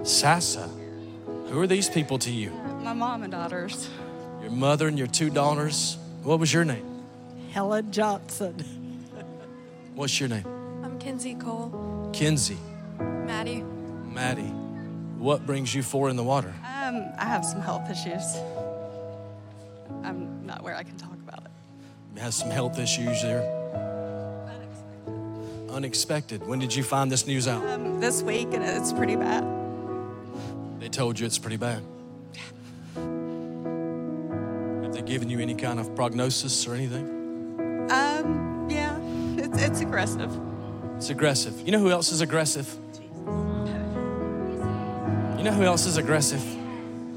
[0.00, 0.68] Sassa.
[1.48, 2.50] Who are these people to you?
[2.82, 3.90] My mom and daughters.
[4.40, 5.98] Your mother and your two daughters.
[6.22, 7.04] What was your name?
[7.52, 8.54] Helen Johnson.
[9.94, 10.46] What's your name?
[10.82, 12.10] I'm Kinsey Cole.
[12.14, 12.56] Kinsey.
[12.98, 13.64] Maddie.
[14.06, 14.52] Maddie,
[15.18, 16.54] what brings you four in the water?
[16.64, 18.24] Um, I have some health issues.
[20.02, 21.50] I'm not where I can talk about it.
[22.16, 23.59] You have some health issues there.
[25.80, 26.46] Unexpected.
[26.46, 27.64] When did you find this news out?
[27.66, 29.42] Um, this week, and it's pretty bad.
[30.78, 31.82] They told you it's pretty bad.
[34.84, 37.08] Have they given you any kind of prognosis or anything?
[37.90, 38.94] Um, yeah,
[39.38, 40.30] it's, it's aggressive.
[40.96, 41.58] It's aggressive.
[41.62, 42.70] You know who else is aggressive?
[45.38, 46.44] You know who else is aggressive?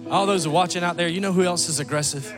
[0.10, 2.34] All those watching out there, you know who else is aggressive?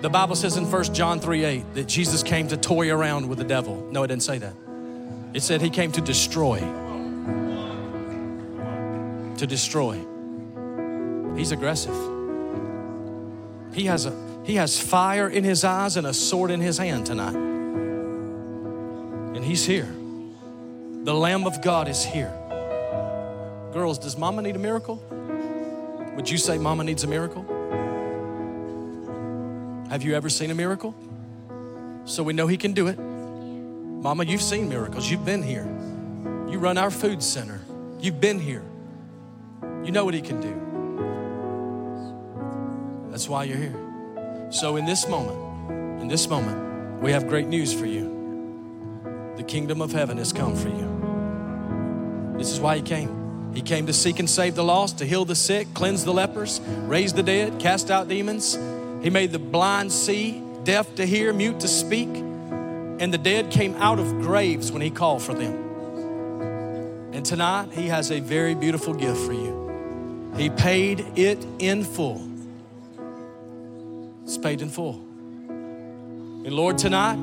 [0.00, 3.38] The Bible says in 1 John 3 8 that Jesus came to toy around with
[3.38, 3.88] the devil.
[3.90, 4.54] No, it didn't say that.
[5.34, 6.60] It said he came to destroy.
[9.36, 9.98] To destroy.
[11.36, 11.96] He's aggressive.
[13.74, 17.06] He has a he has fire in his eyes and a sword in his hand
[17.06, 17.34] tonight.
[19.34, 19.92] And he's here.
[21.02, 22.32] The Lamb of God is here.
[23.72, 25.02] Girls, does mama need a miracle?
[26.14, 27.42] Would you say mama needs a miracle?
[29.90, 30.94] Have you ever seen a miracle?
[32.04, 32.98] So we know he can do it.
[34.04, 35.10] Mama, you've seen miracles.
[35.10, 35.64] You've been here.
[36.50, 37.62] You run our food center.
[37.98, 38.62] You've been here.
[39.82, 40.60] You know what he can do.
[43.10, 44.50] That's why you're here.
[44.50, 49.32] So in this moment, in this moment, we have great news for you.
[49.38, 52.36] The kingdom of heaven has come for you.
[52.36, 53.54] This is why he came.
[53.54, 56.60] He came to seek and save the lost, to heal the sick, cleanse the lepers,
[56.82, 58.58] raise the dead, cast out demons.
[59.02, 62.10] He made the blind see, deaf to hear, mute to speak,
[62.98, 67.12] and the dead came out of graves when he called for them.
[67.12, 70.32] And tonight, he has a very beautiful gift for you.
[70.36, 72.28] He paid it in full.
[74.24, 74.94] It's paid in full.
[75.44, 77.16] And Lord, tonight,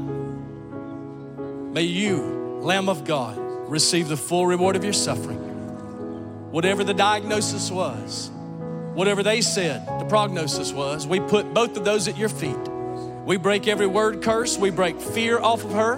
[1.74, 3.38] may you, Lamb of God,
[3.70, 5.40] receive the full reward of your suffering.
[6.52, 8.30] Whatever the diagnosis was,
[8.94, 12.71] whatever they said the prognosis was, we put both of those at your feet.
[13.26, 15.98] We break every word curse, we break fear off of her.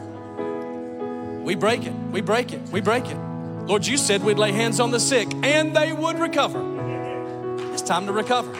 [1.43, 3.17] We break it, we break it, we break it.
[3.65, 6.59] Lord, you said we'd lay hands on the sick and they would recover.
[7.71, 8.53] It's time to recover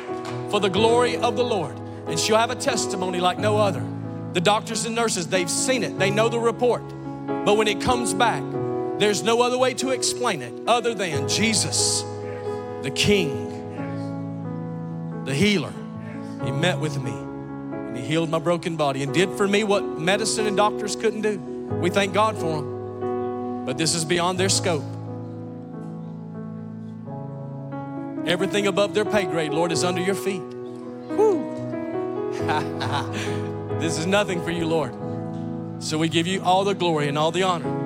[0.50, 1.77] for the glory of the Lord.
[2.08, 3.85] And she'll have a testimony like no other.
[4.33, 6.83] The doctors and nurses, they've seen it, they know the report.
[7.45, 8.43] But when it comes back,
[8.98, 12.03] there's no other way to explain it other than Jesus,
[12.82, 13.50] the King,
[15.25, 15.74] the healer.
[16.43, 17.22] He met with me
[17.93, 21.22] and He healed my broken body and did for me what medicine and doctors couldn't
[21.22, 21.38] do.
[21.38, 23.65] We thank God for Him.
[23.65, 24.83] But this is beyond their scope.
[28.25, 30.41] Everything above their pay grade, Lord, is under your feet.
[33.83, 34.93] This is nothing for you, Lord.
[35.83, 37.82] So we give you all the glory and all the honor.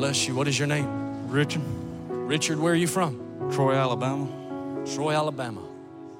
[0.00, 0.34] Bless you.
[0.34, 1.28] What is your name?
[1.28, 1.60] Richard.
[2.08, 3.50] Richard, where are you from?
[3.52, 4.86] Troy, Alabama.
[4.94, 5.60] Troy, Alabama.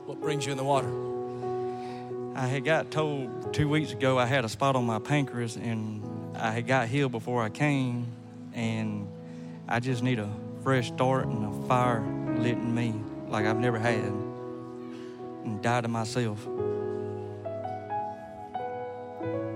[0.05, 0.91] What brings you in the water?
[2.39, 6.02] I had got told two weeks ago I had a spot on my pancreas and
[6.36, 8.07] I had got healed before I came
[8.52, 9.09] and
[9.67, 10.28] I just need a
[10.62, 12.02] fresh start and a fire
[12.36, 12.94] lit in me
[13.28, 16.47] like I've never had and die to myself.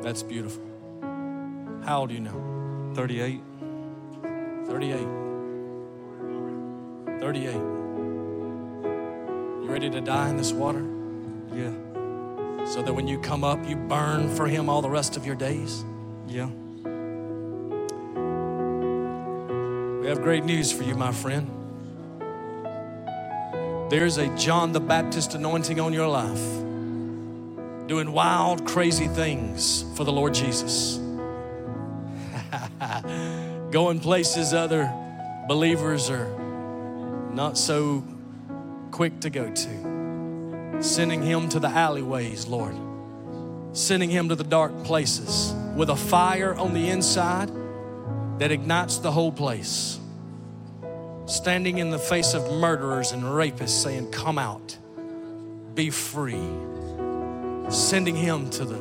[0.03, 0.63] That's beautiful.
[1.85, 2.93] How old are you now?
[2.95, 3.43] 38.
[4.75, 5.07] 38.
[7.21, 7.55] 38.
[7.55, 7.61] You
[9.69, 10.85] ready to die in this water?
[11.55, 11.71] Yeah.
[12.67, 15.37] So that when you come up, you burn for Him all the rest of your
[15.37, 15.85] days?
[16.27, 16.47] Yeah.
[20.01, 21.49] We have great news for you, my friend.
[23.93, 26.43] There's a John the Baptist anointing on your life,
[27.87, 30.99] doing wild, crazy things for the Lord Jesus.
[33.75, 34.89] Going places other
[35.49, 36.29] believers are
[37.33, 38.05] not so
[38.93, 40.79] quick to go to.
[40.81, 42.77] Sending him to the alleyways, Lord.
[43.73, 47.51] Sending him to the dark places with a fire on the inside
[48.39, 49.99] that ignites the whole place.
[51.27, 54.79] Standing in the face of murderers and rapists saying, Come out,
[55.75, 56.49] be free.
[57.71, 58.81] Sending him to the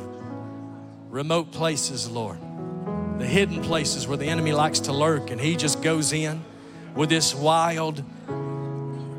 [1.10, 2.38] remote places, Lord,
[3.18, 6.42] the hidden places where the enemy likes to lurk, and he just goes in
[6.94, 8.02] with this wild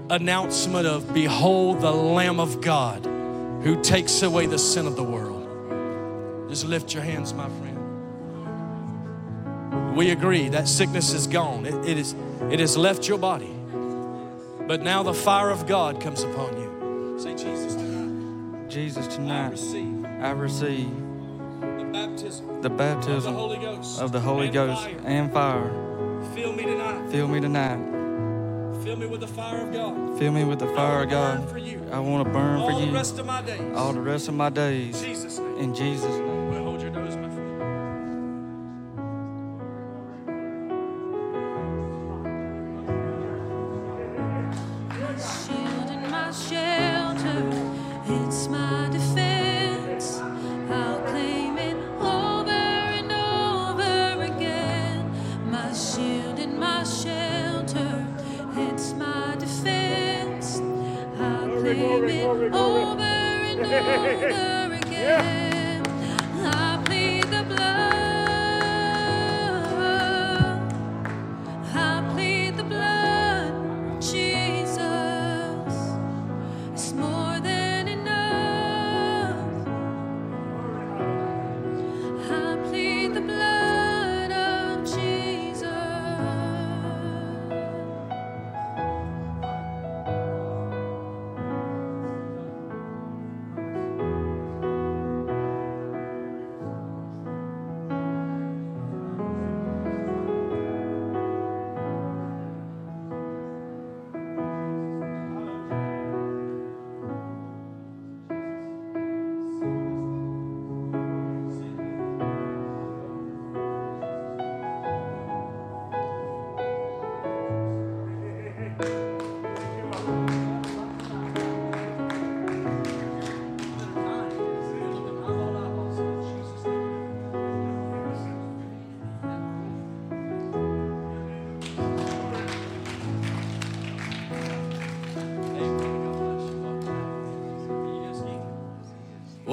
[0.10, 3.06] announcement of, Behold the Lamb of God
[3.64, 5.42] who takes away the sin of the world.
[6.50, 7.76] Just lift your hands, my friend.
[9.96, 11.66] We agree that sickness is gone.
[11.66, 12.14] It, it, is,
[12.52, 13.52] it has left your body.
[14.68, 17.18] But now the fire of God comes upon you.
[17.20, 18.70] Say, Jesus, tonight.
[18.70, 21.05] Jesus, tonight I receive I receive
[22.16, 25.02] baptism, the baptism of the Holy Ghost, of the Holy and Ghost fire.
[25.06, 25.70] and fire.
[26.34, 27.10] Fill me tonight.
[27.12, 28.84] Fill me tonight.
[28.84, 30.18] Fill me with the fire of God.
[30.20, 31.50] Fill me with the fire of God.
[31.50, 31.82] for you.
[31.92, 33.76] I want to burn All for the you rest of my days.
[33.76, 35.02] all the rest of my days.
[35.02, 35.58] In Jesus' name.
[35.58, 36.35] In Jesus' name.
[63.88, 64.55] And over again.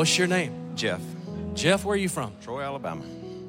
[0.02, 0.52] What's your name?
[0.74, 1.00] Jeff.
[1.54, 2.32] Jeff, where are you from?
[2.42, 3.04] Troy, Alabama.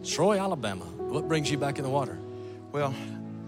[0.06, 0.86] Troy, Alabama.
[0.86, 2.20] What brings you back in the water?
[2.72, 2.94] Well,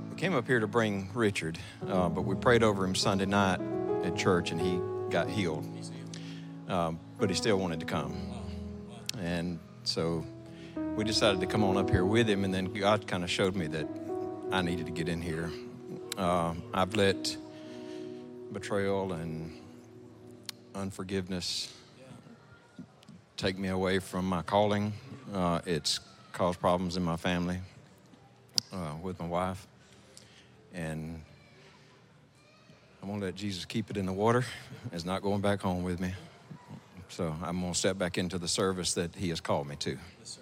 [0.09, 3.59] we came up here to bring Richard, uh, but we prayed over him Sunday night
[4.03, 4.79] at church and he
[5.11, 5.67] got healed.
[6.67, 8.15] Um, but he still wanted to come.
[9.19, 10.25] And so
[10.95, 13.55] we decided to come on up here with him, and then God kind of showed
[13.55, 13.87] me that
[14.51, 15.51] I needed to get in here.
[16.17, 17.37] Uh, I've let
[18.51, 19.55] betrayal and
[20.73, 21.71] unforgiveness
[23.37, 24.93] take me away from my calling.
[25.33, 25.99] Uh, it's
[26.31, 27.59] caused problems in my family
[28.73, 29.67] uh, with my wife.
[30.73, 31.21] And
[33.01, 34.45] I'm going to let Jesus keep it in the water.
[34.91, 36.13] It's not going back home with me.
[37.09, 39.97] So I'm going to step back into the service that He has called me to.
[40.19, 40.39] Yes,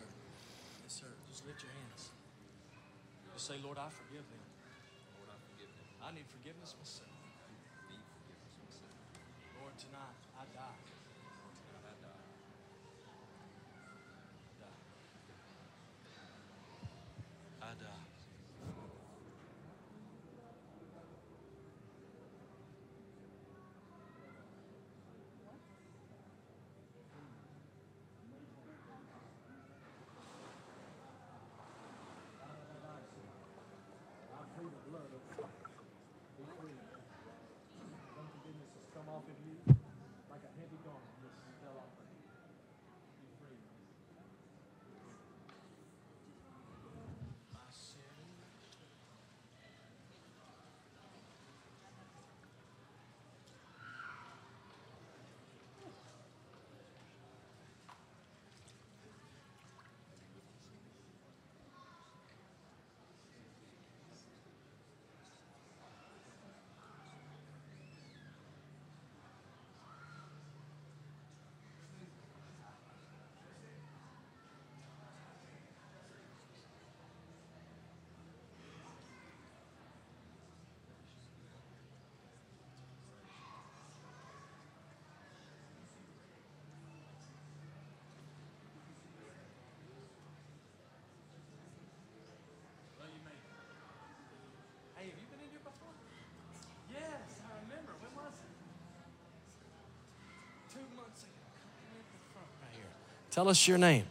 [103.34, 104.04] Tell us your name.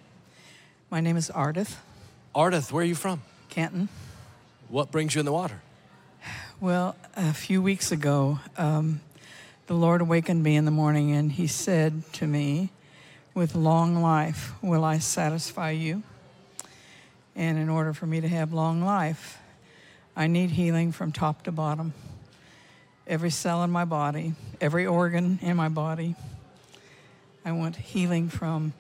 [0.91, 1.77] My name is Ardith
[2.35, 3.23] Ardith, where are you from?
[3.51, 3.89] Canton.
[4.69, 5.63] What brings you in the water?
[6.61, 9.01] Well, a few weeks ago, um,
[9.69, 12.71] the Lord awakened me in the morning and He said to me,
[13.33, 16.03] With long life will I satisfy you.
[17.37, 19.39] And in order for me to have long life,
[20.17, 21.95] I need healing from top to bottom.
[23.07, 26.17] Every cell in my body, every organ in my body.
[27.45, 28.73] I want healing from,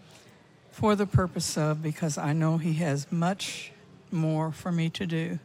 [0.73, 3.71] for the purpose of, because I know He has much
[4.11, 5.39] more for me to do.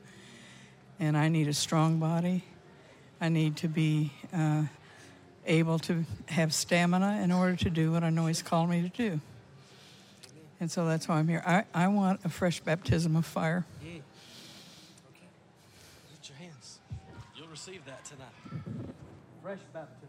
[0.99, 2.43] And I need a strong body.
[3.21, 4.63] I need to be uh,
[5.45, 8.89] able to have stamina in order to do what I know He's called me to
[8.89, 9.19] do.
[10.59, 11.43] And so that's why I'm here.
[11.45, 13.65] I, I want a fresh baptism of fire.
[13.83, 14.01] Okay,
[16.09, 16.79] Lift your hands.
[17.35, 18.33] You'll receive that tonight.
[19.43, 19.73] Fresh baptism.
[19.73, 20.06] Baptism.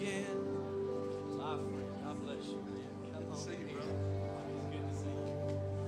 [0.00, 0.26] Again.
[1.36, 3.12] My friend, God bless you, man.
[3.12, 3.58] Come on in.
[4.70, 5.04] Good to see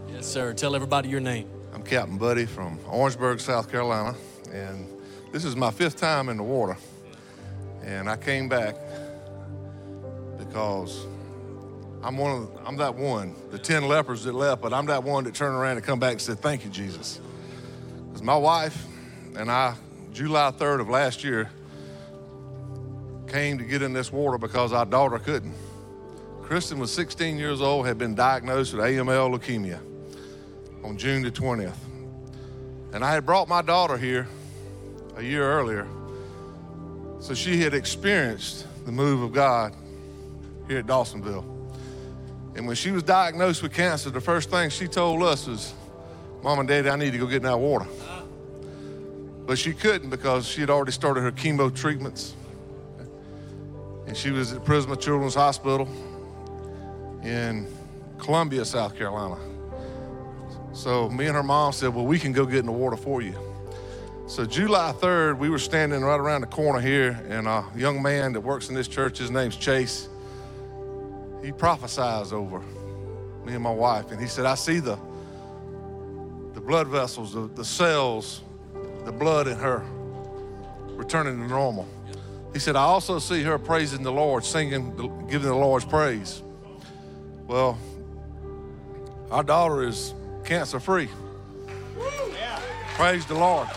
[0.09, 0.15] you.
[0.15, 0.53] Yes, sir.
[0.53, 1.49] Tell everybody your name.
[1.75, 4.15] I'm Captain Buddy from Orangeburg, South Carolina,
[4.53, 4.87] and
[5.33, 6.77] this is my fifth time in the water.
[7.83, 8.77] And I came back
[10.39, 11.07] because
[12.03, 15.25] I'm one of I'm that one, the ten lepers that left, but I'm that one
[15.25, 17.21] that turned around and come back and said, "Thank you, Jesus."
[18.09, 18.87] Because my wife
[19.37, 19.75] and I,
[20.13, 21.51] July 3rd of last year,
[23.33, 25.55] came to get in this water because our daughter couldn't.
[26.43, 29.81] Kristen was 16 years old, had been diagnosed with AML leukemia
[30.85, 31.75] on June the 20th.
[32.93, 34.29] And I had brought my daughter here
[35.17, 35.89] a year earlier.
[37.21, 39.75] So she had experienced the move of God
[40.69, 41.45] here at Dawsonville.
[42.55, 45.73] And when she was diagnosed with cancer, the first thing she told us was,
[46.43, 47.87] Mom and Daddy, I need to go get in that water.
[49.47, 52.35] But she couldn't because she had already started her chemo treatments.
[54.13, 55.89] And she was at Prisma Children's Hospital
[57.23, 57.67] in
[58.19, 59.39] Columbia, South Carolina.
[60.75, 63.23] So me and her mom said, Well, we can go get in the water for
[63.23, 63.35] you.
[64.27, 68.35] So July 3rd, we were standing right around the corner here, and a young man
[68.35, 70.11] that works in this church, his name's Chase,
[71.43, 72.59] he prophesies over
[73.47, 74.99] me and my wife, and he said, I see the
[76.53, 78.43] the blood vessels, the, the cells,
[79.07, 79.83] the blood in her
[80.97, 81.89] returning to normal.
[82.53, 84.95] He said, I also see her praising the Lord, singing,
[85.31, 86.43] giving the Lord's praise.
[87.47, 87.79] Well,
[89.31, 90.15] our daughter is
[90.45, 91.09] cancer free.
[92.95, 93.69] Praise the Lord.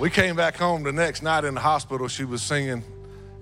[0.00, 2.08] We came back home the next night in the hospital.
[2.08, 2.82] She was singing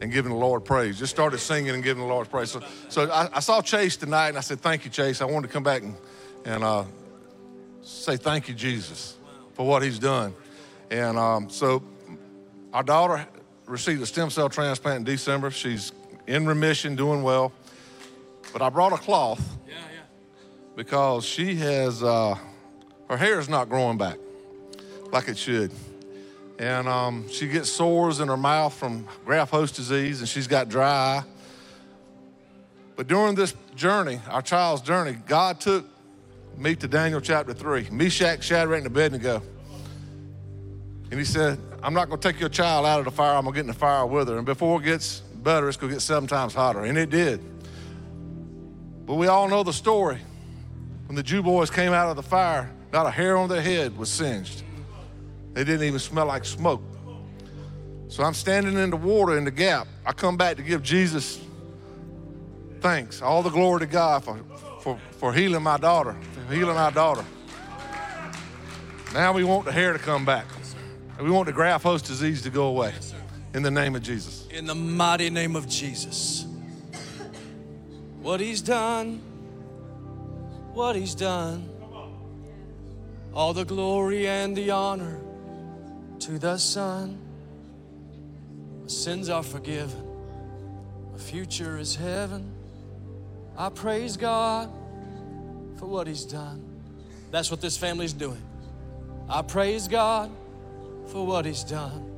[0.01, 0.99] and giving the Lord praise.
[0.99, 2.51] Just started singing and giving the Lord praise.
[2.51, 5.20] So, so I, I saw Chase tonight and I said, Thank you, Chase.
[5.20, 5.94] I wanted to come back and,
[6.44, 6.85] and uh,
[7.83, 9.17] say thank you, Jesus,
[9.55, 10.35] for what he's done.
[10.91, 11.83] And um, so
[12.73, 13.26] our daughter
[13.67, 15.51] received a stem cell transplant in December.
[15.51, 15.92] She's
[16.26, 17.52] in remission, doing well.
[18.52, 19.42] But I brought a cloth
[20.76, 22.36] because she has, uh,
[23.09, 24.18] her hair is not growing back
[25.10, 25.70] like it should.
[26.59, 30.68] And um, she gets sores in her mouth from graft host disease, and she's got
[30.68, 31.25] dry eye.
[32.97, 35.86] But during this journey, our child's journey, God took
[36.57, 39.42] me to Daniel chapter 3, Meshach, Shadrach, and Abednego.
[41.10, 43.36] And he said, I'm not going to take your child out of the fire.
[43.36, 44.36] I'm going to get in the fire with her.
[44.36, 46.85] And before it gets better, it's going to get seven times hotter.
[46.85, 47.41] And it did.
[49.05, 50.19] But we all know the story.
[51.07, 53.97] When the Jew boys came out of the fire, not a hair on their head
[53.97, 54.62] was singed.
[55.55, 56.83] They didn't even smell like smoke.
[58.09, 59.89] So I'm standing in the water in the gap.
[60.07, 61.41] I come back to give Jesus
[62.81, 64.39] thanks, all the glory to God for,
[64.81, 67.25] for, for healing my daughter, for healing our daughter.
[69.15, 70.47] Now we want the hair to come back.
[71.16, 72.92] And we want the graft host disease to go away.
[73.55, 74.47] In the name of Jesus.
[74.50, 76.47] In the mighty name of Jesus.
[78.23, 79.18] What he's done,
[80.73, 81.68] what he's done.
[83.34, 85.20] All the glory and the honor
[86.20, 87.18] to the Son.
[88.82, 90.07] My sins are forgiven.
[91.12, 92.52] My future is heaven.
[93.57, 94.70] I praise God
[95.78, 96.62] for what he's done.
[97.31, 98.42] That's what this family's doing.
[99.28, 100.31] I praise God
[101.08, 102.12] for what he's done.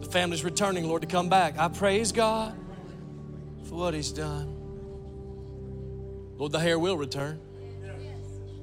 [0.00, 1.58] The family's returning, Lord, to come back.
[1.58, 2.54] I praise God
[3.68, 4.54] for what He's done.
[6.38, 7.40] Lord, the hair will return.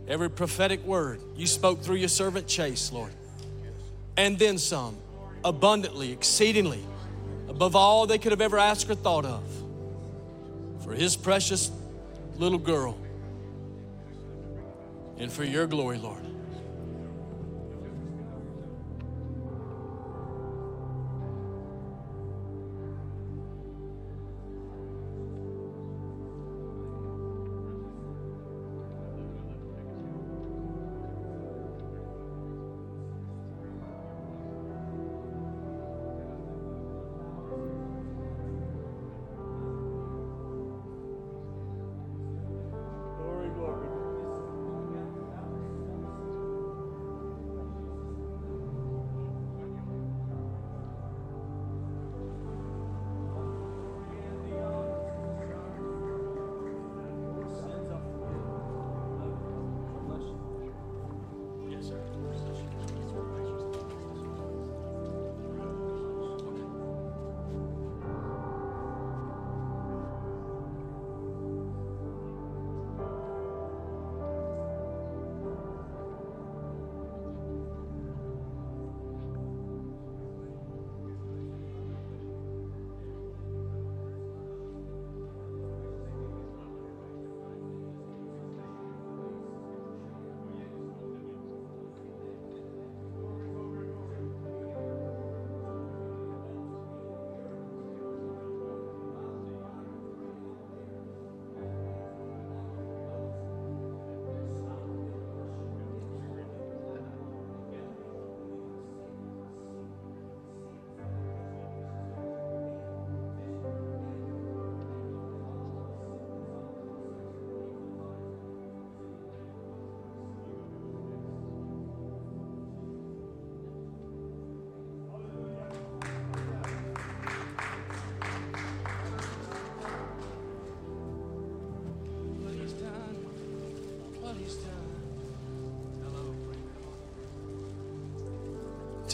[0.08, 3.12] Every prophetic word you spoke through your servant Chase, Lord,
[4.18, 4.98] and then some,
[5.44, 6.84] abundantly, exceedingly,
[7.48, 9.44] above all they could have ever asked or thought of,
[10.84, 11.72] for His precious
[12.38, 12.98] little girl,
[15.18, 16.25] and for your glory, Lord.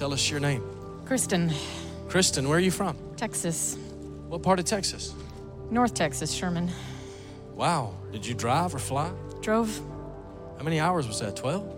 [0.01, 0.63] Tell us your name.
[1.05, 1.53] Kristen,
[2.09, 2.97] Kristen, where are you from?
[3.17, 3.77] Texas.
[4.30, 5.13] What part of Texas?
[5.69, 6.71] North Texas, Sherman.
[7.53, 7.93] Wow.
[8.11, 9.11] Did you drive or fly?
[9.41, 9.80] Drove
[10.57, 11.35] How many hours was that?
[11.35, 11.77] 12?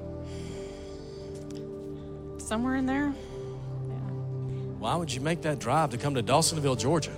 [2.37, 3.09] somewhere in there.
[4.79, 7.11] Why would you make that drive to come to Dawsonville, Georgia?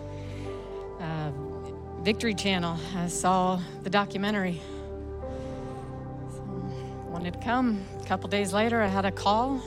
[0.99, 1.31] Uh,
[2.01, 2.79] Victory Channel.
[2.95, 4.59] I saw the documentary.
[6.31, 6.41] So,
[7.09, 7.85] wanted to come.
[8.01, 9.61] A couple days later, I had a call.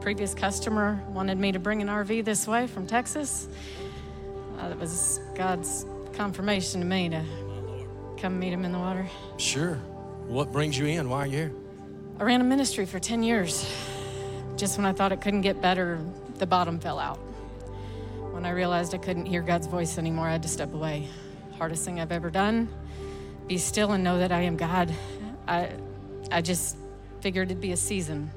[0.00, 3.48] Previous customer wanted me to bring an RV this way from Texas.
[4.58, 7.22] Uh, it was God's confirmation to me to
[8.16, 9.06] come meet him in the water.
[9.36, 9.74] Sure.
[10.26, 11.10] What brings you in?
[11.10, 11.52] Why are you here?
[12.18, 13.70] I ran a ministry for 10 years.
[14.56, 16.00] Just when I thought it couldn't get better,
[16.38, 17.18] the bottom fell out.
[18.32, 21.08] When I realized I couldn't hear God's voice anymore, I had to step away.
[21.58, 22.70] Hardest thing I've ever done.
[23.48, 24.94] Be still and know that I am God.
[25.46, 25.72] I,
[26.32, 26.78] I just
[27.20, 28.30] figured it'd be a season.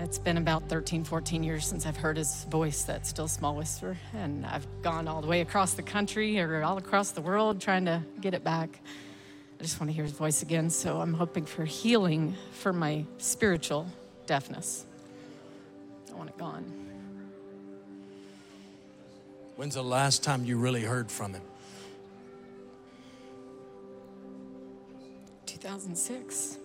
[0.00, 3.96] It's been about 13, 14 years since I've heard his voice, that still small whisper.
[4.14, 7.84] And I've gone all the way across the country or all across the world trying
[7.86, 8.78] to get it back.
[9.58, 10.70] I just want to hear his voice again.
[10.70, 13.88] So I'm hoping for healing for my spiritual
[14.26, 14.86] deafness.
[16.12, 16.64] I want it gone.
[19.56, 21.42] When's the last time you really heard from him?
[25.46, 26.58] 2006.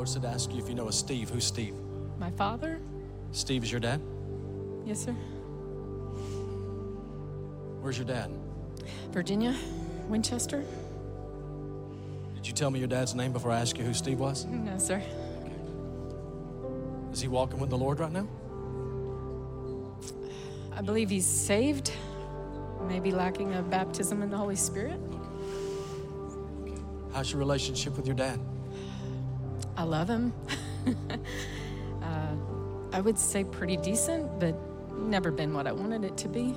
[0.00, 1.28] Lord said to ask you if you know a Steve.
[1.28, 1.74] Who's Steve?
[2.18, 2.80] My father?
[3.32, 4.00] Steve is your dad?
[4.86, 5.12] Yes, sir.
[7.82, 8.30] Where's your dad?
[9.10, 9.54] Virginia?
[10.08, 10.64] Winchester?
[12.34, 14.46] Did you tell me your dad's name before I asked you who Steve was?
[14.46, 15.02] No, sir.
[17.12, 18.26] Is he walking with the Lord right now?
[20.72, 21.92] I believe he's saved,
[22.88, 24.98] maybe lacking a baptism in the Holy Spirit.
[27.12, 28.40] How's your relationship with your dad?
[29.80, 30.34] I love him.
[32.02, 32.34] uh,
[32.92, 34.54] I would say pretty decent, but
[34.94, 36.54] never been what I wanted it to be.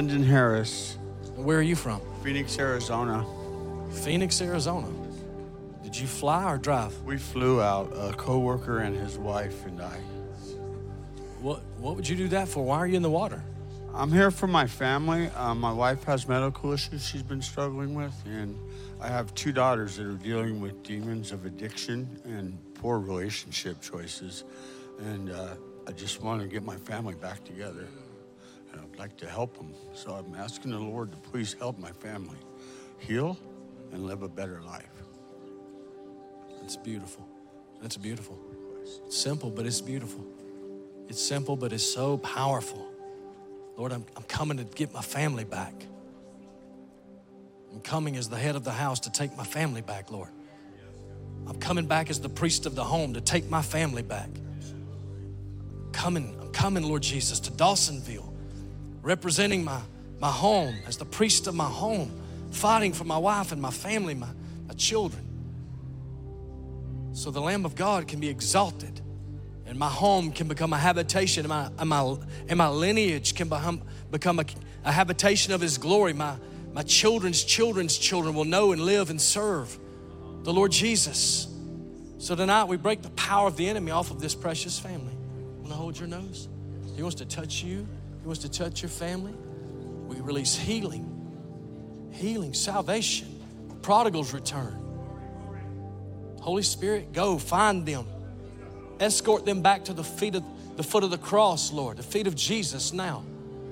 [0.00, 0.96] Lyndon Harris,
[1.36, 2.00] where are you from?
[2.24, 3.22] Phoenix, Arizona.
[3.92, 4.88] Phoenix, Arizona.
[5.82, 6.98] Did you fly or drive?
[7.02, 9.98] We flew out, a coworker and his wife and I.
[11.42, 12.64] What What would you do that for?
[12.64, 13.44] Why are you in the water?
[13.92, 15.26] I'm here for my family.
[15.36, 18.58] Um, my wife has medical issues she's been struggling with, and
[19.02, 24.44] I have two daughters that are dealing with demons of addiction and poor relationship choices.
[25.00, 25.56] And uh,
[25.86, 27.86] I just want to get my family back together.
[29.00, 29.72] Like to help them.
[29.94, 32.36] So I'm asking the Lord to please help my family
[32.98, 33.38] heal
[33.92, 34.84] and live a better life.
[36.62, 37.26] It's beautiful.
[37.80, 38.38] That's beautiful.
[39.06, 40.22] It's simple, but it's beautiful.
[41.08, 42.86] It's simple, but it's so powerful.
[43.78, 45.72] Lord, I'm, I'm coming to get my family back.
[47.72, 50.28] I'm coming as the head of the house to take my family back, Lord.
[51.46, 54.28] I'm coming back as the priest of the home to take my family back.
[55.92, 58.29] Coming, I'm coming, Lord Jesus, to Dawsonville,
[59.02, 59.80] representing my,
[60.18, 62.10] my home as the priest of my home,
[62.50, 64.28] fighting for my wife and my family, my,
[64.66, 65.26] my children.
[67.12, 69.00] So the Lamb of God can be exalted
[69.70, 72.16] and my home can become a habitation and my, and my,
[72.48, 74.44] and my lineage can become, become a,
[74.84, 76.12] a habitation of His glory.
[76.12, 76.34] My,
[76.72, 79.78] my children's children's children will know and live and serve
[80.42, 81.46] the Lord Jesus.
[82.18, 85.14] So tonight we break the power of the enemy off of this precious family.
[85.58, 86.48] Want to hold your nose?
[86.96, 87.86] He wants to touch you.
[88.20, 89.34] He wants to touch your family.
[90.06, 93.40] We release healing, healing, salvation,
[93.82, 94.76] prodigals return.
[96.40, 98.06] Holy Spirit, go find them.
[98.98, 100.44] Escort them back to the feet of
[100.76, 103.22] the foot of the cross, Lord, the feet of Jesus now.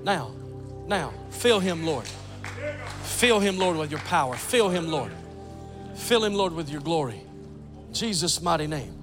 [0.03, 0.33] Now,
[0.87, 1.13] now.
[1.31, 2.07] Fill him, Lord.
[3.03, 4.37] Fill him, Lord, with your power.
[4.37, 5.13] Fill him, Lord.
[5.95, 7.23] Fill him, Lord, with your glory.
[7.93, 8.95] Jesus' mighty name.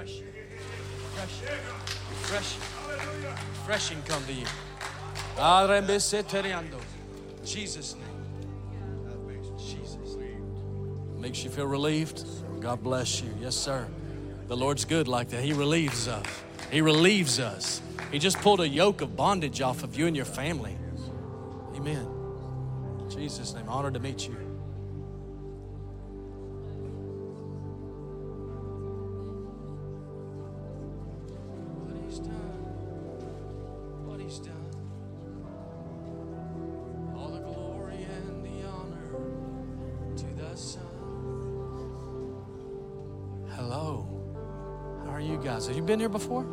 [0.00, 0.26] Refreshing.
[1.14, 1.48] Refreshing.
[2.10, 2.62] Refreshing.
[3.52, 4.46] Refreshing come to you.
[7.44, 8.04] Jesus' name.
[9.58, 10.16] Jesus'.
[11.18, 12.24] Makes you feel relieved?
[12.60, 13.28] God bless you.
[13.40, 13.86] Yes, sir.
[14.48, 15.44] The Lord's good like that.
[15.44, 16.24] He relieves us.
[16.70, 17.82] He relieves us.
[18.10, 20.78] He just pulled a yoke of bondage off of you and your family.
[21.76, 22.08] Amen.
[23.00, 24.36] In Jesus' name, honored to meet you.
[45.70, 46.44] Have you been here before?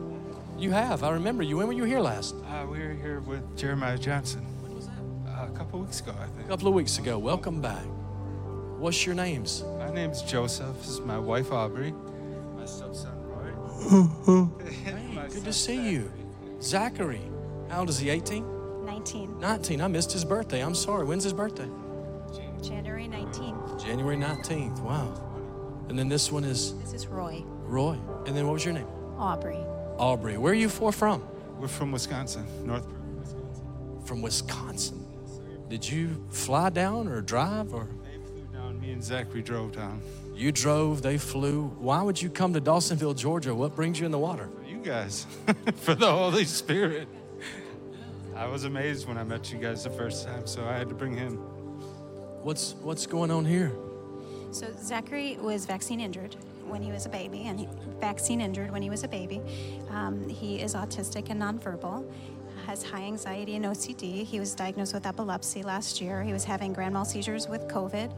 [0.60, 1.04] You have.
[1.04, 1.58] I remember you.
[1.58, 2.36] When were you here last?
[2.36, 4.42] Uh, we were here with Jeremiah Johnson.
[4.62, 4.94] When was that?
[5.28, 6.46] Uh, a couple weeks ago, I think.
[6.46, 7.18] A couple of weeks ago.
[7.18, 7.82] Welcome back.
[8.78, 9.64] What's your names?
[9.80, 10.78] My name's Joseph.
[10.78, 11.96] This is my wife Aubrey.
[12.56, 14.50] My stepson Roy.
[14.86, 16.14] Hey, good to see you.
[16.62, 17.24] Zachary.
[17.70, 18.12] How old is he?
[18.12, 18.86] 18?
[18.86, 19.40] 19.
[19.40, 19.82] 19.
[19.82, 20.64] I missed his birthday.
[20.64, 21.06] I'm sorry.
[21.06, 21.68] When's his birthday?
[22.62, 23.84] January 19th.
[23.84, 24.80] January 19th.
[24.82, 25.12] Wow.
[25.90, 27.44] And then this one is This is Roy.
[27.64, 27.98] Roy.
[28.28, 28.86] And then what was your name?
[29.18, 29.66] Aubrey.
[29.98, 30.38] Aubrey.
[30.38, 31.28] Where are you four from?
[31.60, 32.86] We're from Wisconsin, North.
[32.86, 34.02] Wisconsin.
[34.06, 35.06] From Wisconsin.
[35.70, 37.88] Did you fly down or drive or?
[38.04, 40.02] They flew down, me and Zachary drove down.
[40.36, 41.68] You drove, they flew.
[41.80, 43.56] Why would you come to Dawsonville, Georgia?
[43.56, 44.50] What brings you in the water?
[44.66, 45.26] You guys,
[45.78, 47.08] for the Holy Spirit.
[48.36, 50.96] I was amazed when I met you guys the first time, so I had to
[50.96, 51.38] bring him.
[52.44, 53.74] What's what's going on here?
[54.52, 56.36] So Zachary was vaccine injured
[56.68, 57.68] when he was a baby, and he,
[58.00, 59.42] vaccine injured when he was a baby.
[59.90, 62.10] Um, he is autistic and nonverbal,
[62.66, 64.26] has high anxiety and OCD.
[64.26, 66.24] He was diagnosed with epilepsy last year.
[66.24, 68.12] He was having grand mal seizures with COVID.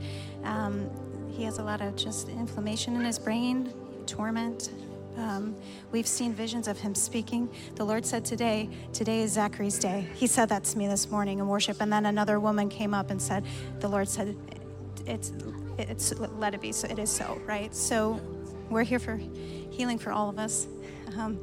[0.44, 0.90] Um,
[1.32, 3.74] he has a lot of just inflammation in his brain,
[4.06, 4.72] torment.
[5.18, 5.56] Um,
[5.92, 7.50] we've seen visions of him speaking.
[7.76, 10.08] The Lord said today, today is Zachary's day.
[10.16, 11.82] He said that to me this morning in worship.
[11.82, 13.45] And then another woman came up and said,
[13.80, 14.36] the Lord said,
[15.06, 15.34] it's,
[15.78, 18.19] it's let it be so it is so right so
[18.69, 19.19] we're here for
[19.72, 20.67] healing for all of us
[21.17, 21.39] um,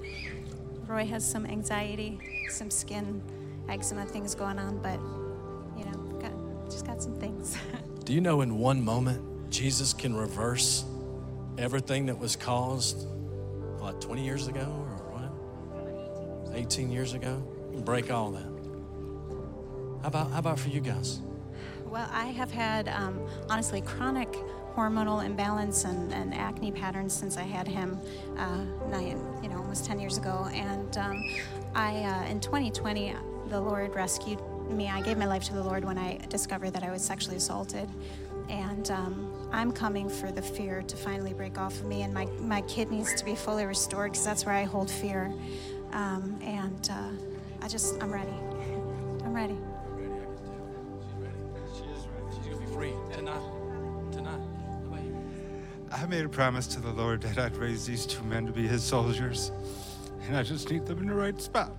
[0.86, 3.22] roy has some anxiety some skin
[3.68, 5.00] eczema things going on but
[5.78, 7.56] you know got, just got some things
[8.06, 10.84] Do you know in one moment Jesus can reverse
[11.58, 13.04] everything that was caused,
[13.80, 16.56] what, 20 years ago or what?
[16.56, 17.42] 18 years ago?
[17.78, 18.46] Break all that.
[20.02, 21.20] How about, how about for you guys?
[21.84, 24.28] well i have had um, honestly chronic
[24.76, 27.98] hormonal imbalance and, and acne patterns since i had him
[28.36, 30.48] uh, nine, you know almost 10 years ago.
[30.52, 31.24] And um,
[31.74, 33.14] i uh, in 2020
[33.48, 34.38] the lord rescued
[34.68, 34.88] me.
[34.88, 37.88] I gave my life to the lord when i discovered that i was sexually assaulted.
[38.50, 42.02] And um, i'm coming for the fear to finally break off of me.
[42.02, 45.32] And my, my kidneys to be fully restored because that's where i hold fear.
[45.92, 48.28] Um, and uh, i just i'm ready.
[49.24, 49.56] I'm ready.
[51.74, 52.92] She's going to be free.
[53.12, 53.42] Tonight.
[54.12, 54.55] Tonight.
[55.92, 58.66] I made a promise to the Lord that I'd raise these two men to be
[58.66, 59.52] his soldiers,
[60.26, 61.72] and I just need them in the right spot.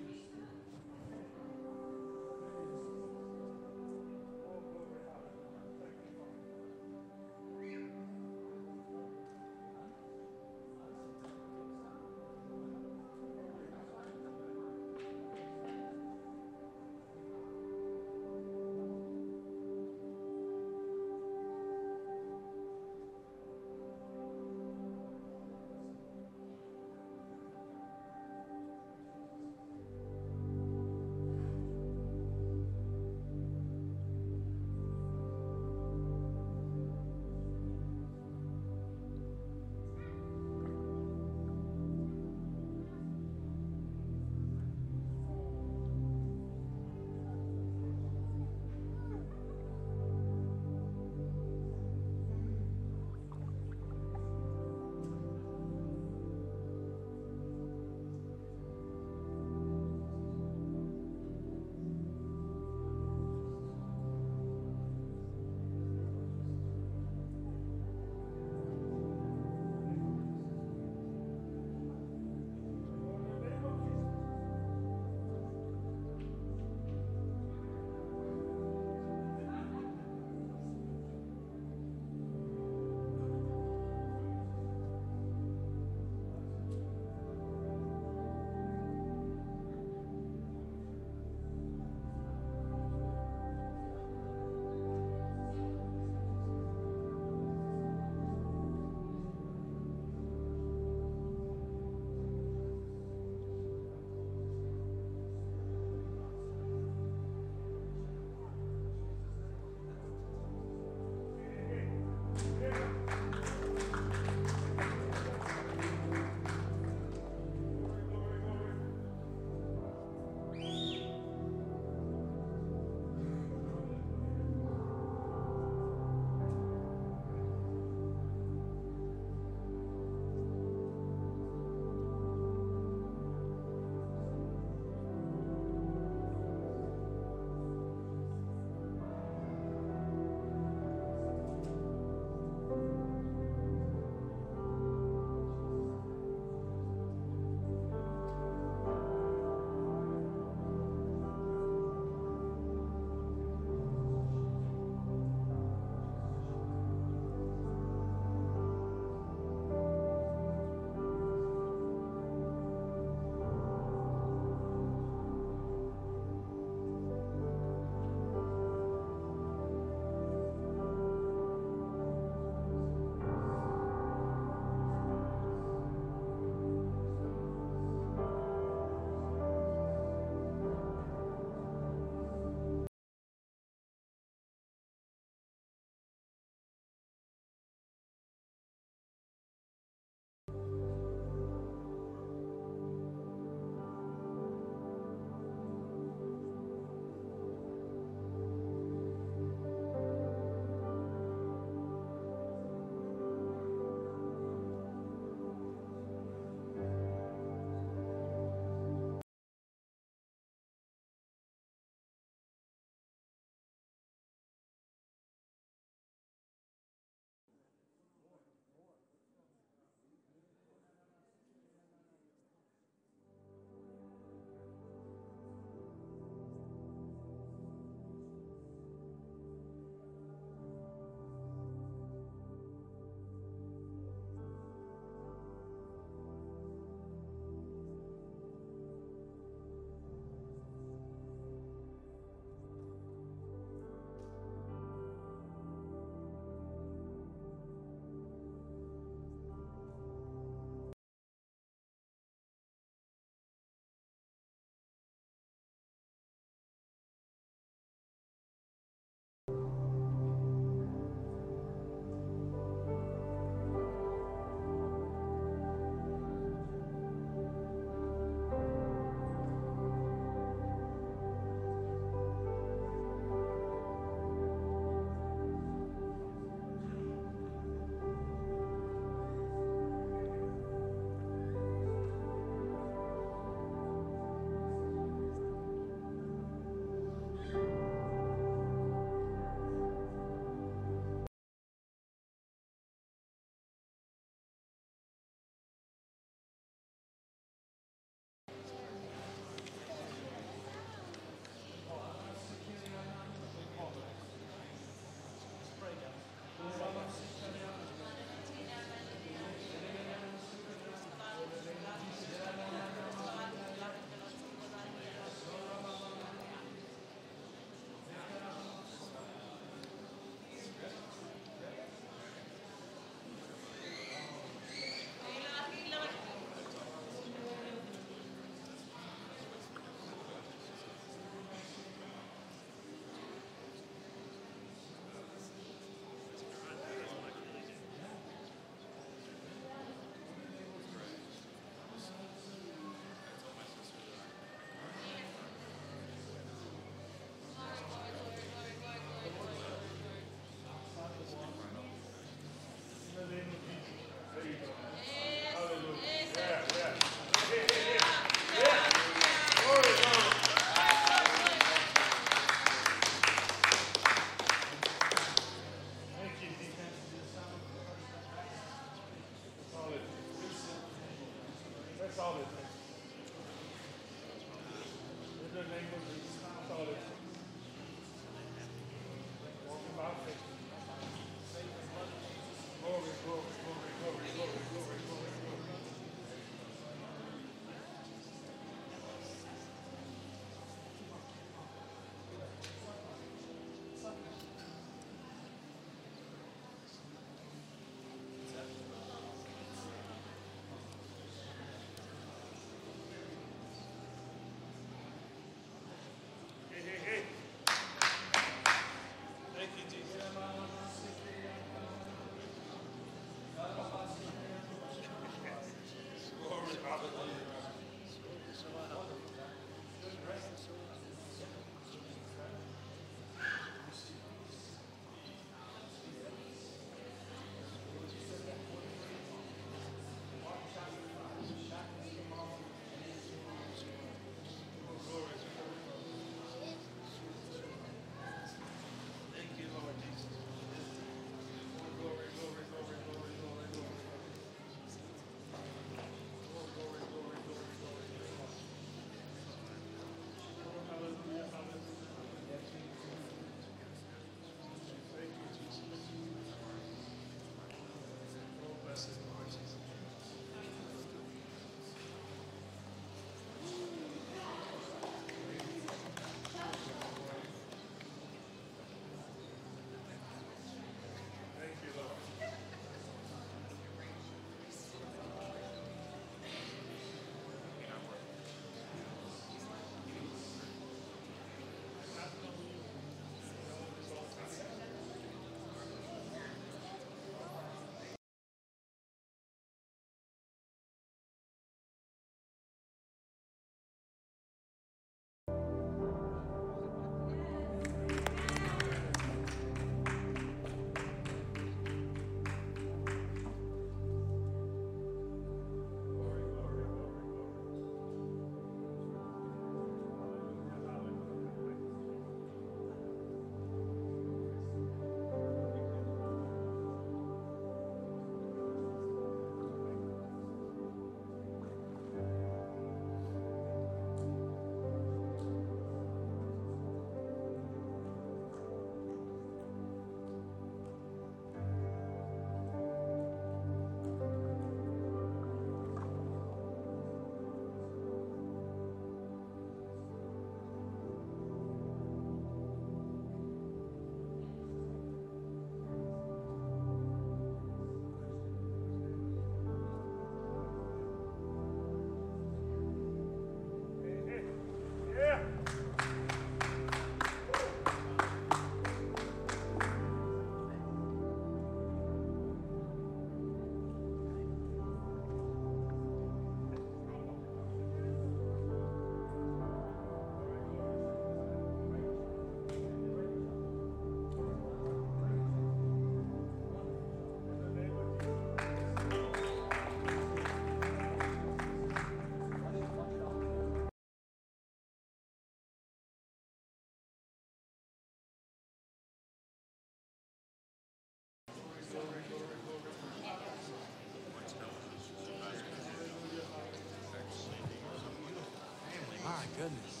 [599.56, 600.00] Goodness.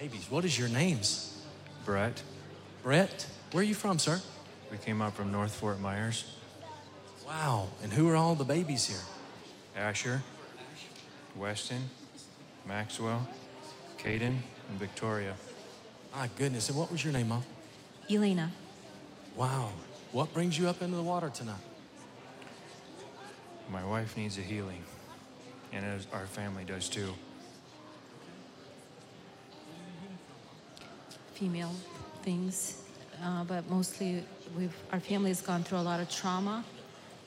[0.00, 1.40] Babies, what is your names?
[1.84, 2.22] Brett.
[2.82, 4.20] Brett, where are you from, sir?
[4.72, 6.24] We came up from North Fort Myers.
[7.24, 8.98] Wow, and who are all the babies here?
[9.76, 10.22] Asher,
[11.36, 11.88] Weston,
[12.66, 13.26] Maxwell,
[13.98, 14.36] Caden,
[14.68, 15.34] and Victoria.
[16.14, 17.42] My goodness, and what was your name, Mom?
[18.10, 18.50] Elena.
[19.36, 19.70] Wow,
[20.12, 21.56] what brings you up into the water tonight?
[23.70, 24.82] My wife needs a healing,
[25.72, 27.14] and as our family does too.
[31.42, 31.74] female
[32.22, 32.82] things,
[33.24, 34.22] uh, but mostly
[34.56, 36.64] we've our family has gone through a lot of trauma,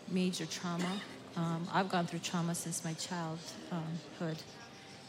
[0.09, 1.01] major trauma.
[1.35, 4.38] Um, I've gone through trauma since my childhood,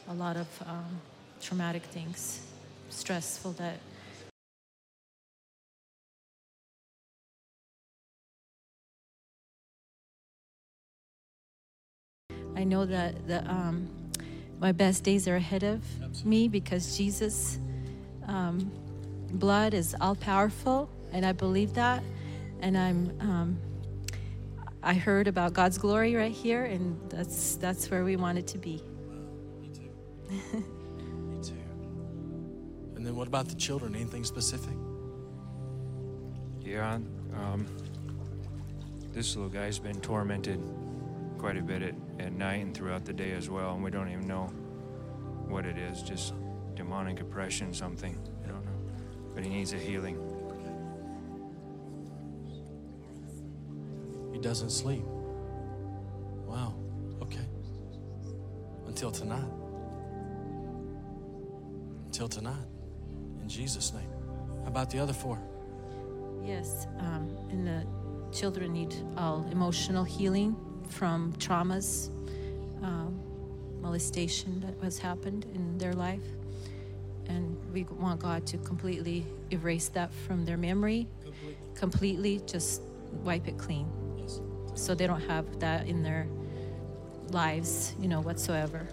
[0.08, 1.00] a lot of um,
[1.40, 2.40] traumatic things,
[2.90, 3.78] stressful that
[12.56, 13.88] I know that the um,
[14.60, 15.82] my best days are ahead of
[16.24, 17.58] me because Jesus'
[18.26, 18.72] um,
[19.32, 22.02] blood is all powerful, and I believe that.
[22.60, 23.58] And I'm, um,
[24.82, 28.58] I heard about God's glory right here, and that's that's where we want it to
[28.58, 28.82] be.
[32.96, 33.94] And then what about the children?
[33.94, 34.74] Anything specific?
[36.60, 36.94] Yeah,
[37.34, 37.66] um,
[39.12, 40.60] this little guy's been tormented
[41.38, 44.08] quite a bit at, at night and throughout the day as well, and we don't
[44.08, 44.46] even know
[45.46, 46.02] what it is.
[46.02, 46.32] Just
[46.74, 48.18] demonic oppression, something.
[48.44, 48.94] I don't know.
[49.34, 50.18] But he needs a healing.
[54.32, 55.04] He doesn't sleep.
[56.46, 56.74] Wow.
[57.22, 57.46] Okay.
[58.86, 59.65] Until tonight.
[62.16, 62.66] Until tonight.
[63.42, 64.08] In Jesus' name.
[64.62, 65.38] How about the other four?
[66.42, 67.86] Yes, um, and the
[68.34, 70.56] children need all emotional healing
[70.88, 72.08] from traumas,
[72.82, 73.20] um,
[73.82, 76.24] molestation that has happened in their life.
[77.26, 81.06] And we want God to completely erase that from their memory,
[81.74, 82.80] completely just
[83.24, 83.92] wipe it clean.
[84.72, 86.26] So they don't have that in their
[87.28, 88.88] lives, you know, whatsoever.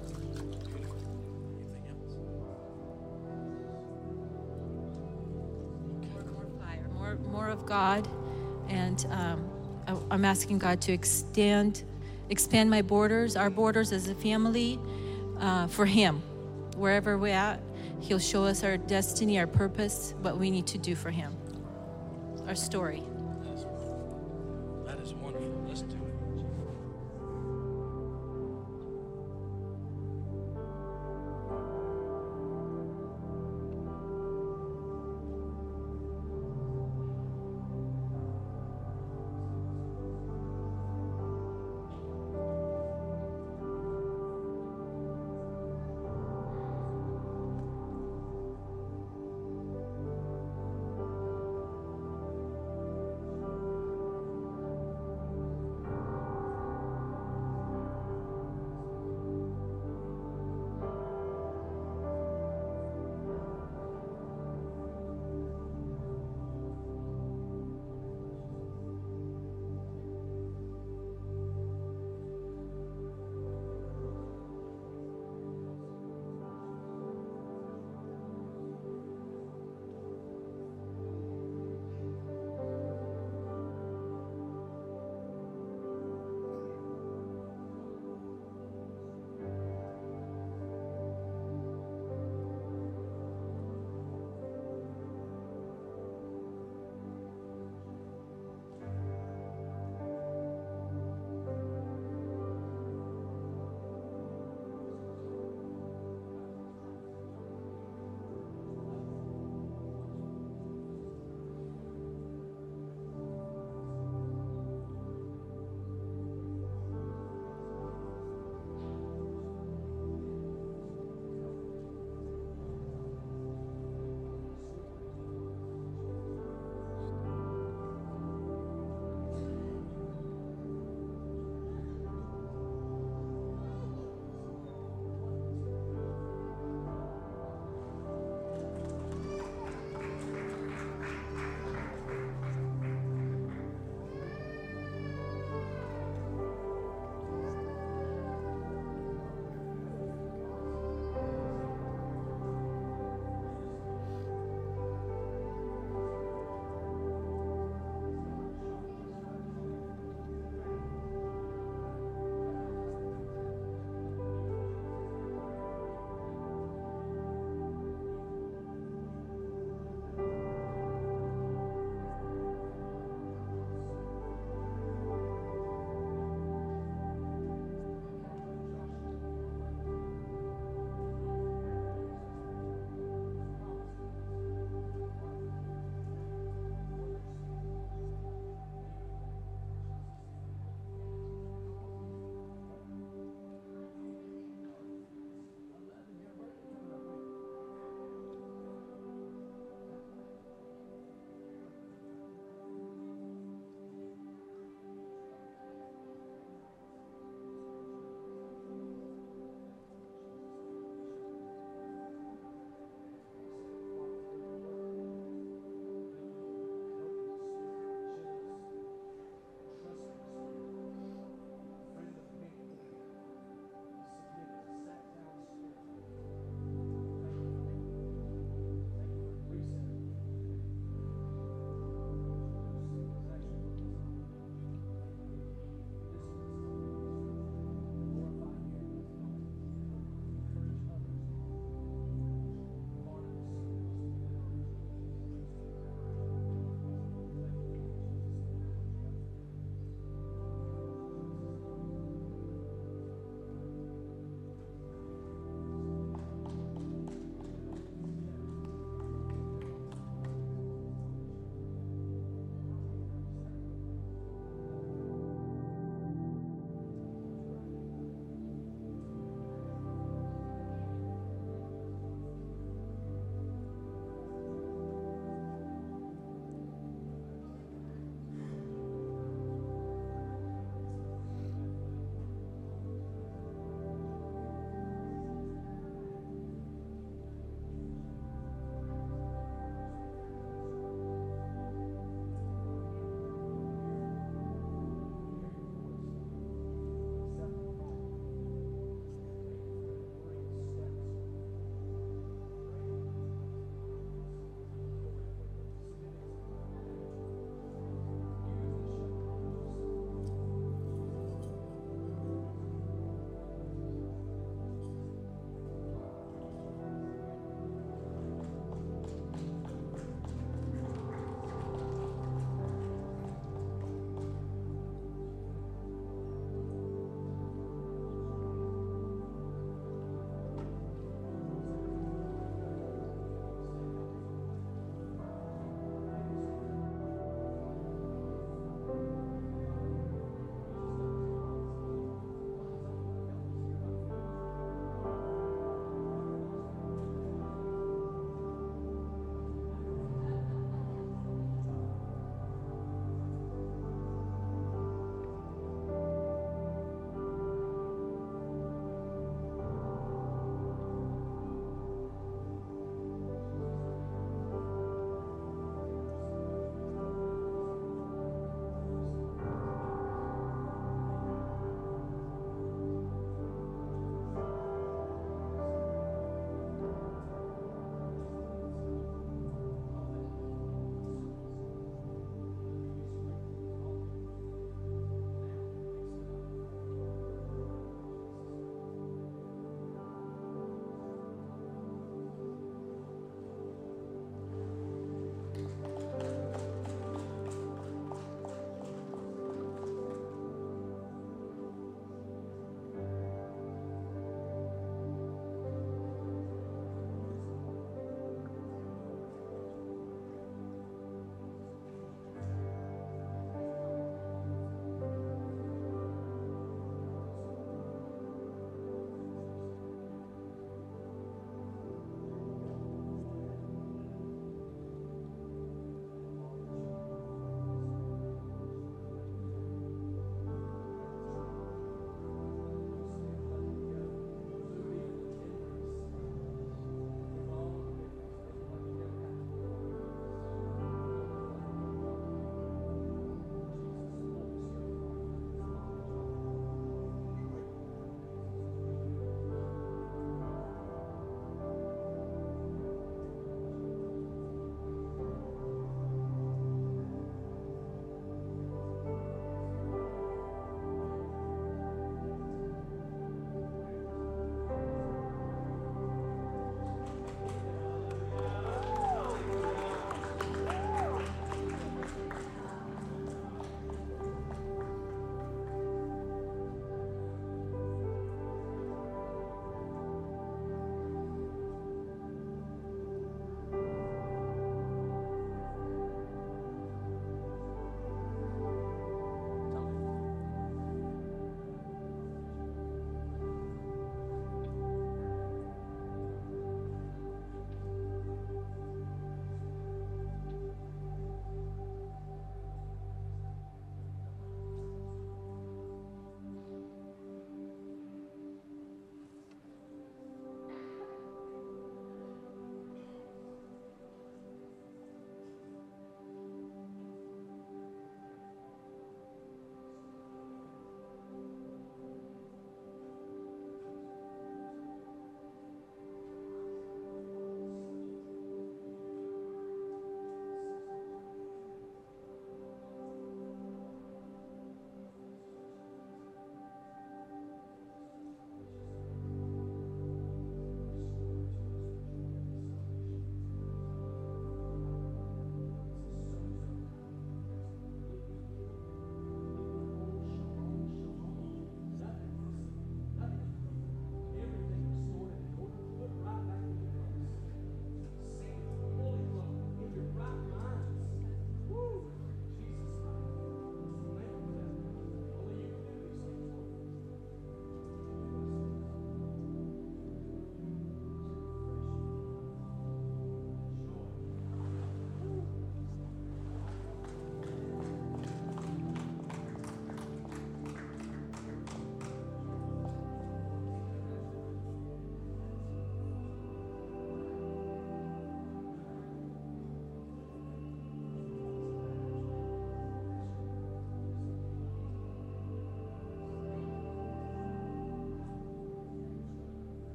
[7.65, 8.07] God,
[8.67, 9.49] and um,
[9.87, 11.83] I, I'm asking God to extend,
[12.29, 14.79] expand my borders, our borders as a family,
[15.39, 16.21] uh, for Him.
[16.75, 17.61] Wherever we're at,
[17.99, 21.35] He'll show us our destiny, our purpose, what we need to do for Him,
[22.47, 23.03] our story.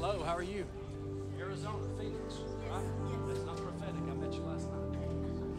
[0.00, 0.64] Hello, how are you?
[1.38, 2.36] Arizona, Phoenix.
[2.70, 2.82] Right?
[3.28, 4.00] That's not prophetic.
[4.00, 4.98] I met you last night.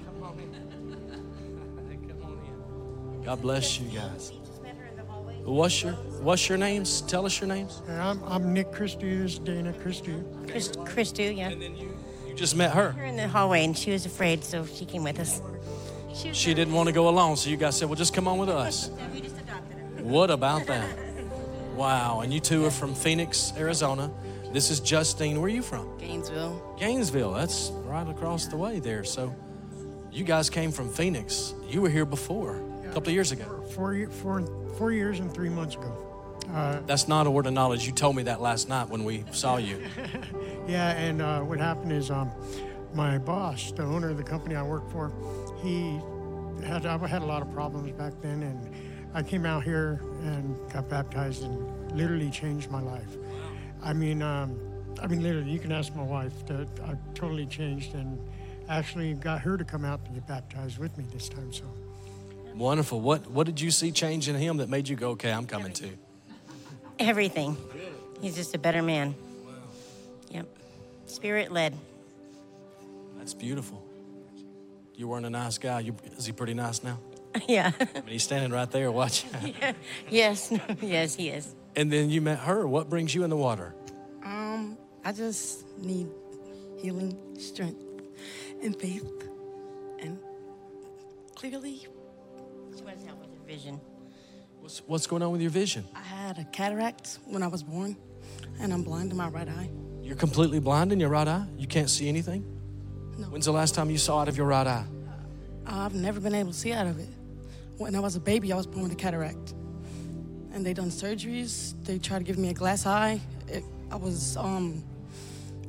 [0.04, 2.10] Come on in.
[2.10, 3.24] Come on in.
[3.24, 4.32] God bless you guys.
[5.44, 7.02] What's your What's your names?
[7.02, 7.84] Tell us your names.
[7.88, 9.16] I'm, I'm Nick Christie.
[9.16, 10.24] This is Dana Christie.
[10.48, 11.52] Chris, Chris do, yeah.
[11.52, 12.94] You just met her.
[12.94, 15.40] Her in the hallway, and she was afraid, so she came with us.
[16.16, 18.50] She didn't want to go alone, so you guys said, "Well, just come on with
[18.50, 18.90] us."
[20.02, 20.98] What about that?
[21.76, 22.22] Wow!
[22.22, 24.12] And you two are from Phoenix, Arizona.
[24.54, 25.38] This is Justine.
[25.40, 25.98] Where are you from?
[25.98, 26.76] Gainesville.
[26.78, 27.32] Gainesville.
[27.34, 29.04] That's right across the way there.
[29.04, 29.34] So,
[30.12, 31.54] you guys came from Phoenix.
[31.70, 33.64] You were here before, a couple of years ago.
[33.74, 34.42] Four, ye- four,
[34.78, 36.38] four years and three months ago.
[36.54, 37.86] Uh, That's not a word of knowledge.
[37.86, 39.82] You told me that last night when we saw you.
[40.68, 42.30] yeah, and uh, what happened is um,
[42.94, 45.14] my boss, the owner of the company I work for,
[45.64, 45.98] he
[46.66, 48.70] had I had a lot of problems back then, and
[49.14, 53.16] I came out here and got baptized and literally changed my life.
[53.84, 54.60] I mean, um,
[55.02, 58.20] I mean, literally, you can ask my wife that I totally changed and
[58.70, 61.52] actually got her to come out and get baptized with me this time.
[61.52, 61.64] So.
[62.56, 63.02] Wonderful.
[63.02, 65.74] What What did you see change in him that made you go, "Okay, I'm coming
[65.74, 65.98] too"?
[67.00, 67.58] Everything.
[68.22, 69.16] He's just a better man.
[70.30, 70.46] Yep.
[71.08, 71.76] Spirit led.
[73.18, 73.84] That's beautiful.
[74.96, 75.80] You weren't a nice guy.
[75.80, 77.00] You, is he pretty nice now?
[77.48, 77.72] yeah.
[77.80, 79.30] I mean, he's standing right there watching.
[80.10, 80.54] yes.
[80.82, 81.56] yes, he is.
[81.76, 82.68] And then you met her.
[82.68, 83.74] What brings you in the water?
[84.26, 86.08] Um, I just need
[86.78, 87.80] healing, strength,
[88.62, 89.10] and faith,
[90.00, 90.20] and
[91.36, 91.88] clearly,
[92.76, 93.80] She wants help with her vision.
[94.60, 95.86] What's What's going on with your vision?
[95.96, 97.96] I had a cataract when I was born,
[98.60, 99.70] and I'm blind in my right eye.
[100.02, 101.46] You're completely blind in your right eye.
[101.58, 102.44] You can't see anything.
[103.18, 103.28] No.
[103.28, 104.86] When's the last time you saw out of your right eye?
[105.66, 107.10] I've never been able to see out of it.
[107.78, 109.54] When I was a baby, I was born with a cataract,
[110.54, 111.74] and they done surgeries.
[111.84, 113.20] They tried to give me a glass eye.
[113.48, 114.84] It, I was um,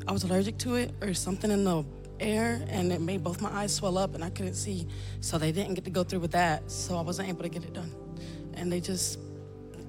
[0.07, 1.85] I was allergic to it or something in the
[2.21, 4.87] air, and it made both my eyes swell up, and I couldn't see.
[5.21, 6.71] So they didn't get to go through with that.
[6.71, 7.93] So I wasn't able to get it done,
[8.55, 9.19] and they just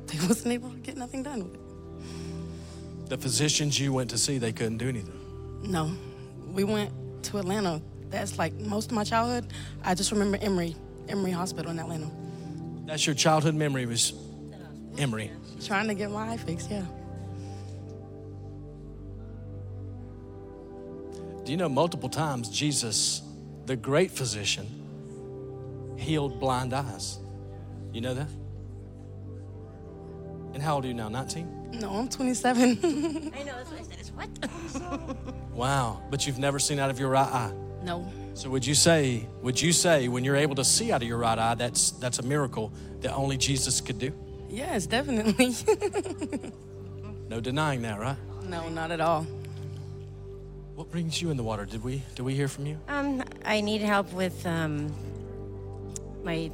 [0.07, 3.09] they wasn't able to get nothing done with it.
[3.09, 5.19] The physicians you went to see, they couldn't do anything.
[5.63, 5.91] No,
[6.51, 6.91] we went
[7.23, 7.81] to Atlanta.
[8.09, 9.51] That's like most of my childhood.
[9.83, 10.75] I just remember Emory,
[11.09, 12.09] Emory Hospital in Atlanta.
[12.85, 14.13] That's your childhood memory was
[14.97, 15.31] Emory.
[15.65, 16.83] Trying to get my eye fixed, yeah.
[21.45, 23.21] Do you know multiple times Jesus,
[23.65, 24.67] the great physician,
[25.97, 27.19] healed blind eyes?
[27.91, 28.29] You know that?
[30.53, 31.09] And how old are you now?
[31.09, 31.79] 19?
[31.79, 32.61] No, I'm 27.
[33.35, 33.97] I know, that's what I said.
[33.99, 34.29] It's what?
[35.53, 36.01] Wow.
[36.09, 37.53] But you've never seen out of your right eye.
[37.83, 38.11] no.
[38.33, 41.19] So would you say, would you say when you're able to see out of your
[41.19, 44.11] right eye, that's that's a miracle that only Jesus could do?
[44.53, 45.55] Yes, definitely.
[47.29, 48.17] No denying that, right?
[48.47, 49.25] no, not at all.
[50.75, 51.65] What brings you in the water?
[51.65, 52.77] Did we did we hear from you?
[52.87, 54.93] Um, I need help with um,
[56.23, 56.51] my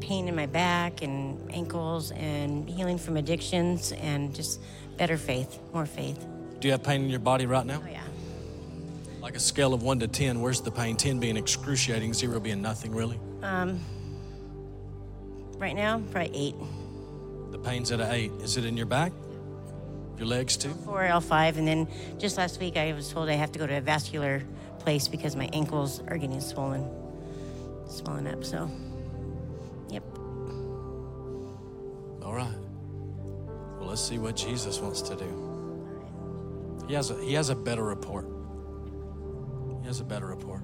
[0.00, 4.60] pain in my back and ankles and healing from addictions and just
[4.96, 6.24] better faith, more faith.
[6.60, 7.82] Do you have pain in your body right now?
[7.84, 8.02] Oh, yeah.
[9.20, 10.96] Like a scale of one to ten, where's the pain?
[10.96, 13.18] Ten being excruciating, zero being nothing really.
[13.42, 13.80] Um,
[15.58, 16.54] right now, probably eight.
[17.64, 18.32] Pain's at an eight.
[18.40, 19.12] Is it in your back?
[20.18, 20.70] Your legs too?
[20.84, 23.76] Four L5, and then just last week I was told I have to go to
[23.76, 24.42] a vascular
[24.78, 26.88] place because my ankles are getting swollen,
[27.88, 28.44] swollen up.
[28.44, 28.70] So,
[29.88, 30.02] yep.
[32.22, 32.54] All right.
[33.78, 36.84] Well, let's see what Jesus wants to do.
[36.86, 38.26] He has a he has a better report.
[39.80, 40.62] He has a better report.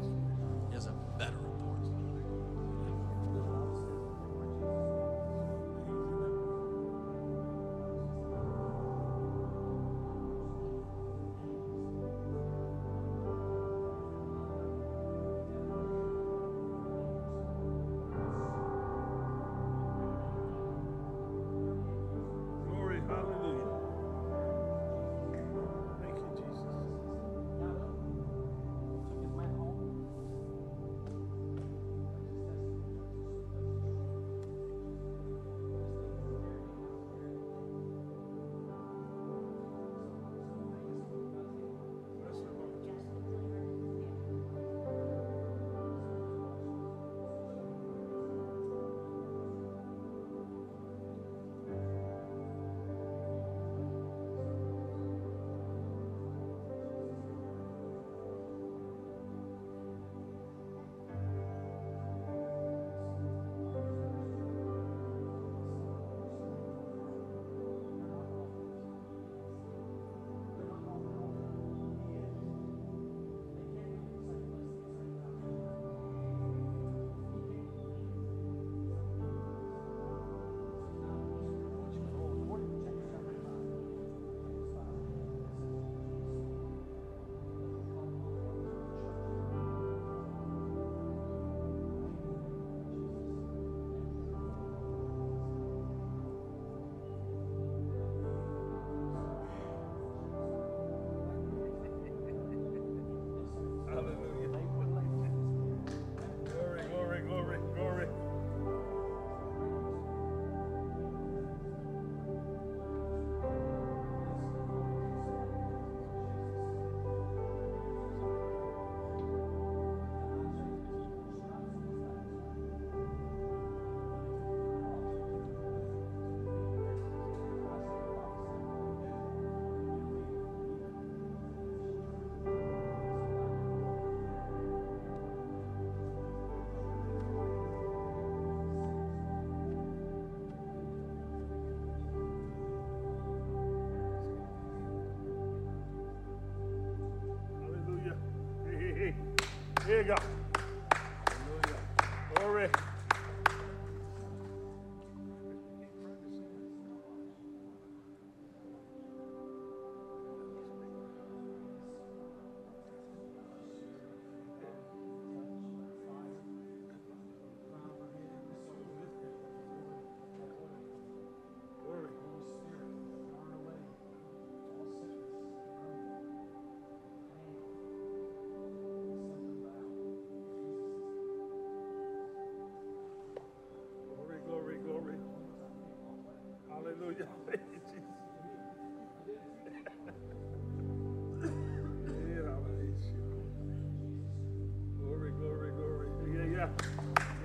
[150.07, 150.36] Go.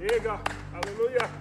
[0.02, 0.40] Here you go.
[0.74, 1.41] Hallelujah.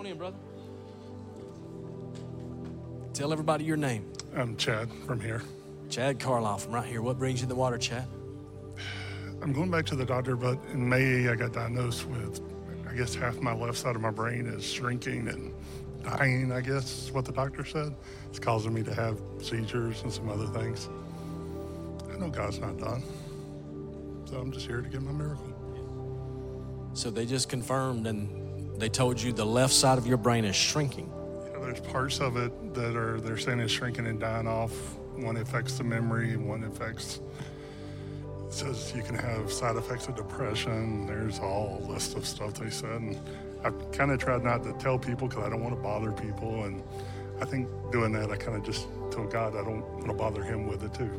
[0.00, 0.36] On in, brother.
[3.12, 4.10] Tell everybody your name.
[4.34, 5.42] I'm Chad from here.
[5.90, 7.02] Chad Carlisle from right here.
[7.02, 8.06] What brings you the water, Chad?
[9.42, 12.40] I'm going back to the doctor, but in May I got diagnosed with,
[12.88, 15.52] I guess half my left side of my brain is shrinking and
[16.02, 17.94] dying, I guess is what the doctor said.
[18.30, 20.88] It's causing me to have seizures and some other things.
[22.10, 23.02] I know God's not done.
[24.24, 25.44] So I'm just here to get my miracle.
[26.94, 28.49] So they just confirmed and
[28.80, 31.12] they told you the left side of your brain is shrinking.
[31.46, 34.72] You know, there's parts of it that are, they're saying is shrinking and dying off.
[35.16, 37.20] One affects the memory, one affects,
[38.48, 41.06] says you can have side effects of depression.
[41.06, 42.90] There's all a list of stuff they said.
[42.90, 43.18] And
[43.62, 46.64] I've kind of tried not to tell people because I don't want to bother people.
[46.64, 46.82] And
[47.40, 50.42] I think doing that, I kind of just told God I don't want to bother
[50.42, 51.10] him with it too.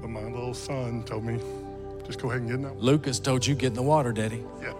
[0.00, 1.38] But my little son told me,
[2.12, 2.76] just go ahead and get in that.
[2.78, 4.44] Lucas told you get in the water, Daddy.
[4.60, 4.74] Yeah.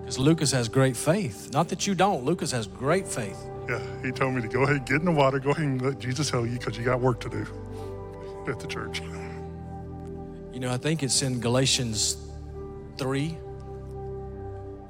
[0.00, 1.50] Because Lucas has great faith.
[1.50, 2.24] Not that you don't.
[2.24, 3.38] Lucas has great faith.
[3.68, 5.98] Yeah, he told me to go ahead, get in the water, go ahead and let
[5.98, 7.46] Jesus help you because you got work to do
[8.48, 9.00] at the church.
[10.52, 12.18] You know, I think it's in Galatians
[12.98, 13.38] 3.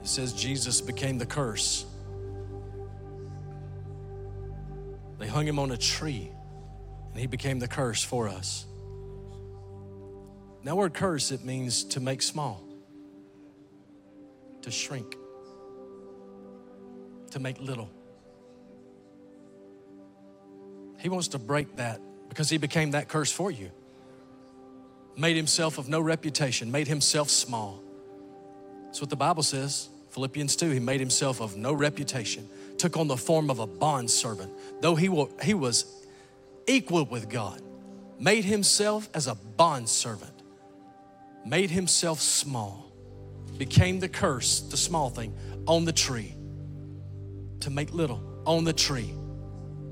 [0.01, 1.87] It says Jesus became the curse.
[5.21, 6.33] They hung him on a tree,
[7.13, 8.67] and he became the curse for us.
[10.65, 12.63] That word curse, it means to make small,
[14.63, 15.17] to shrink,
[17.33, 17.91] to make little.
[20.99, 23.71] He wants to break that because he became that curse for you.
[25.17, 27.83] Made himself of no reputation, made himself small.
[28.85, 29.89] That's what the Bible says.
[30.11, 34.53] Philippians 2, he made himself of no reputation, took on the form of a bondservant,
[34.81, 35.87] though he, wa- he was
[36.67, 37.61] equal with God,
[38.19, 40.32] made himself as a bondservant,
[41.45, 42.93] made himself small,
[43.59, 45.35] became the curse, the small thing,
[45.67, 46.35] on the tree,
[47.61, 49.13] to make little on the tree,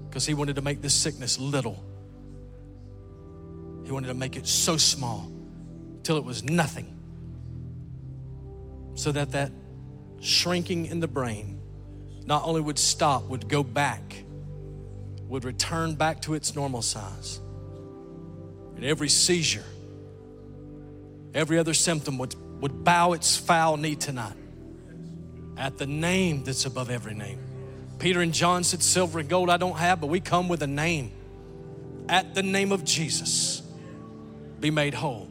[0.08, 1.84] because he wanted to make this sickness little.
[3.84, 5.30] He wanted to make it so small
[6.02, 6.96] till it was nothing.
[8.94, 9.52] So that that
[10.20, 11.60] shrinking in the brain
[12.26, 14.24] not only would stop, would go back,
[15.28, 17.40] would return back to its normal size.
[18.76, 19.64] And every seizure,
[21.34, 24.34] every other symptom would, would bow its foul knee tonight
[25.56, 27.38] at the name that's above every name.
[27.98, 30.66] Peter and John said, Silver and gold I don't have, but we come with a
[30.66, 31.12] name.
[32.08, 33.62] At the name of Jesus,
[34.58, 35.30] be made whole.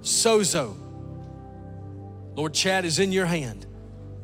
[0.00, 0.74] Sozo.
[2.34, 3.66] Lord, Chad is in your hand.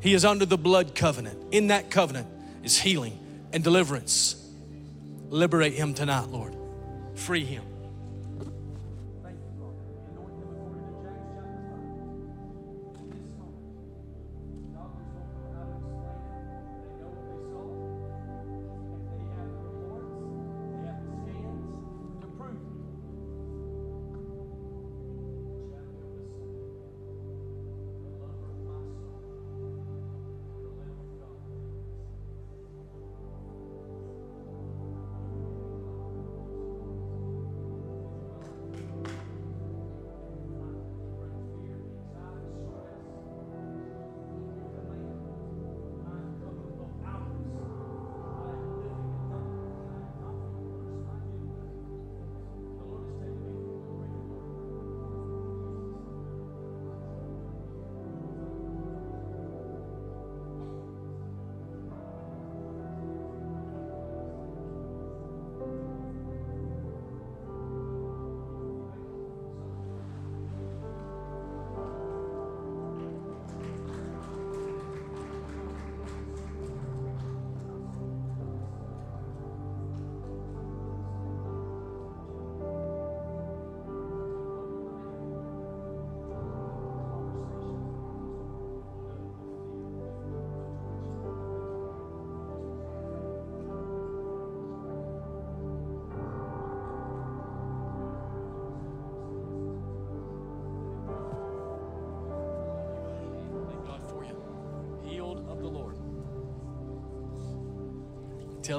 [0.01, 1.53] He is under the blood covenant.
[1.53, 2.27] In that covenant
[2.63, 3.19] is healing
[3.53, 4.43] and deliverance.
[5.29, 6.55] Liberate him tonight, Lord.
[7.13, 7.63] Free him.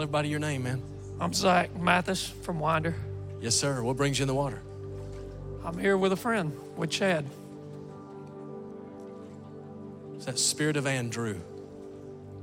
[0.09, 0.83] Everybody your name, man.
[1.20, 2.95] I'm Zach Mathis from Winder.
[3.43, 3.83] Yes, sir.
[3.83, 4.62] What brings you in the water?
[5.62, 7.27] I'm here with a friend, with Chad.
[10.17, 11.39] It's that spirit of Andrew.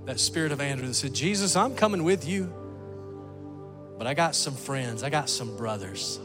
[0.05, 2.53] That spirit of Andrew that said, Jesus, I'm coming with you.
[3.97, 6.19] But I got some friends, I got some brothers.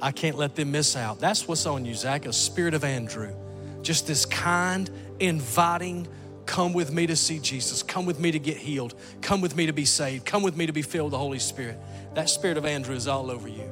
[0.00, 1.20] I can't let them miss out.
[1.20, 3.34] That's what's on you, Zach, a spirit of Andrew.
[3.82, 4.88] Just this kind,
[5.20, 6.08] inviting,
[6.52, 7.82] Come with me to see Jesus.
[7.82, 8.94] Come with me to get healed.
[9.22, 10.26] Come with me to be saved.
[10.26, 11.78] Come with me to be filled with the Holy Spirit.
[12.12, 13.71] That spirit of Andrew is all over you.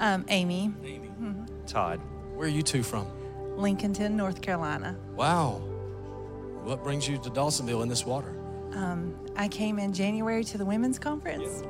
[0.00, 0.72] Um, Amy.
[1.66, 2.00] Todd.
[2.34, 3.06] Where are you two from?
[3.56, 4.96] Lincolnton, North Carolina.
[5.14, 5.60] Wow.
[6.64, 8.34] What brings you to Dawsonville in this water?
[8.72, 11.62] Um, I came in January to the women's conference,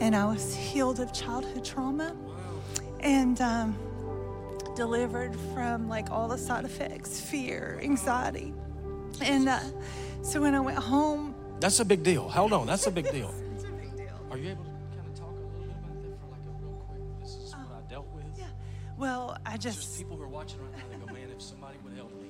[0.00, 2.16] and I was healed of childhood trauma,
[3.00, 3.76] and um,
[4.74, 8.52] delivered from like all the side effects, fear, anxiety,
[9.20, 9.60] and uh,
[10.22, 12.28] so when I went home, That's a big deal.
[12.28, 13.32] Hold on, that's a big deal.
[14.30, 14.70] Are you able to
[18.98, 19.78] well, I just.
[19.78, 20.84] There's people who are watching right now.
[20.90, 22.28] They go, man, if somebody would help me.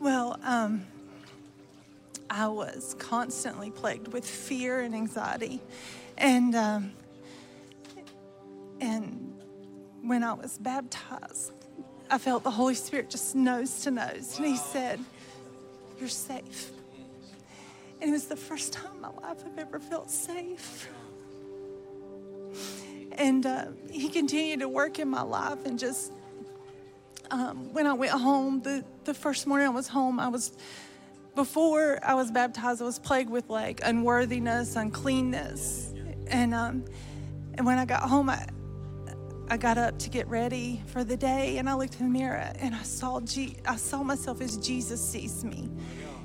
[0.00, 0.84] Well, um,
[2.28, 5.60] I was constantly plagued with fear and anxiety,
[6.16, 6.92] and um,
[8.80, 9.40] and
[10.02, 11.52] when I was baptized,
[12.10, 15.00] I felt the Holy Spirit just nose to nose, and He said,
[15.98, 16.72] "You're safe."
[18.00, 20.88] And it was the first time in my life I've ever felt safe.
[23.12, 26.12] And uh, He continued to work in my life, and just
[27.30, 30.52] um, when I went home, the, the first morning I was home, I was,
[31.34, 35.92] before I was baptized, I was plagued with like unworthiness, uncleanness.
[36.28, 36.84] And, um,
[37.54, 38.46] and when I got home, I,
[39.50, 42.52] I got up to get ready for the day and I looked in the mirror
[42.58, 45.70] and I saw, G- I saw myself as Jesus sees me.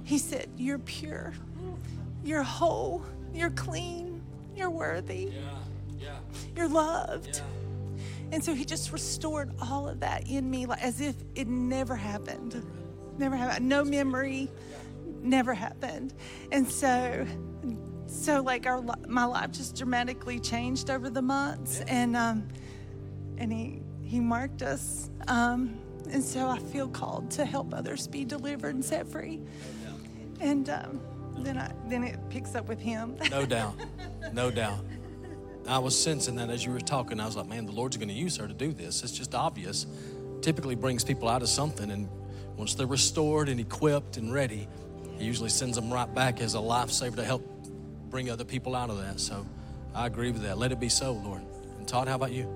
[0.04, 1.34] He said, You're pure,
[2.24, 4.22] you're whole, you're clean,
[4.56, 5.32] you're worthy,
[6.56, 7.42] you're loved.
[8.32, 11.96] And so he just restored all of that in me, like as if it never
[11.96, 12.66] happened.
[13.18, 13.70] Never happened.
[13.70, 14.50] No memory,
[15.22, 16.14] never happened.
[16.52, 17.28] And so,
[18.08, 22.48] so like our my life just dramatically changed over the months, and um,
[23.38, 25.12] and he he marked us.
[25.28, 25.78] Um,
[26.10, 29.42] and so I feel called to help others be delivered and set free.
[30.40, 31.00] And um,
[31.38, 33.16] then I then it picks up with him.
[33.30, 33.76] No doubt.
[34.34, 34.84] No doubt.
[35.68, 37.20] I was sensing that as you were talking.
[37.20, 39.04] I was like, man, the Lord's going to use her to do this.
[39.04, 39.86] It's just obvious.
[40.42, 42.10] Typically brings people out of something, and
[42.58, 44.68] once they're restored and equipped and ready,
[45.18, 47.48] He usually sends them right back as a lifesaver to help
[48.10, 49.20] bring other people out of that.
[49.20, 49.46] So
[49.96, 50.58] I agree with that.
[50.58, 51.42] Let it be so, Lord.
[51.78, 52.48] And Todd, how about you?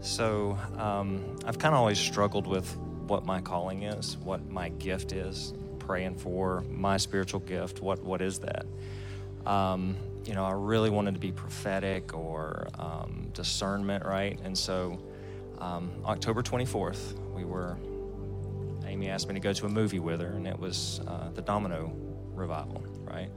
[0.00, 5.12] So um, I've kind of always struggled with what my calling is, what my gift
[5.12, 7.80] is, praying for my spiritual gift.
[7.80, 8.66] What what is that?
[9.46, 14.38] Um, you know, I really wanted to be prophetic or um, discernment, right?
[14.44, 15.00] And so
[15.58, 17.76] um, October 24th, we were.
[18.86, 21.40] Amy asked me to go to a movie with her, and it was uh, the
[21.40, 21.92] Domino
[22.34, 23.30] revival, right?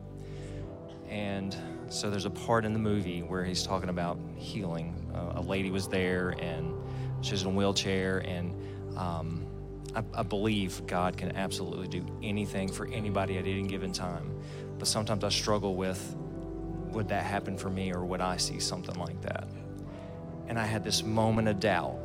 [1.07, 1.55] And
[1.88, 5.09] so there's a part in the movie where he's talking about healing.
[5.14, 6.73] Uh, a lady was there and
[7.22, 8.53] she was in a wheelchair, and
[8.97, 9.45] um,
[9.95, 14.31] I, I believe God can absolutely do anything for anybody at any given time.
[14.77, 16.15] But sometimes I struggle with
[16.95, 19.49] would that happen for me or would I see something like that?
[20.48, 21.99] And I had this moment of doubt,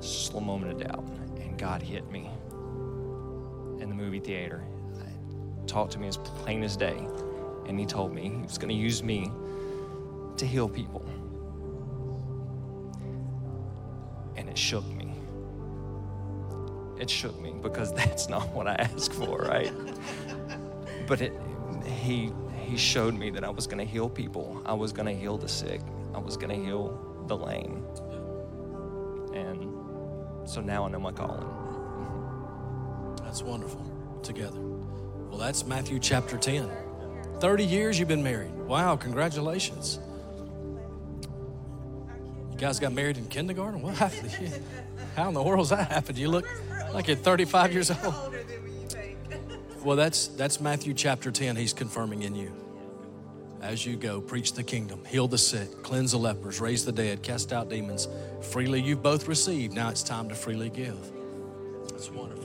[0.00, 1.04] slow moment of doubt,
[1.40, 2.28] and God hit me
[3.80, 4.62] in the movie theater.
[5.66, 7.08] Talked to me as plain as day,
[7.66, 9.30] and He told me He was going to use me
[10.36, 11.02] to heal people.
[14.36, 15.14] And it shook me.
[17.00, 19.72] It shook me because that's not what I asked for, right?
[21.06, 21.32] but it,
[21.86, 22.30] He
[22.64, 24.62] He showed me that I was going to heal people.
[24.64, 25.80] I was going to heal the sick.
[26.14, 27.84] I was going to heal the lame.
[29.34, 31.46] And so now I know my calling.
[33.22, 33.84] That's wonderful.
[34.22, 34.58] Together.
[34.58, 36.70] Well, that's Matthew chapter 10.
[37.40, 38.54] 30 years you've been married.
[38.54, 39.98] Wow, congratulations.
[42.52, 43.82] You guys got married in kindergarten?
[43.82, 44.62] What happened?
[45.16, 46.18] How in the world world's that happened?
[46.18, 46.46] You look
[46.92, 48.34] like you're 35 years old.
[49.84, 51.56] Well, that's that's Matthew chapter 10.
[51.56, 52.52] He's confirming in you.
[53.62, 54.20] as you go.
[54.20, 58.08] Preach the kingdom, heal the sick, cleanse the lepers, raise the dead, cast out demons.
[58.42, 59.74] Freely you've both received.
[59.74, 60.98] Now it's time to freely give.
[61.90, 62.43] That's wonderful.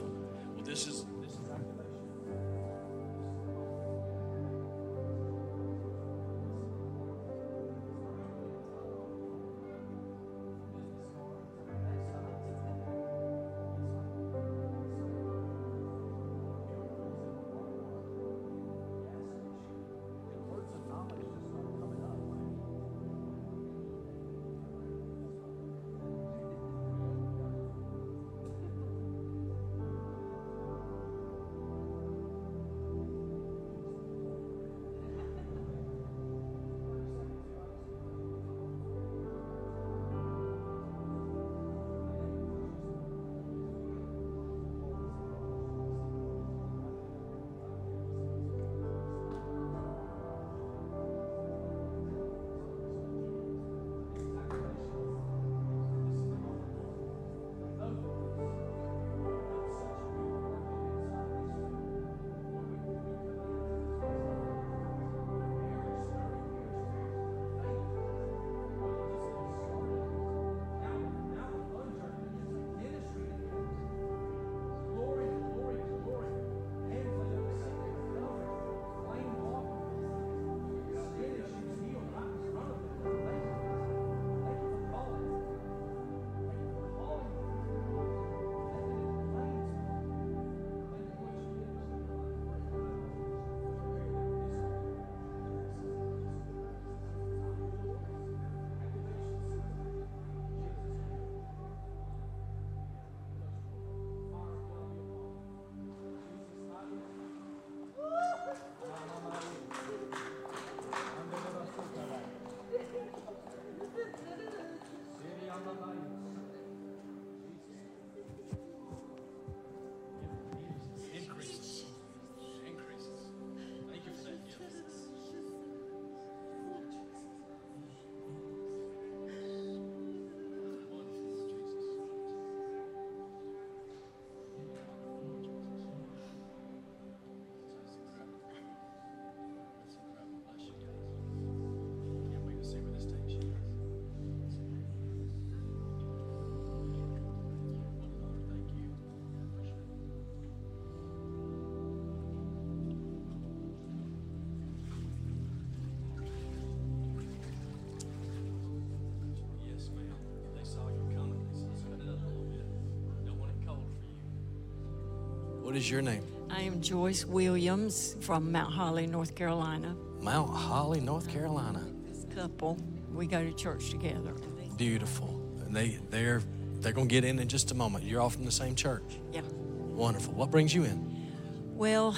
[165.70, 166.24] What is your name?
[166.50, 169.94] I am Joyce Williams from Mount Holly, North Carolina.
[170.20, 171.86] Mount Holly, North Carolina.
[172.08, 172.76] This couple,
[173.14, 174.34] we go to church together.
[174.76, 175.28] Beautiful.
[175.64, 176.42] And they they're
[176.80, 178.02] they're gonna get in in just a moment.
[178.02, 179.20] You're all from the same church.
[179.32, 179.42] Yeah.
[179.42, 180.32] Wonderful.
[180.34, 181.30] What brings you in?
[181.76, 182.16] Well,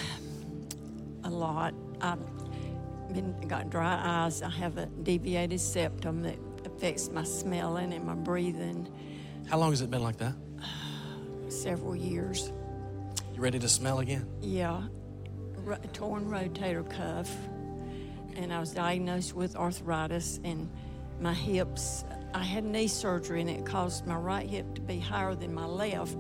[1.25, 1.75] a lot.
[2.01, 2.21] I've
[3.13, 4.41] been got dry eyes.
[4.41, 8.89] I have a deviated septum that affects my smelling and my breathing.
[9.47, 10.33] How long has it been like that?
[11.51, 12.51] Several years.
[13.43, 14.25] Ready to smell again?
[14.41, 14.83] Yeah,
[15.65, 17.29] ro- torn rotator cuff,
[18.37, 20.71] and I was diagnosed with arthritis and
[21.21, 22.05] my hips.
[22.35, 25.65] I had knee surgery, and it caused my right hip to be higher than my
[25.65, 26.17] left,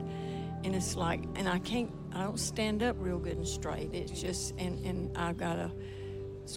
[0.65, 3.95] and it's like, and I can't, I don't stand up real good and straight.
[3.95, 5.71] It's just, and and I've got a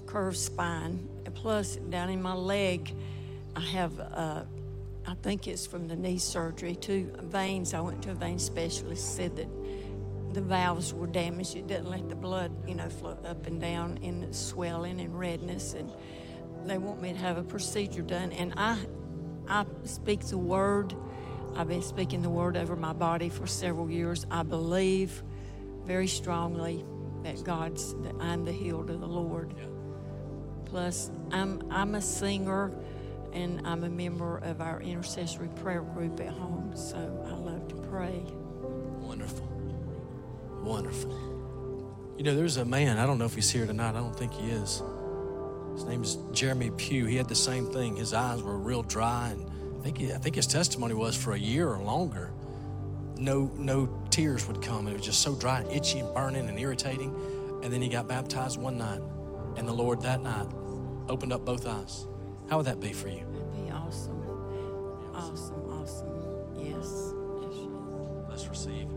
[0.07, 1.07] curved spine.
[1.35, 2.91] Plus, down in my leg,
[3.55, 3.99] I have.
[3.99, 4.45] Uh,
[5.07, 6.75] I think it's from the knee surgery.
[6.75, 7.75] Two veins.
[7.75, 9.15] I went to a vein specialist.
[9.15, 9.54] Said that
[10.35, 11.55] the valves were damaged.
[11.55, 15.73] It doesn't let the blood, you know, flow up and down in swelling and redness.
[15.73, 15.89] And
[16.65, 18.33] they want me to have a procedure done.
[18.33, 18.77] And I,
[19.47, 20.93] I speak the word.
[21.55, 24.25] I've been speaking the word over my body for several years.
[24.29, 25.23] I believe
[25.85, 26.83] very strongly
[27.23, 29.55] that God's that I'm the healed of the Lord.
[30.65, 32.73] Plus, I'm I'm a singer,
[33.31, 36.75] and I'm a member of our intercessory prayer group at home.
[36.75, 38.21] So I love to pray.
[38.99, 39.44] Wonderful.
[40.65, 42.15] Wonderful.
[42.17, 44.33] You know, there's a man, I don't know if he's here tonight, I don't think
[44.33, 44.81] he is.
[45.73, 47.05] His name is Jeremy Pugh.
[47.05, 47.95] He had the same thing.
[47.97, 49.45] His eyes were real dry, and
[49.79, 52.31] I think, he, I think his testimony was for a year or longer.
[53.17, 54.87] No, no tears would come.
[54.87, 57.13] It was just so dry, and itchy, and burning, and irritating.
[57.61, 59.01] And then he got baptized one night,
[59.57, 60.47] and the Lord that night
[61.09, 62.07] opened up both eyes.
[62.49, 63.25] How would that be for you?
[63.31, 64.21] That'd be awesome.
[65.13, 66.57] Awesome, awesome.
[66.57, 67.13] Yes.
[68.29, 68.94] Let's receive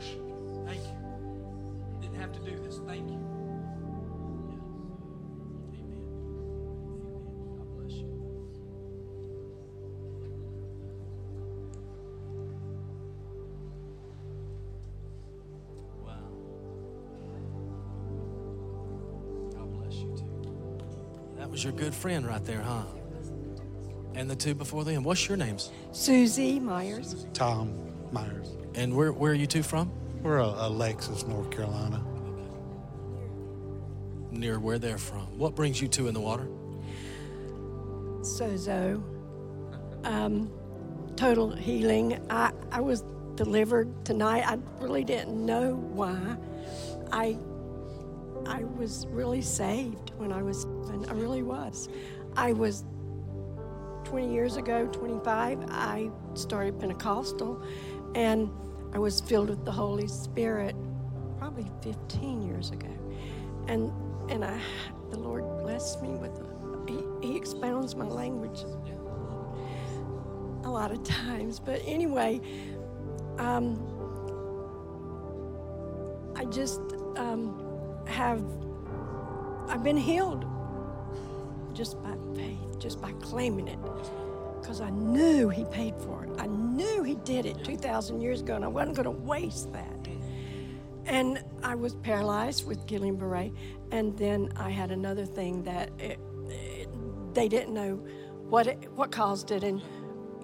[0.00, 0.64] worship you.
[0.66, 2.00] Thank you.
[2.00, 2.78] Didn't have to do this.
[2.86, 3.18] Thank you."
[4.50, 4.62] Yes.
[5.74, 6.06] Amen.
[7.04, 7.56] Amen.
[7.58, 8.08] God bless you.
[16.02, 16.32] Wow.
[19.52, 21.34] God bless you too.
[21.36, 22.84] That was your good friend right there, huh?
[24.14, 25.04] And the two before them.
[25.04, 25.70] What's your names?
[25.92, 27.26] Susie Myers.
[27.34, 28.56] Tom Myers.
[28.74, 29.90] And where, where are you two from?
[30.22, 32.04] We're a Alexis, North Carolina.
[34.30, 35.38] Near where they're from.
[35.38, 36.46] What brings you two in the water?
[38.20, 39.02] Sozo.
[40.04, 40.50] Um,
[41.16, 42.20] total healing.
[42.30, 44.44] I, I was delivered tonight.
[44.46, 46.36] I really didn't know why.
[47.12, 47.36] I
[48.46, 51.04] I was really saved when I was seven.
[51.08, 51.88] I really was.
[52.36, 52.84] I was
[54.04, 57.62] 20 years ago, 25, I started Pentecostal
[58.14, 58.50] and
[58.92, 60.74] I was filled with the Holy Spirit
[61.38, 62.88] probably 15 years ago.
[63.68, 63.92] And
[64.30, 64.60] and I
[65.10, 66.32] the Lord blessed me with
[66.88, 68.64] he, he expounds my language
[70.64, 71.60] a lot of times.
[71.60, 72.40] But anyway,
[73.38, 73.78] um,
[76.36, 76.80] I just
[77.16, 77.54] um,
[78.06, 78.44] have,
[79.68, 80.44] I've been healed
[81.72, 83.78] just by faith, just by claiming it.
[84.60, 86.30] Because I knew He paid for it.
[86.38, 90.08] I knew He did it 2,000 years ago, and I wasn't going to waste that.
[91.06, 93.52] And I was paralyzed with Guillain-Barré,
[93.90, 96.88] and then I had another thing that it, it,
[97.34, 97.96] they didn't know
[98.48, 99.82] what it, what caused it, and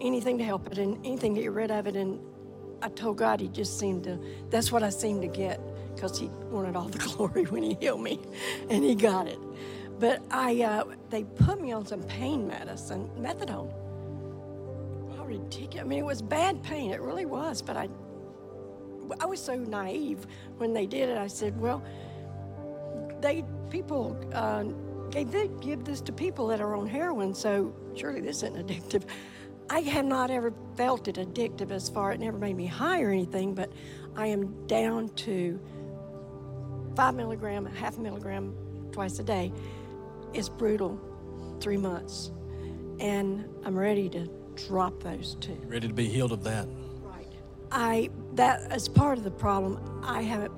[0.00, 1.94] anything to help it, and anything to get rid of it.
[1.94, 2.18] And
[2.82, 4.18] I told God, He just seemed to.
[4.50, 5.60] That's what I seemed to get,
[5.94, 8.18] because He wanted all the glory when He healed me,
[8.68, 9.38] and He got it.
[10.00, 13.72] But I, uh, they put me on some pain medicine, methadone.
[15.26, 15.84] Ridiculous!
[15.84, 16.92] I mean, it was bad pain.
[16.92, 17.60] It really was.
[17.60, 17.88] But I,
[19.20, 20.26] I was so naive
[20.58, 21.18] when they did it.
[21.18, 21.82] I said, well,
[23.20, 24.64] they people uh,
[25.10, 29.04] gave they give this to people that are on heroin, so surely this isn't addictive.
[29.68, 32.12] I have not ever felt it addictive as far.
[32.12, 33.72] It never made me high or anything, but
[34.14, 35.58] I am down to
[36.94, 38.54] five milligram, half milligram
[38.92, 39.52] twice a day.
[40.32, 41.00] It's brutal,
[41.60, 42.30] three months,
[43.00, 45.58] and I'm ready to drop those two.
[45.66, 46.66] Ready to be healed of that.
[47.02, 47.32] Right.
[47.70, 50.02] I that is part of the problem.
[50.02, 50.52] I haven't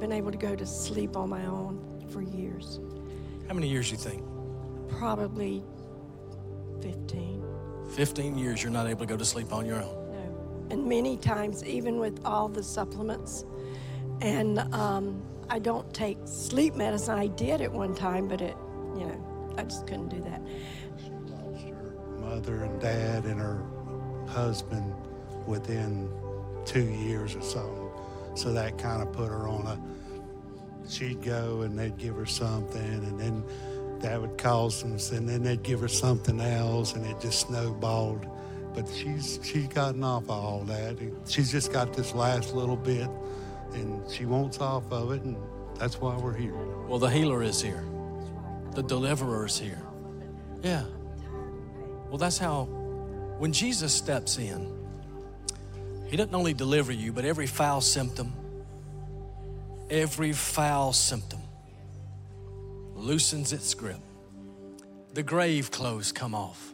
[0.00, 2.80] been able to go to sleep on my own for years.
[3.48, 4.22] How many years you think?
[4.88, 5.62] Probably
[6.80, 7.42] 15.
[7.94, 10.10] 15 years you're not able to go to sleep on your own.
[10.12, 10.66] No.
[10.70, 13.44] And many times, even with all the supplements,
[14.20, 17.18] and um, I don't take sleep medicine.
[17.18, 18.56] I did at one time, but it,
[18.96, 20.40] you know, I just couldn't do that.
[22.34, 23.62] Mother and dad and her
[24.26, 24.92] husband
[25.46, 26.10] within
[26.64, 27.88] two years or something.
[28.34, 29.80] So that kind of put her on a.
[30.90, 33.44] She'd go and they'd give her something, and then
[34.00, 38.26] that would cause some, and then they'd give her something else, and it just snowballed.
[38.74, 40.98] But she's she's gotten off of all that.
[41.28, 43.08] She's just got this last little bit,
[43.74, 45.36] and she wants off of it, and
[45.76, 46.56] that's why we're here.
[46.88, 47.84] Well, the healer is here,
[48.72, 49.82] the deliverer is here.
[50.64, 50.82] Yeah.
[52.14, 52.66] Well, that's how,
[53.38, 54.72] when Jesus steps in,
[56.06, 58.32] he doesn't only deliver you, but every foul symptom,
[59.90, 61.40] every foul symptom
[62.94, 63.98] loosens its grip.
[65.14, 66.72] The grave clothes come off.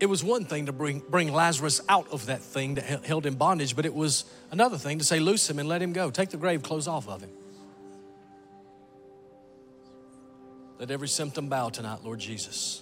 [0.00, 3.34] It was one thing to bring, bring Lazarus out of that thing that held- him
[3.34, 6.10] bondage, but it was another thing to say, loose him and let him go.
[6.10, 7.30] Take the grave clothes off of him.
[10.78, 12.81] Let every symptom bow tonight, Lord Jesus.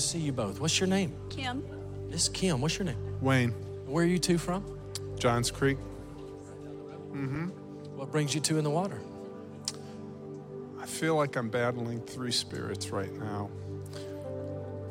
[0.00, 0.60] See you both.
[0.60, 1.14] What's your name?
[1.30, 1.62] Kim,
[2.10, 2.60] It's Kim.
[2.60, 2.96] What's your name?
[3.20, 3.50] Wayne,
[3.86, 4.64] Where are you two from?
[5.18, 5.78] Johns Creek.
[7.12, 7.46] Mm-hmm.
[7.96, 9.00] What brings you two in the water?
[10.80, 13.50] I feel like I'm battling three spirits right now.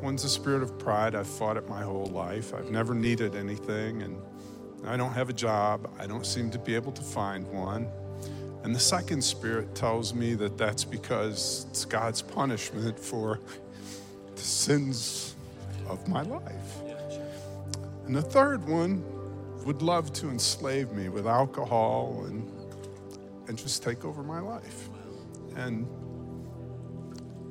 [0.01, 1.13] One's a spirit of pride.
[1.15, 2.53] I've fought it my whole life.
[2.53, 4.17] I've never needed anything, and
[4.85, 5.89] I don't have a job.
[5.99, 7.87] I don't seem to be able to find one.
[8.63, 13.39] And the second spirit tells me that that's because it's God's punishment for
[13.70, 13.70] the
[14.61, 15.35] sins
[15.89, 16.81] of my life.
[18.05, 19.03] And the third one
[19.65, 22.47] would love to enslave me with alcohol and,
[23.47, 24.89] and just take over my life.
[25.55, 25.87] And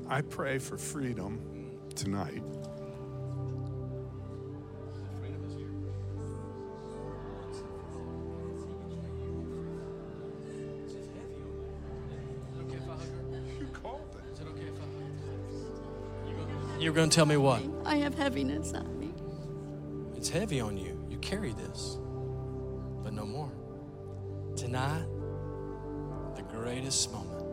[0.08, 1.40] I pray for freedom
[1.96, 2.42] tonight.
[16.90, 17.62] You're going to tell me what?
[17.84, 19.14] I have heaviness on me.
[20.16, 21.00] It's heavy on you.
[21.08, 21.98] You carry this,
[23.04, 23.48] but no more.
[24.56, 25.04] Tonight,
[26.34, 27.44] the greatest moment,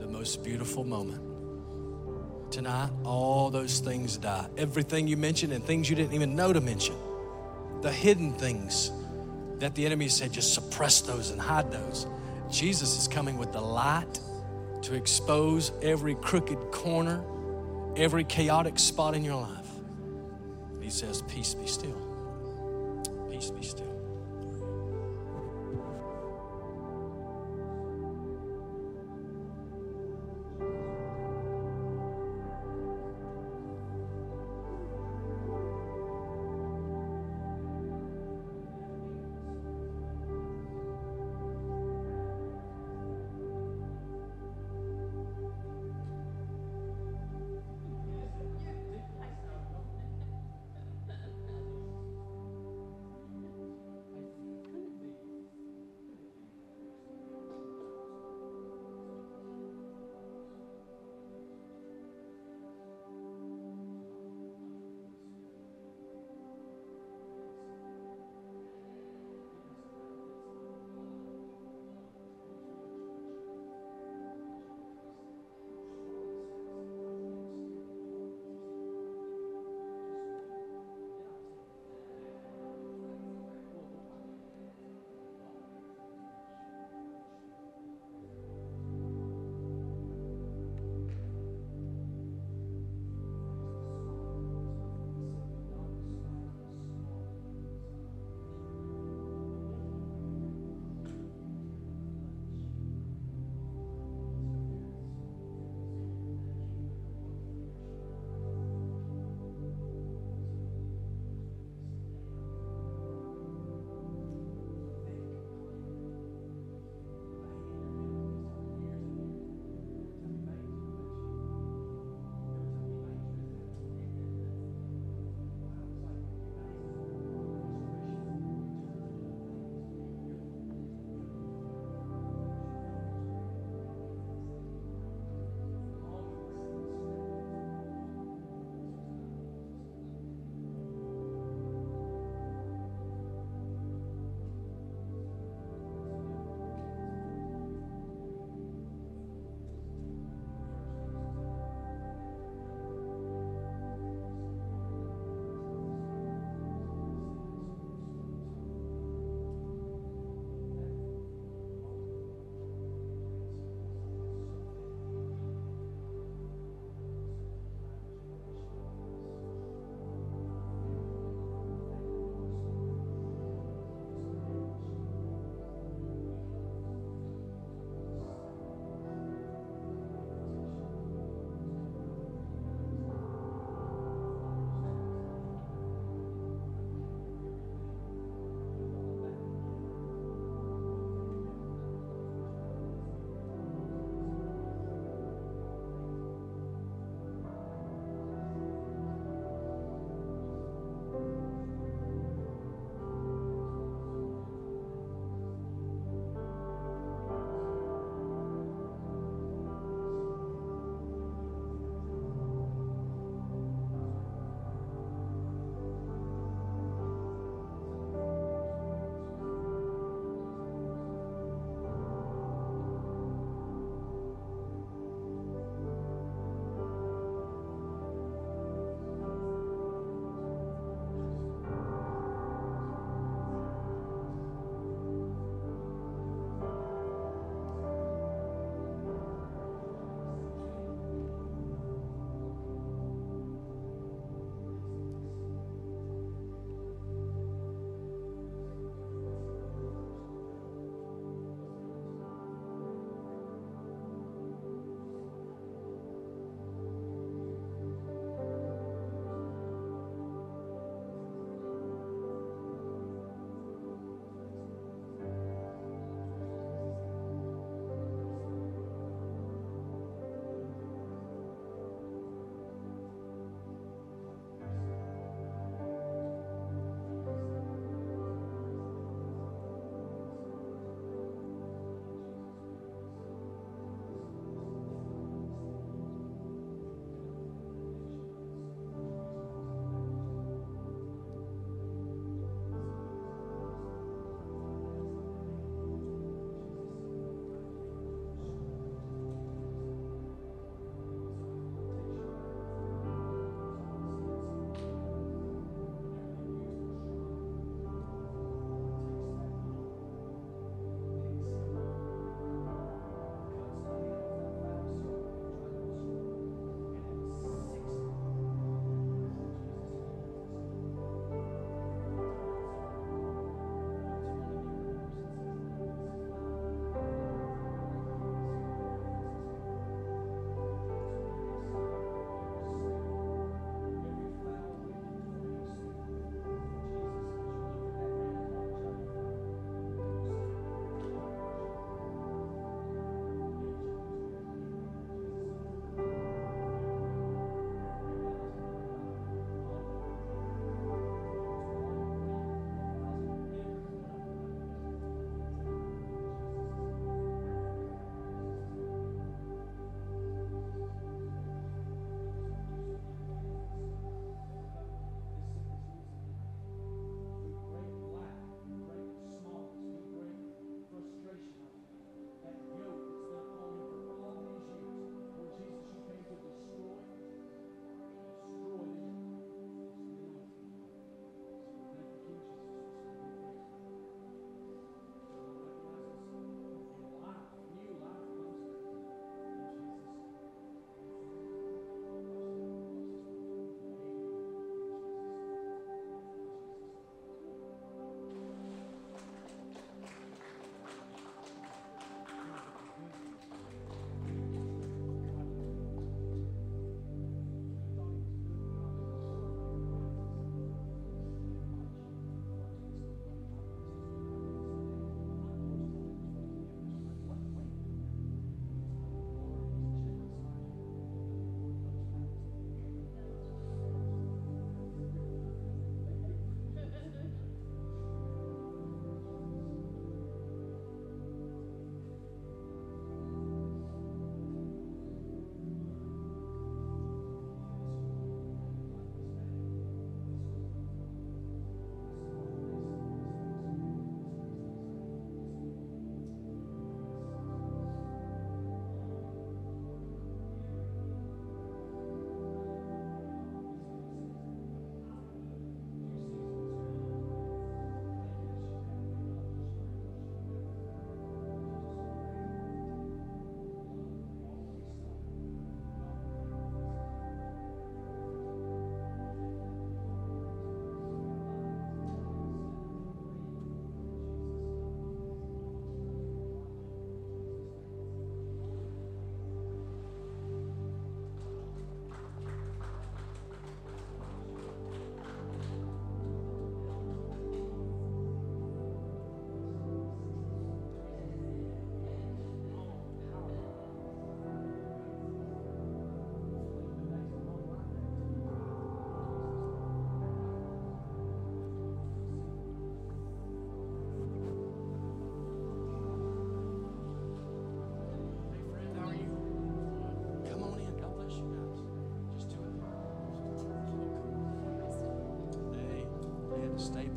[0.00, 1.20] the most beautiful moment.
[2.50, 4.48] Tonight, all those things die.
[4.56, 6.96] Everything you mentioned and things you didn't even know to mention.
[7.82, 8.90] The hidden things
[9.58, 12.06] that the enemy said, just suppress those and hide those.
[12.50, 14.18] Jesus is coming with the light
[14.80, 17.22] to expose every crooked corner,
[17.98, 19.66] every chaotic spot in your life.
[20.80, 21.96] He says, Peace be still.
[23.30, 23.87] Peace be still.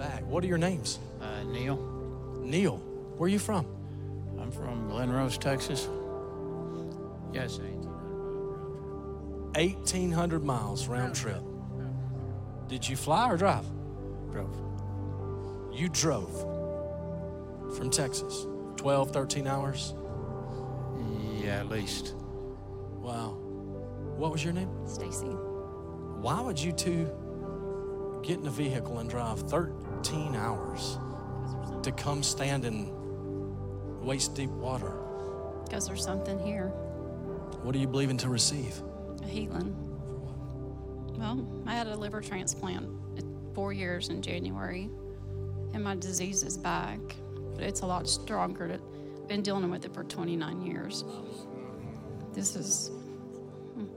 [0.02, 0.26] Back.
[0.26, 0.98] What are your names?
[1.22, 1.78] Uh, Neil.
[2.42, 2.78] Neil,
[3.18, 3.68] where are you from?
[4.40, 5.88] I'm from Glen Rose, Texas.
[7.32, 7.60] Yes,
[9.54, 11.44] 1,800 miles round trip.
[12.68, 13.66] Did you fly or drive?
[14.32, 14.56] Drove.
[15.72, 16.42] You drove
[17.76, 18.48] from Texas,
[18.78, 19.94] 12, 13 hours?
[21.36, 22.16] Yeah, at least.
[22.98, 23.38] Wow.
[24.18, 24.70] What was your name?
[24.88, 25.28] Stacy.
[25.28, 27.08] Why would you two
[28.24, 30.98] get in a vehicle and drive 13 hours
[31.84, 32.92] to come stand in
[34.04, 34.94] waist deep water?
[35.66, 36.68] Because there's something here,
[37.64, 38.82] What are you believing to receive?
[39.24, 39.76] a healing.
[41.18, 42.90] Well, I had a liver transplant
[43.54, 44.90] four years in January,
[45.74, 47.00] and my disease is back,
[47.54, 48.72] but it's a lot stronger.
[48.74, 51.04] I've been dealing with it for 29 years.
[52.34, 52.90] This is,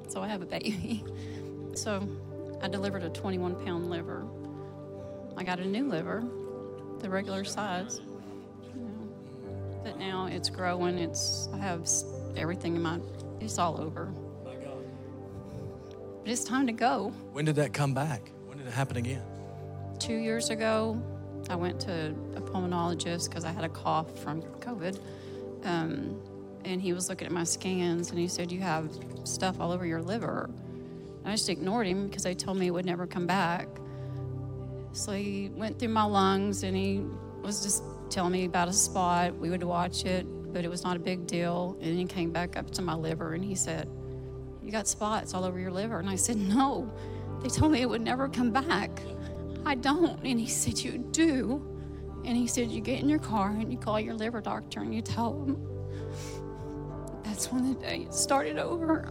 [0.09, 1.03] so I have a baby.
[1.75, 2.07] So
[2.63, 4.25] I delivered a 21 pound liver.
[5.45, 6.25] I got a new liver,
[7.01, 8.01] the regular size.
[8.75, 9.83] you know.
[9.85, 10.97] But now it's growing.
[10.97, 11.87] It's I have
[12.35, 12.99] everything in my.
[13.43, 14.07] It's all over.
[14.43, 17.13] But it's time to go.
[17.33, 18.31] When did that come back?
[18.47, 19.23] When did it happen again?
[19.99, 20.99] Two years ago,
[21.51, 24.99] I went to a pulmonologist because I had a cough from COVID.
[25.65, 26.23] Um,
[26.65, 28.89] and he was looking at my scans and he said, You have
[29.25, 30.49] stuff all over your liver.
[30.49, 33.69] And I just ignored him because they told me it would never come back.
[34.95, 37.03] So he went through my lungs and he
[37.43, 39.37] was just telling me about a spot.
[39.37, 41.77] We would watch it, but it was not a big deal.
[41.81, 43.91] And he came back up to my liver and he said,
[44.63, 45.99] You got spots all over your liver.
[45.99, 46.93] And I said, No.
[47.43, 49.03] They told me it would never come back.
[49.67, 50.21] I don't.
[50.25, 51.67] And he said, You do.
[52.25, 54.95] And he said, You get in your car and you call your liver doctor and
[54.95, 55.61] you tell him.
[57.25, 59.11] That's when the day started over.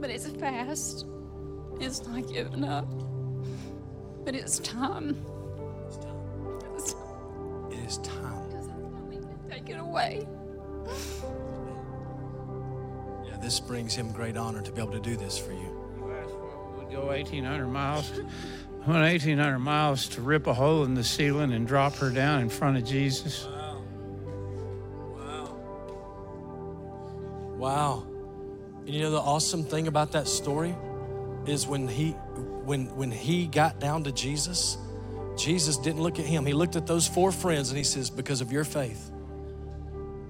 [0.00, 1.06] But it's a fast.
[1.80, 3.07] It's not giving up.
[4.28, 5.24] But it's time.
[5.86, 5.96] It's
[6.92, 7.70] time.
[7.72, 8.50] It is time.
[9.48, 10.28] Take it away.
[13.24, 15.74] Yeah, this brings him great honor to be able to do this for you.
[15.96, 16.34] You asked
[16.72, 18.12] We would go 1,800 miles.
[18.12, 22.42] I went 1,800 miles to rip a hole in the ceiling and drop her down
[22.42, 23.46] in front of Jesus.
[25.16, 25.56] Wow.
[27.56, 28.06] Wow.
[28.80, 30.76] And you know the awesome thing about that story
[31.48, 34.76] is when he when when he got down to Jesus,
[35.36, 36.44] Jesus didn't look at him.
[36.44, 39.10] He looked at those four friends and he says, Because of your faith.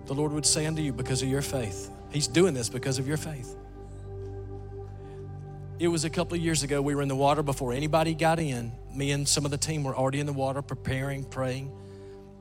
[0.07, 1.91] The Lord would say unto you, Because of your faith.
[2.11, 3.55] He's doing this because of your faith.
[5.79, 6.83] It was a couple of years ago.
[6.83, 8.73] We were in the water before anybody got in.
[8.93, 11.71] Me and some of the team were already in the water, preparing, praying.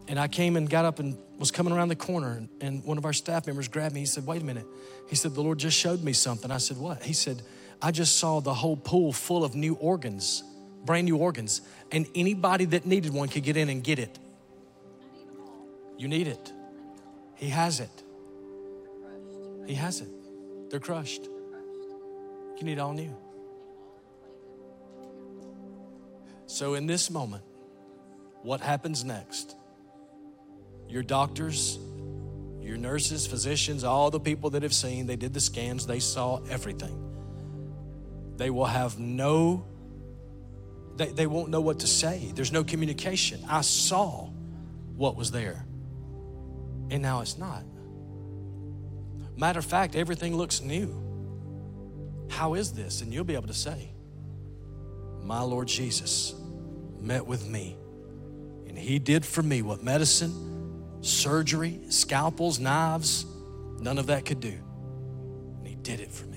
[0.08, 3.06] And I came and got up and was coming around the corner, and, one of
[3.06, 4.00] our staff members grabbed me.
[4.00, 4.66] He said, Wait a minute.
[5.08, 6.50] He said, The Lord just showed me something.
[6.50, 7.04] I said, What?
[7.04, 7.42] He said,
[7.82, 10.44] I just saw the whole pool full of new organs,
[10.84, 14.18] brand new organs, and anybody that needed one could get in and get it.
[15.98, 16.52] You need it.
[17.36, 18.04] He has it.
[19.68, 20.10] He has it.
[20.70, 21.26] They're crushed.
[22.58, 23.16] You need all new.
[26.48, 27.44] So, in this moment,
[28.42, 29.56] what happens next?
[30.88, 31.78] Your doctors,
[32.62, 36.42] your nurses, physicians, all the people that have seen, they did the scans, they saw
[36.50, 37.07] everything.
[38.38, 39.66] They will have no,
[40.95, 42.32] they, they won't know what to say.
[42.33, 43.43] There's no communication.
[43.49, 44.30] I saw
[44.95, 45.66] what was there,
[46.90, 47.64] and now it's not.
[49.35, 51.03] Matter of fact, everything looks new.
[52.30, 53.01] How is this?
[53.01, 53.91] And you'll be able to say,
[55.22, 56.35] My Lord Jesus
[56.99, 57.75] met with me,
[58.67, 63.25] and He did for me what medicine, surgery, scalpels, knives,
[63.80, 64.57] none of that could do.
[65.57, 66.36] And He did it for me.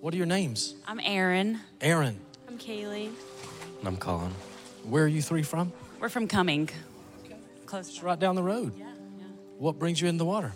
[0.00, 0.76] What are your names?
[0.86, 1.58] I'm Erin.
[1.80, 2.20] Aaron.
[2.46, 3.10] I'm Kaylee.
[3.80, 4.32] And I'm Colin.
[4.84, 5.72] Where are you three from?
[5.98, 6.70] We're from Cumming.
[7.66, 7.88] Close.
[7.88, 8.74] It's right down the road.
[8.78, 8.86] Yeah,
[9.58, 10.54] What brings you in the water?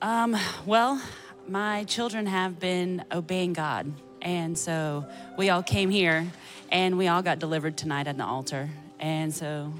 [0.00, 0.36] Um,
[0.66, 1.02] well,
[1.48, 3.92] my children have been obeying God.
[4.22, 5.04] And so
[5.36, 6.26] we all came here
[6.70, 8.70] and we all got delivered tonight at the altar.
[9.00, 9.72] And so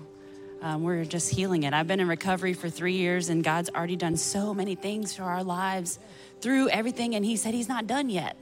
[0.63, 1.73] um, we're just healing it.
[1.73, 5.23] I've been in recovery for three years and God's already done so many things for
[5.23, 6.01] our lives
[6.41, 7.15] through everything.
[7.15, 8.37] And He said He's not done yet.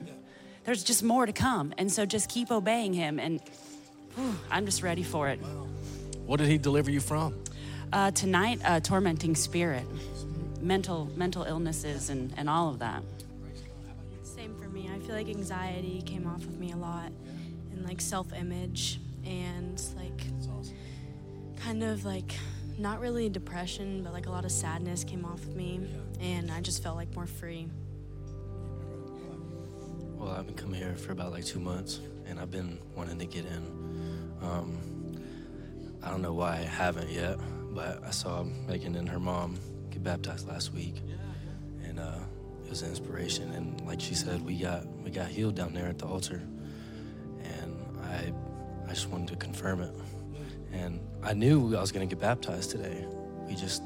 [0.68, 1.72] There's just more to come.
[1.78, 3.18] And so just keep obeying Him.
[3.18, 3.40] And
[4.14, 5.38] whew, I'm just ready for it.
[6.26, 7.42] What did he deliver you from?
[7.90, 9.86] Uh, tonight, a tormenting spirit,
[10.60, 13.02] mental mental illnesses, and, and all of that.
[14.22, 14.90] Same for me.
[14.94, 17.12] I feel like anxiety came off of me a lot,
[17.72, 20.22] and like self image, and like
[21.56, 22.34] kind of like
[22.76, 25.80] not really depression, but like a lot of sadness came off of me,
[26.20, 27.68] and I just felt like more free.
[30.28, 33.24] Well, I've been coming here for about like two months, and I've been wanting to
[33.24, 34.36] get in.
[34.42, 34.78] Um,
[36.02, 37.38] I don't know why I haven't yet,
[37.70, 39.56] but I saw Megan and her mom
[39.90, 40.96] get baptized last week,
[41.82, 42.18] and uh,
[42.62, 43.50] it was an inspiration.
[43.52, 46.42] And like she said, we got we got healed down there at the altar,
[47.42, 48.30] and I
[48.86, 49.94] I just wanted to confirm it.
[50.74, 53.06] And I knew I was gonna get baptized today.
[53.46, 53.82] We just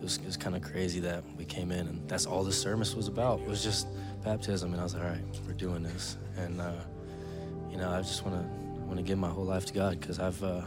[0.00, 2.52] it was, it was kind of crazy that we came in and that's all the
[2.52, 3.86] service was about It was just
[4.22, 4.72] baptism.
[4.72, 6.16] And I was like, all right, we're doing this.
[6.36, 6.72] And uh,
[7.70, 8.48] you know, I just want to
[8.84, 10.62] want to give my whole life to God because I've uh,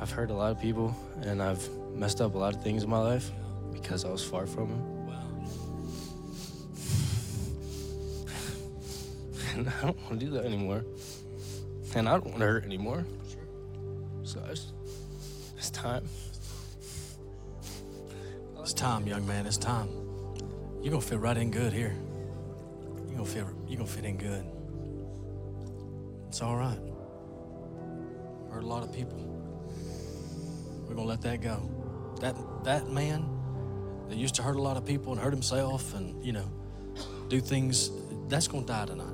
[0.00, 2.90] I've hurt a lot of people and I've messed up a lot of things in
[2.90, 3.30] my life
[3.72, 4.82] because I was far from Him.
[9.56, 10.84] And I don't want to do that anymore.
[11.94, 13.06] And I don't want to hurt anymore.
[14.24, 14.72] So it's,
[15.56, 16.04] it's time.
[18.58, 19.46] It's time, young man.
[19.46, 20.03] It's time.
[20.84, 21.96] You're gonna fit right in good here.
[23.08, 23.46] You're gonna fit.
[23.66, 24.44] You're gonna fit in good.
[26.28, 26.78] It's all right.
[28.50, 29.18] Hurt a lot of people.
[30.86, 31.70] We're gonna let that go.
[32.20, 33.26] That that man
[34.10, 36.50] that used to hurt a lot of people and hurt himself and you know
[37.28, 37.90] do things.
[38.28, 39.13] That's gonna die tonight.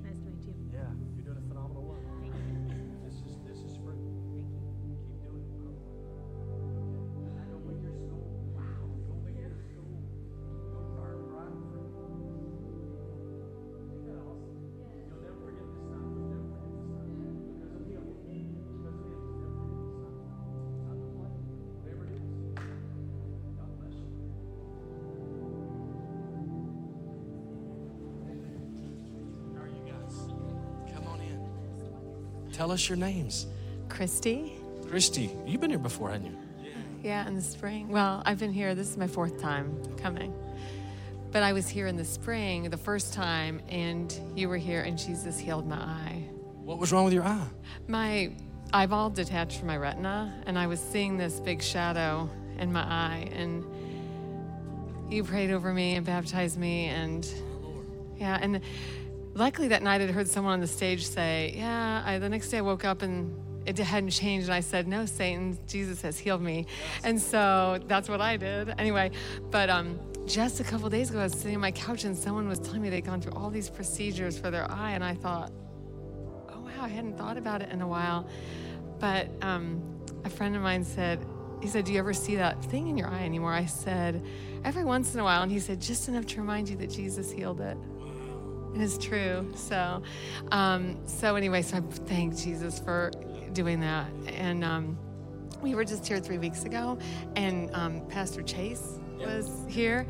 [0.00, 0.54] Nice to meet you.
[0.72, 0.88] Yeah,
[32.62, 33.48] Tell us your names.
[33.88, 34.52] Christy.
[34.88, 36.38] Christy, you've been here before, haven't you?
[37.02, 37.88] Yeah, in the spring.
[37.88, 38.76] Well, I've been here.
[38.76, 40.32] This is my fourth time coming.
[41.32, 44.96] But I was here in the spring the first time, and you were here, and
[44.96, 46.28] Jesus healed my eye.
[46.62, 47.48] What was wrong with your eye?
[47.88, 48.30] My
[48.72, 52.30] eyeball detached from my retina, and I was seeing this big shadow
[52.60, 53.28] in my eye.
[53.32, 53.64] And
[55.10, 57.28] you prayed over me and baptized me, and
[57.64, 57.82] oh,
[58.18, 58.60] yeah, and
[59.34, 62.58] luckily that night I'd heard someone on the stage say, "Yeah." I, the next day
[62.58, 63.34] I woke up and
[63.66, 66.66] it hadn't changed, and I said, "No, Satan, Jesus has healed me,"
[67.04, 69.10] and so that's what I did anyway.
[69.50, 72.48] But um, just a couple days ago, I was sitting on my couch and someone
[72.48, 75.52] was telling me they'd gone through all these procedures for their eye, and I thought,
[76.48, 78.28] "Oh wow, I hadn't thought about it in a while."
[78.98, 79.82] But um,
[80.24, 81.26] a friend of mine said,
[81.62, 83.52] he said, Do you ever see that thing in your eye anymore?
[83.52, 84.24] I said,
[84.64, 85.42] Every once in a while.
[85.42, 87.76] And he said, Just enough to remind you that Jesus healed it.
[88.72, 89.50] And it's true.
[89.54, 90.02] So,
[90.50, 93.10] um, so anyway, so I thank Jesus for
[93.52, 94.06] doing that.
[94.26, 94.98] And um,
[95.60, 96.98] we were just here three weeks ago,
[97.36, 100.06] and um, Pastor Chase was here,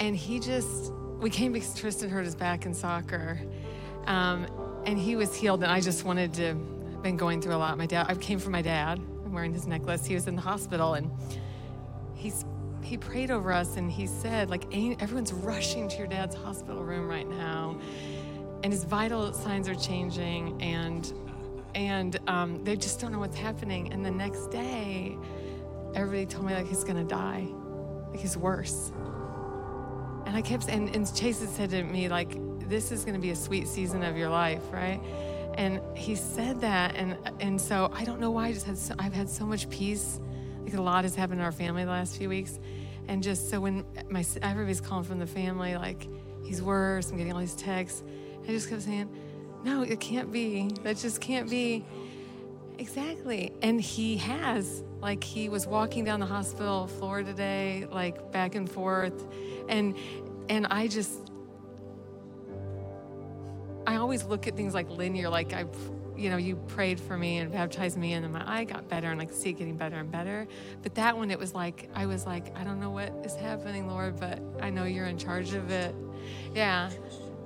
[0.00, 3.40] and he just we came because Tristan hurt his back in soccer,
[4.06, 4.46] um,
[4.84, 5.62] and he was healed.
[5.62, 6.54] And I just wanted to
[7.04, 7.76] been going through a lot.
[7.76, 8.98] My dad, I came from my dad.
[8.98, 10.06] I'm wearing his necklace.
[10.06, 11.10] He was in the hospital, and
[12.14, 12.44] he's
[12.84, 14.64] he prayed over us, and he said, like,
[15.00, 17.78] everyone's rushing to your dad's hospital room right now,
[18.62, 21.12] and his vital signs are changing, and
[21.74, 23.92] and um, they just don't know what's happening.
[23.92, 25.18] And the next day,
[25.94, 27.48] everybody told me like he's gonna die,
[28.10, 28.92] like he's worse.
[30.26, 33.30] And I kept and, and Chase had said to me like, "This is gonna be
[33.30, 35.00] a sweet season of your life, right?"
[35.56, 38.94] And he said that, and and so I don't know why I just had so,
[38.98, 40.20] I've had so much peace.
[40.64, 42.58] Like a lot has happened in our family the last few weeks,
[43.08, 46.08] and just so when my everybody's calling from the family like
[46.44, 48.02] he's worse, I'm getting all these texts.
[48.44, 49.08] I just kept saying,
[49.64, 50.70] "No, it can't be.
[50.82, 51.84] That just can't be."
[52.78, 53.52] Exactly.
[53.62, 54.82] And he has.
[55.00, 59.26] Like he was walking down the hospital floor today, like back and forth.
[59.68, 59.94] And
[60.48, 61.30] and I just
[63.86, 65.66] I always look at things like linear, like I
[66.16, 69.10] you know, you prayed for me and baptized me and then my eye got better
[69.10, 70.46] and I could see it getting better and better.
[70.82, 73.88] But that one it was like I was like, I don't know what is happening,
[73.88, 75.94] Lord, but I know you're in charge of it.
[76.54, 76.90] Yeah.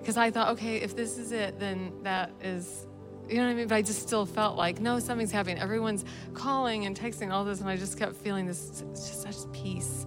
[0.01, 2.87] Because I thought, okay, if this is it, then that is
[3.29, 3.69] you know what I mean?
[3.69, 5.59] But I just still felt like, no, something's happening.
[5.59, 10.07] Everyone's calling and texting all this, and I just kept feeling this just such peace.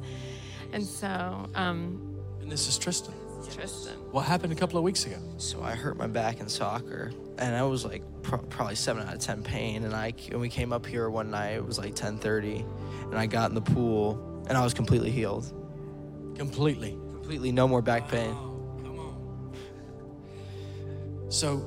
[0.73, 3.13] And so, um, And this is Tristan.
[3.49, 3.93] Tristan.
[4.11, 5.17] What happened a couple of weeks ago?
[5.37, 9.13] So I hurt my back in soccer, and I was like pro- probably seven out
[9.13, 9.83] of ten pain.
[9.83, 11.51] And I and we came up here one night.
[11.51, 12.65] It was like ten thirty,
[13.03, 15.51] and I got in the pool, and I was completely healed.
[16.35, 16.91] Completely.
[16.91, 18.33] Completely, no more back pain.
[18.83, 19.53] Come on.
[21.29, 21.65] So,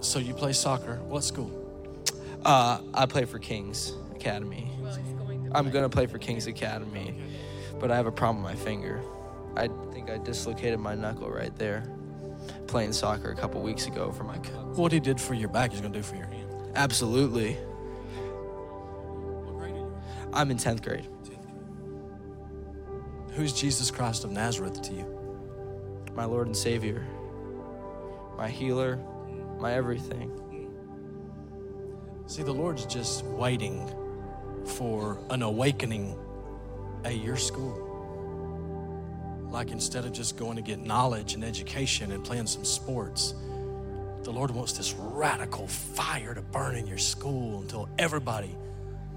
[0.00, 0.96] so you play soccer.
[1.04, 1.50] What school?
[2.44, 4.70] Uh, I play for Kings Academy.
[5.52, 7.14] I'm gonna play for Kings Academy,
[7.80, 9.02] but I have a problem with my finger.
[9.58, 11.90] I think I dislocated my knuckle right there,
[12.68, 14.38] playing soccer a couple weeks ago for my.
[14.38, 14.76] Cup.
[14.76, 16.48] What he did for your back, he's gonna do for your hand.
[16.76, 17.56] Absolutely.
[20.32, 21.08] I'm in tenth grade.
[23.32, 26.10] Who's Jesus Christ of Nazareth to you?
[26.14, 27.06] My Lord and Savior,
[28.36, 28.98] my healer,
[29.58, 30.30] my everything.
[32.26, 33.88] See, the Lord's just waiting
[34.66, 36.18] for an awakening
[37.04, 37.87] at your school.
[39.50, 43.34] Like instead of just going to get knowledge and education and playing some sports,
[44.22, 48.54] the Lord wants this radical fire to burn in your school until everybody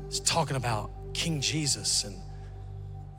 [0.09, 2.15] is talking about King Jesus and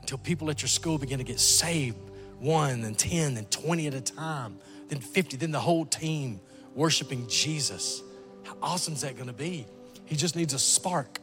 [0.01, 1.97] until people at your school begin to get saved
[2.39, 4.57] one, then 10, then 20 at a time,
[4.89, 6.41] then 50, then the whole team
[6.75, 8.01] worshiping Jesus.
[8.43, 9.65] How awesome is that going to be?
[10.05, 11.19] He just needs a spark.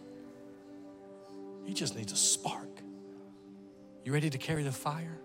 [1.65, 2.69] He just needs a spark.
[4.05, 5.19] You ready to carry the fire?